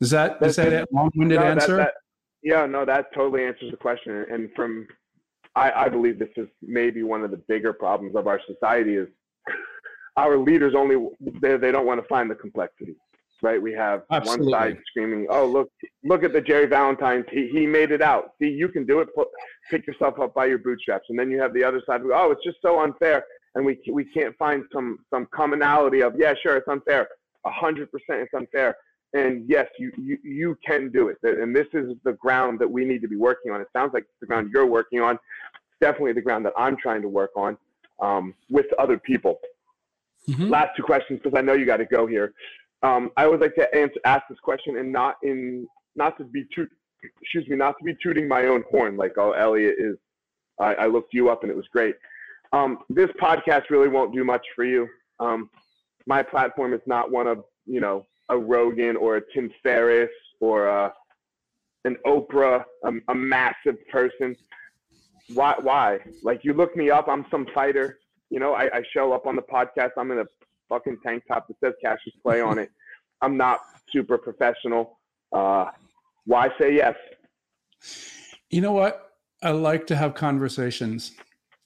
Does 0.00 0.10
that 0.10 0.38
is 0.42 0.56
that 0.56 0.72
a 0.72 0.86
long-winded 0.92 1.40
no, 1.40 1.46
answer? 1.46 1.76
that, 1.76 1.82
that, 1.82 1.94
yeah 2.42 2.66
no 2.66 2.84
that 2.84 3.12
totally 3.14 3.44
answers 3.44 3.70
the 3.70 3.76
question. 3.76 4.24
And 4.30 4.50
from 4.54 4.86
I, 5.56 5.72
I 5.72 5.88
believe 5.88 6.18
this 6.18 6.28
is 6.36 6.48
maybe 6.62 7.02
one 7.02 7.22
of 7.22 7.30
the 7.30 7.36
bigger 7.36 7.72
problems 7.72 8.16
of 8.16 8.26
our 8.26 8.40
society 8.46 8.94
is 8.94 9.08
our 10.16 10.38
leaders 10.38 10.74
only 10.76 11.08
they, 11.40 11.56
they 11.56 11.72
don't 11.72 11.86
want 11.86 12.00
to 12.00 12.08
find 12.08 12.30
the 12.30 12.34
complexity 12.34 12.96
right? 13.42 13.60
We 13.60 13.72
have 13.72 14.02
Absolutely. 14.10 14.52
one 14.52 14.60
side 14.60 14.78
screaming, 14.88 15.26
"Oh, 15.30 15.46
look, 15.46 15.70
look 16.04 16.24
at 16.24 16.32
the 16.32 16.40
Gerry 16.40 16.66
Valentine. 16.66 17.24
He 17.30 17.48
he 17.48 17.66
made 17.66 17.90
it 17.90 18.02
out. 18.02 18.32
See, 18.40 18.48
you 18.48 18.68
can 18.68 18.86
do 18.86 19.00
it. 19.00 19.14
Put, 19.14 19.28
pick 19.70 19.86
yourself 19.86 20.18
up 20.20 20.34
by 20.34 20.46
your 20.46 20.58
bootstraps." 20.58 21.06
And 21.08 21.18
then 21.18 21.30
you 21.30 21.40
have 21.40 21.54
the 21.54 21.64
other 21.64 21.82
side. 21.86 22.02
Oh, 22.04 22.30
it's 22.30 22.44
just 22.44 22.58
so 22.62 22.80
unfair, 22.80 23.24
and 23.54 23.64
we 23.64 23.80
we 23.92 24.04
can't 24.04 24.36
find 24.36 24.64
some 24.72 24.98
some 25.12 25.26
commonality 25.34 26.02
of 26.02 26.14
yeah, 26.18 26.34
sure, 26.42 26.56
it's 26.56 26.68
unfair. 26.68 27.08
A 27.44 27.50
hundred 27.50 27.90
percent, 27.90 28.20
it's 28.20 28.34
unfair. 28.34 28.76
And 29.12 29.44
yes, 29.48 29.66
you, 29.78 29.90
you 29.96 30.18
you 30.22 30.58
can 30.64 30.90
do 30.90 31.08
it. 31.08 31.18
And 31.22 31.54
this 31.54 31.66
is 31.72 31.96
the 32.04 32.12
ground 32.12 32.60
that 32.60 32.70
we 32.70 32.84
need 32.84 33.02
to 33.02 33.08
be 33.08 33.16
working 33.16 33.50
on. 33.50 33.60
It 33.60 33.66
sounds 33.72 33.92
like 33.92 34.04
the 34.20 34.26
ground 34.26 34.50
you're 34.52 34.66
working 34.66 35.00
on. 35.00 35.18
Definitely 35.80 36.12
the 36.12 36.20
ground 36.20 36.44
that 36.46 36.52
I'm 36.56 36.76
trying 36.76 37.02
to 37.02 37.08
work 37.08 37.30
on 37.34 37.56
um, 38.00 38.34
with 38.50 38.66
other 38.78 38.98
people. 38.98 39.40
Mm-hmm. 40.28 40.48
Last 40.48 40.76
two 40.76 40.82
questions 40.82 41.20
because 41.22 41.36
I 41.36 41.42
know 41.42 41.54
you 41.54 41.66
got 41.66 41.78
to 41.78 41.86
go 41.86 42.06
here. 42.06 42.32
Um, 42.82 43.10
I 43.16 43.26
would 43.26 43.40
like 43.40 43.54
to 43.56 43.74
answer, 43.74 44.00
ask 44.04 44.24
this 44.28 44.38
question 44.40 44.78
and 44.78 44.90
not 44.90 45.16
in 45.22 45.66
not 45.96 46.16
to 46.18 46.24
be 46.24 46.44
toot, 46.54 46.70
excuse 47.20 47.46
me, 47.48 47.56
not 47.56 47.76
to 47.78 47.84
be 47.84 47.94
tooting 48.02 48.26
my 48.26 48.46
own 48.46 48.64
horn 48.70 48.96
like 48.96 49.14
oh 49.18 49.32
Elliot 49.32 49.76
is. 49.78 49.96
I, 50.58 50.74
I 50.74 50.86
looked 50.86 51.14
you 51.14 51.30
up 51.30 51.42
and 51.42 51.50
it 51.50 51.56
was 51.56 51.66
great. 51.72 51.94
Um, 52.52 52.78
this 52.90 53.08
podcast 53.20 53.70
really 53.70 53.88
won't 53.88 54.14
do 54.14 54.24
much 54.24 54.44
for 54.54 54.64
you. 54.64 54.88
Um, 55.18 55.48
my 56.06 56.22
platform 56.22 56.74
is 56.74 56.80
not 56.86 57.10
one 57.10 57.26
of 57.26 57.44
you 57.66 57.80
know 57.80 58.06
a 58.28 58.38
Rogan 58.38 58.96
or 58.96 59.16
a 59.16 59.22
Tim 59.32 59.50
Ferriss 59.62 60.10
or 60.40 60.68
a, 60.68 60.92
an 61.84 61.96
Oprah, 62.06 62.64
a, 62.84 62.92
a 63.08 63.14
massive 63.14 63.76
person. 63.88 64.36
Why? 65.34 65.54
Why? 65.60 65.98
Like 66.22 66.44
you 66.44 66.54
look 66.54 66.76
me 66.76 66.90
up, 66.90 67.08
I'm 67.08 67.26
some 67.30 67.46
fighter. 67.54 67.98
You 68.30 68.38
know, 68.38 68.54
I, 68.54 68.64
I 68.72 68.82
show 68.92 69.12
up 69.12 69.26
on 69.26 69.36
the 69.36 69.42
podcast. 69.42 69.90
I'm 69.96 70.10
in 70.12 70.18
a 70.18 70.26
fucking 70.70 70.96
tank 71.04 71.24
top 71.28 71.46
that 71.48 71.56
says 71.62 71.74
Cassius 71.84 72.14
Clay 72.22 72.40
on 72.40 72.58
it. 72.58 72.70
I'm 73.20 73.36
not 73.36 73.60
super 73.92 74.16
professional. 74.16 74.98
Uh, 75.30 75.66
why 76.24 76.48
say 76.58 76.74
yes? 76.74 76.94
You 78.48 78.62
know 78.62 78.72
what? 78.72 79.12
I 79.42 79.50
like 79.50 79.86
to 79.88 79.96
have 79.96 80.14
conversations. 80.14 81.12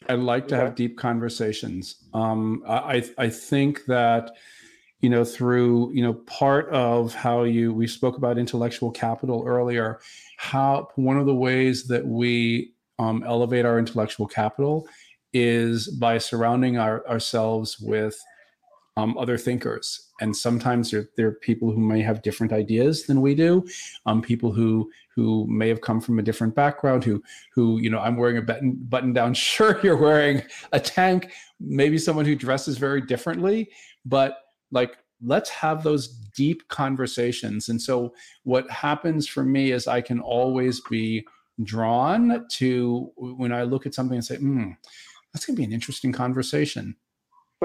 I 0.09 0.15
like 0.15 0.49
to 0.49 0.57
have 0.57 0.75
deep 0.75 0.99
conversations. 0.99 1.97
Um, 2.13 2.63
I 2.69 3.09
I 3.17 3.29
think 3.29 3.85
that 3.87 4.33
you 5.01 5.09
know 5.09 5.25
through 5.25 5.93
you 5.93 6.03
know 6.03 6.15
part 6.15 6.69
of 6.71 7.15
how 7.15 7.45
you 7.45 7.73
we 7.73 7.87
spoke 7.87 8.17
about 8.17 8.37
intellectual 8.39 8.91
capital 8.91 9.45
earlier. 9.47 10.01
How 10.37 10.89
one 10.97 11.17
of 11.17 11.27
the 11.27 11.35
ways 11.35 11.87
that 11.89 12.07
we 12.07 12.75
um, 12.99 13.25
elevate 13.27 13.65
our 13.65 13.79
intellectual 13.79 14.27
capital 14.27 14.87
is 15.33 15.89
by 15.89 16.19
surrounding 16.19 16.79
our, 16.79 17.07
ourselves 17.09 17.81
with 17.81 18.17
um, 18.97 19.19
other 19.19 19.37
thinkers. 19.37 20.13
And 20.21 20.37
sometimes 20.37 20.91
there, 20.91 21.09
there, 21.17 21.29
are 21.29 21.33
people 21.33 21.73
who 21.73 21.81
may 21.81 22.01
have 22.03 22.23
different 22.23 22.53
ideas 22.53 23.07
than 23.07 23.21
we 23.21 23.35
do, 23.35 23.67
um, 24.07 24.23
people 24.23 24.53
who 24.53 24.91
who 25.15 25.47
may 25.49 25.69
have 25.69 25.81
come 25.81 26.01
from 26.01 26.19
a 26.19 26.23
different 26.23 26.55
background, 26.55 27.05
who 27.05 27.23
who 27.53 27.79
you 27.81 27.91
know 27.91 27.99
I'm 27.99 28.17
wearing 28.17 28.39
a 28.39 28.43
button 28.43 28.77
button 28.89 29.13
down 29.13 29.35
shirt, 29.49 29.83
you're 29.83 29.97
wearing 29.97 30.43
a 30.73 30.81
tank, 30.81 31.33
maybe 31.61 31.99
someone 31.99 32.25
who 32.25 32.37
dresses 32.37 32.79
very 32.79 33.01
differently, 33.01 33.71
but 34.05 34.39
like 34.71 34.97
let's 35.25 35.51
have 35.51 35.83
those 35.83 36.09
deep 36.09 36.67
conversations. 36.69 37.69
And 37.69 37.81
so 37.81 38.15
what 38.43 38.71
happens 38.71 39.27
for 39.27 39.45
me 39.45 39.73
is 39.73 39.87
I 39.87 40.01
can 40.01 40.21
always 40.21 40.81
be 40.91 41.27
drawn 41.63 42.47
to 42.49 43.11
when 43.17 43.53
I 43.53 43.63
look 43.63 43.87
at 43.87 43.95
something 43.95 44.17
and 44.17 44.25
say, 44.25 44.37
hmm, 44.37 44.73
that's 45.33 45.47
going 45.47 45.57
to 45.57 45.61
be 45.61 45.65
an 45.65 45.73
interesting 45.73 46.13
conversation. 46.13 46.97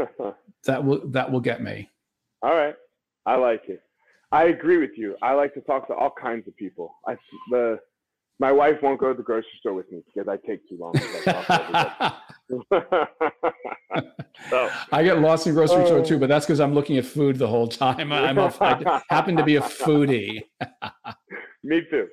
that 0.65 0.83
will 0.83 1.07
that 1.09 1.31
will 1.31 1.39
get 1.39 1.61
me. 1.61 1.89
All 2.41 2.55
right, 2.55 2.75
I 3.25 3.35
like 3.35 3.63
it. 3.67 3.81
I 4.31 4.45
agree 4.45 4.77
with 4.77 4.91
you. 4.95 5.15
I 5.21 5.33
like 5.33 5.53
to 5.55 5.61
talk 5.61 5.87
to 5.87 5.93
all 5.93 6.13
kinds 6.21 6.47
of 6.47 6.55
people. 6.55 6.95
I 7.07 7.15
the 7.51 7.79
my 8.39 8.51
wife 8.51 8.77
won't 8.81 8.99
go 8.99 9.09
to 9.09 9.17
the 9.17 9.23
grocery 9.23 9.49
store 9.59 9.73
with 9.73 9.91
me 9.91 10.01
because 10.05 10.29
I 10.29 10.37
take 10.47 10.67
too 10.69 10.77
long. 10.79 10.93
so, 14.49 14.69
I 14.93 15.03
get 15.03 15.19
lost 15.19 15.45
in 15.45 15.53
grocery 15.53 15.85
store 15.85 16.05
too, 16.05 16.15
oh. 16.15 16.19
but 16.19 16.29
that's 16.29 16.45
because 16.45 16.61
I'm 16.61 16.73
looking 16.73 16.97
at 16.97 17.05
food 17.05 17.37
the 17.37 17.47
whole 17.47 17.67
time. 17.67 18.13
I'm 18.13 18.37
a, 18.37 18.53
I 18.61 19.01
happen 19.09 19.35
to 19.35 19.43
be 19.43 19.57
a 19.57 19.61
foodie. 19.61 20.43
me 21.63 21.81
too. 21.89 22.07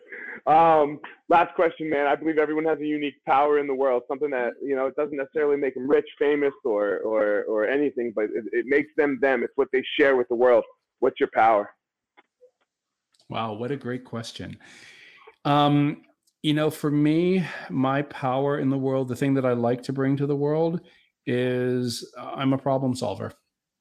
Um, 0.47 1.01
last 1.29 1.55
question, 1.55 1.91
man. 1.91 2.07
I 2.07 2.15
believe 2.15 2.39
everyone 2.39 2.67
has 2.67 2.79
a 2.79 2.87
unique 2.87 3.17
power 3.27 3.59
in 3.59 3.67
the 3.67 3.75
world, 3.75 4.05
something 4.07 4.31
that 4.31 4.53
you 4.63 4.77
know 4.77 4.87
it 4.87 4.95
doesn't 4.95 5.17
necessarily 5.17 5.57
make 5.57 5.75
them 5.75 5.89
rich, 5.89 6.07
famous, 6.19 6.53
or 6.65 6.99
or 6.99 7.43
or 7.45 7.67
anything, 7.67 8.13
but 8.15 8.25
it, 8.27 8.45
it 8.53 8.67
makes 8.67 8.91
them 8.97 9.19
them. 9.21 9.43
It's 9.43 9.53
what 9.57 9.69
they 9.73 9.83
share 9.99 10.17
with 10.17 10.29
the 10.29 10.37
world. 10.37 10.65
What's 11.01 11.19
your 11.19 11.31
power? 11.35 11.71
Wow, 13.29 13.55
what 13.55 13.73
a 13.73 13.77
great 13.77 14.05
question. 14.05 14.57
Um, 15.45 16.03
you 16.43 16.55
know, 16.55 16.71
for 16.71 16.93
me, 16.93 17.45
my 17.69 18.03
power 18.03 18.61
in 18.61 18.71
the 18.71 18.79
world, 18.79 19.09
the 19.09 19.17
thing 19.17 19.35
that 19.35 19.45
I 19.45 19.53
like 19.53 19.83
to 19.85 19.93
bring 19.93 20.17
to 20.19 20.27
the 20.27 20.37
world 20.37 20.81
is 21.27 22.09
uh, 22.17 22.33
I'm 22.37 22.53
a 22.53 22.59
problem 22.59 22.95
solver. 22.95 23.33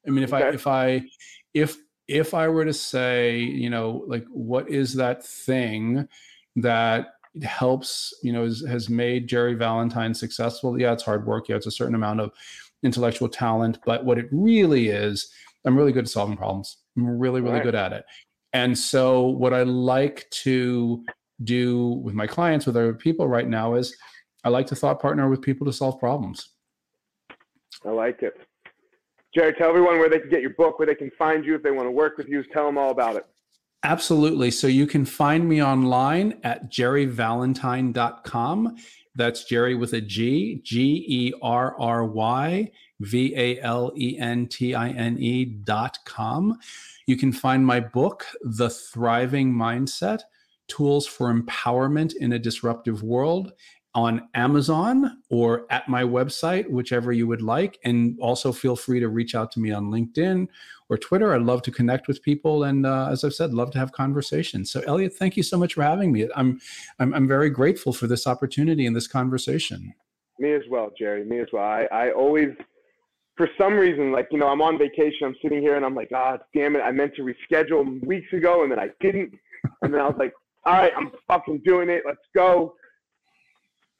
I 0.04 0.10
mean, 0.10 0.24
if 0.24 0.34
okay. 0.34 0.46
I 0.46 0.48
if 0.48 0.66
I 0.66 1.02
if 1.54 1.76
if 2.08 2.34
I 2.34 2.48
were 2.48 2.64
to 2.64 2.74
say, 2.74 3.38
you 3.38 3.70
know, 3.70 4.04
like 4.08 4.24
what 4.30 4.68
is 4.68 4.94
that 4.94 5.24
thing 5.24 6.08
that 6.56 7.08
helps, 7.42 8.14
you 8.22 8.32
know, 8.32 8.44
is, 8.44 8.66
has 8.66 8.88
made 8.88 9.28
Gerry 9.28 9.54
Valentine 9.54 10.14
successful. 10.14 10.80
Yeah, 10.80 10.92
it's 10.92 11.02
hard 11.02 11.26
work. 11.26 11.48
Yeah, 11.48 11.56
it's 11.56 11.66
a 11.66 11.70
certain 11.70 11.94
amount 11.94 12.20
of 12.20 12.32
intellectual 12.82 13.28
talent. 13.28 13.78
But 13.84 14.04
what 14.04 14.18
it 14.18 14.26
really 14.30 14.88
is, 14.88 15.30
I'm 15.64 15.76
really 15.76 15.92
good 15.92 16.04
at 16.04 16.10
solving 16.10 16.36
problems. 16.36 16.78
I'm 16.96 17.06
really, 17.18 17.40
really 17.40 17.54
right. 17.54 17.62
good 17.62 17.74
at 17.74 17.92
it. 17.92 18.04
And 18.52 18.76
so, 18.76 19.26
what 19.26 19.52
I 19.52 19.64
like 19.64 20.28
to 20.30 21.04
do 21.44 22.00
with 22.02 22.14
my 22.14 22.26
clients, 22.26 22.66
with 22.66 22.76
other 22.76 22.94
people 22.94 23.28
right 23.28 23.46
now, 23.46 23.74
is 23.74 23.94
I 24.44 24.48
like 24.48 24.66
to 24.68 24.74
thought 24.74 25.00
partner 25.00 25.28
with 25.28 25.42
people 25.42 25.66
to 25.66 25.72
solve 25.72 25.98
problems. 26.00 26.50
I 27.84 27.90
like 27.90 28.22
it. 28.22 28.34
Gerry, 29.34 29.52
tell 29.52 29.68
everyone 29.68 29.98
where 29.98 30.08
they 30.08 30.18
can 30.18 30.30
get 30.30 30.40
your 30.40 30.54
book, 30.54 30.78
where 30.78 30.86
they 30.86 30.94
can 30.94 31.10
find 31.18 31.44
you 31.44 31.54
if 31.54 31.62
they 31.62 31.70
want 31.70 31.86
to 31.86 31.90
work 31.90 32.16
with 32.16 32.28
you. 32.28 32.42
Tell 32.44 32.64
them 32.64 32.78
all 32.78 32.90
about 32.90 33.16
it. 33.16 33.26
Absolutely. 33.86 34.50
So 34.50 34.66
you 34.66 34.84
can 34.84 35.04
find 35.04 35.48
me 35.48 35.62
online 35.62 36.40
at 36.42 36.72
gerryvalentine.com. 36.72 38.76
That's 39.14 39.44
Gerry 39.44 39.76
with 39.76 39.92
a 39.92 40.00
G, 40.00 40.60
G 40.64 41.04
E 41.06 41.32
R 41.40 41.78
R 41.78 42.04
Y 42.04 42.72
V 42.98 43.32
A 43.36 43.60
L 43.60 43.92
E 43.96 44.18
N 44.18 44.48
T 44.48 44.74
I 44.74 44.88
N 44.88 45.16
E 45.18 45.44
dot 45.44 45.98
com. 46.04 46.58
You 47.06 47.16
can 47.16 47.30
find 47.30 47.64
my 47.64 47.78
book, 47.78 48.26
The 48.42 48.70
Thriving 48.70 49.54
Mindset 49.54 50.22
Tools 50.66 51.06
for 51.06 51.32
Empowerment 51.32 52.16
in 52.16 52.32
a 52.32 52.40
Disruptive 52.40 53.04
World 53.04 53.52
on 53.94 54.28
Amazon 54.34 55.22
or 55.30 55.64
at 55.70 55.88
my 55.88 56.02
website, 56.02 56.68
whichever 56.68 57.12
you 57.12 57.28
would 57.28 57.40
like. 57.40 57.78
And 57.84 58.18
also 58.20 58.50
feel 58.50 58.74
free 58.74 58.98
to 58.98 59.08
reach 59.08 59.36
out 59.36 59.52
to 59.52 59.60
me 59.60 59.70
on 59.70 59.92
LinkedIn 59.92 60.48
or 60.88 60.96
Twitter. 60.96 61.34
I'd 61.34 61.42
love 61.42 61.62
to 61.62 61.70
connect 61.70 62.08
with 62.08 62.22
people, 62.22 62.64
and 62.64 62.86
uh, 62.86 63.08
as 63.10 63.24
I've 63.24 63.34
said, 63.34 63.52
love 63.52 63.70
to 63.72 63.78
have 63.78 63.92
conversations. 63.92 64.70
So, 64.70 64.80
Elliot, 64.86 65.14
thank 65.14 65.36
you 65.36 65.42
so 65.42 65.58
much 65.58 65.74
for 65.74 65.82
having 65.82 66.12
me. 66.12 66.28
I'm, 66.34 66.60
I'm 66.98 67.14
I'm 67.14 67.28
very 67.28 67.50
grateful 67.50 67.92
for 67.92 68.06
this 68.06 68.26
opportunity 68.26 68.86
and 68.86 68.94
this 68.94 69.06
conversation. 69.06 69.94
Me 70.38 70.52
as 70.52 70.62
well, 70.70 70.90
Gerry. 70.98 71.24
Me 71.24 71.40
as 71.40 71.48
well. 71.52 71.64
I, 71.64 71.86
I 71.90 72.10
always, 72.12 72.50
for 73.36 73.48
some 73.58 73.74
reason, 73.74 74.12
like 74.12 74.28
you 74.30 74.38
know, 74.38 74.48
I'm 74.48 74.62
on 74.62 74.78
vacation. 74.78 75.26
I'm 75.26 75.36
sitting 75.42 75.60
here, 75.60 75.76
and 75.76 75.84
I'm 75.84 75.94
like, 75.94 76.10
ah, 76.14 76.36
oh, 76.38 76.44
damn 76.54 76.76
it! 76.76 76.80
I 76.80 76.92
meant 76.92 77.14
to 77.16 77.22
reschedule 77.22 78.04
weeks 78.06 78.32
ago, 78.32 78.62
and 78.62 78.70
then 78.70 78.78
I 78.78 78.90
didn't. 79.00 79.32
And 79.82 79.92
then 79.92 80.00
I 80.00 80.06
was 80.06 80.16
like, 80.18 80.32
all 80.64 80.74
right, 80.74 80.92
I'm 80.96 81.10
fucking 81.26 81.62
doing 81.64 81.88
it. 81.88 82.02
Let's 82.06 82.18
go 82.34 82.74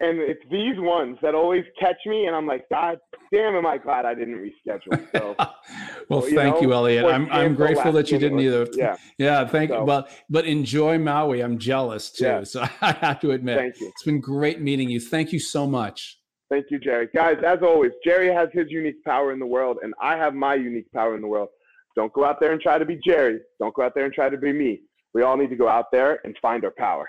and 0.01 0.18
it's 0.18 0.43
these 0.51 0.78
ones 0.78 1.16
that 1.22 1.34
always 1.34 1.64
catch 1.78 1.97
me, 2.05 2.26
and 2.26 2.37
I'm 2.37 2.47
like, 2.47 2.68
God 2.70 2.99
damn, 3.32 3.55
am 3.55 3.66
I 3.66 3.78
glad 3.78 4.05
I 4.05 4.14
didn't 4.14 4.37
reschedule. 4.37 5.11
So, 5.12 5.34
well, 6.09 6.28
you 6.28 6.36
thank 6.36 6.57
know, 6.57 6.62
you, 6.62 6.72
Elliot. 6.72 7.04
I'm 7.04 7.30
I'm 7.30 7.54
grateful 7.54 7.92
that 7.92 8.11
you 8.11 8.18
didn't 8.18 8.40
either. 8.40 8.66
Yeah, 8.72 8.96
yeah. 9.18 9.46
Thank 9.46 9.70
so, 9.70 9.80
you. 9.80 9.84
Well, 9.84 10.09
but 10.28 10.44
enjoy 10.44 10.98
Maui. 10.98 11.42
I'm 11.42 11.59
jealous 11.59 12.11
too. 12.11 12.24
Yeah. 12.24 12.44
So 12.44 12.62
I 12.80 12.92
have 12.92 13.20
to 13.20 13.32
admit, 13.32 13.59
thank 13.59 13.80
you. 13.80 13.88
It's 13.88 14.02
been 14.04 14.20
great 14.20 14.61
meeting 14.61 14.88
you. 14.88 15.00
Thank 15.00 15.32
you 15.32 15.38
so 15.38 15.66
much. 15.66 16.18
Thank 16.48 16.66
you, 16.70 16.78
Gerry. 16.78 17.09
Guys, 17.14 17.38
as 17.44 17.59
always, 17.62 17.90
Gerry 18.04 18.32
has 18.32 18.48
his 18.52 18.66
unique 18.70 19.02
power 19.04 19.32
in 19.32 19.40
the 19.40 19.46
world, 19.46 19.78
and 19.82 19.92
I 20.00 20.16
have 20.16 20.32
my 20.34 20.54
unique 20.54 20.90
power 20.92 21.16
in 21.16 21.20
the 21.20 21.26
world. 21.26 21.48
Don't 21.96 22.12
go 22.12 22.24
out 22.24 22.38
there 22.38 22.52
and 22.52 22.61
try 22.61 22.78
to 22.78 22.84
be 22.84 23.00
Gerry. 23.04 23.40
Don't 23.59 23.74
go 23.74 23.82
out 23.82 23.94
there 23.94 24.04
and 24.04 24.14
try 24.14 24.28
to 24.28 24.36
be 24.36 24.52
me. 24.52 24.82
we 25.14 25.22
all 25.22 25.36
need 25.36 25.50
to 25.50 25.57
go 25.57 25.66
out 25.66 25.86
there 25.90 26.20
and 26.24 26.36
find 26.40 26.64
our 26.64 26.72
power. 26.76 27.09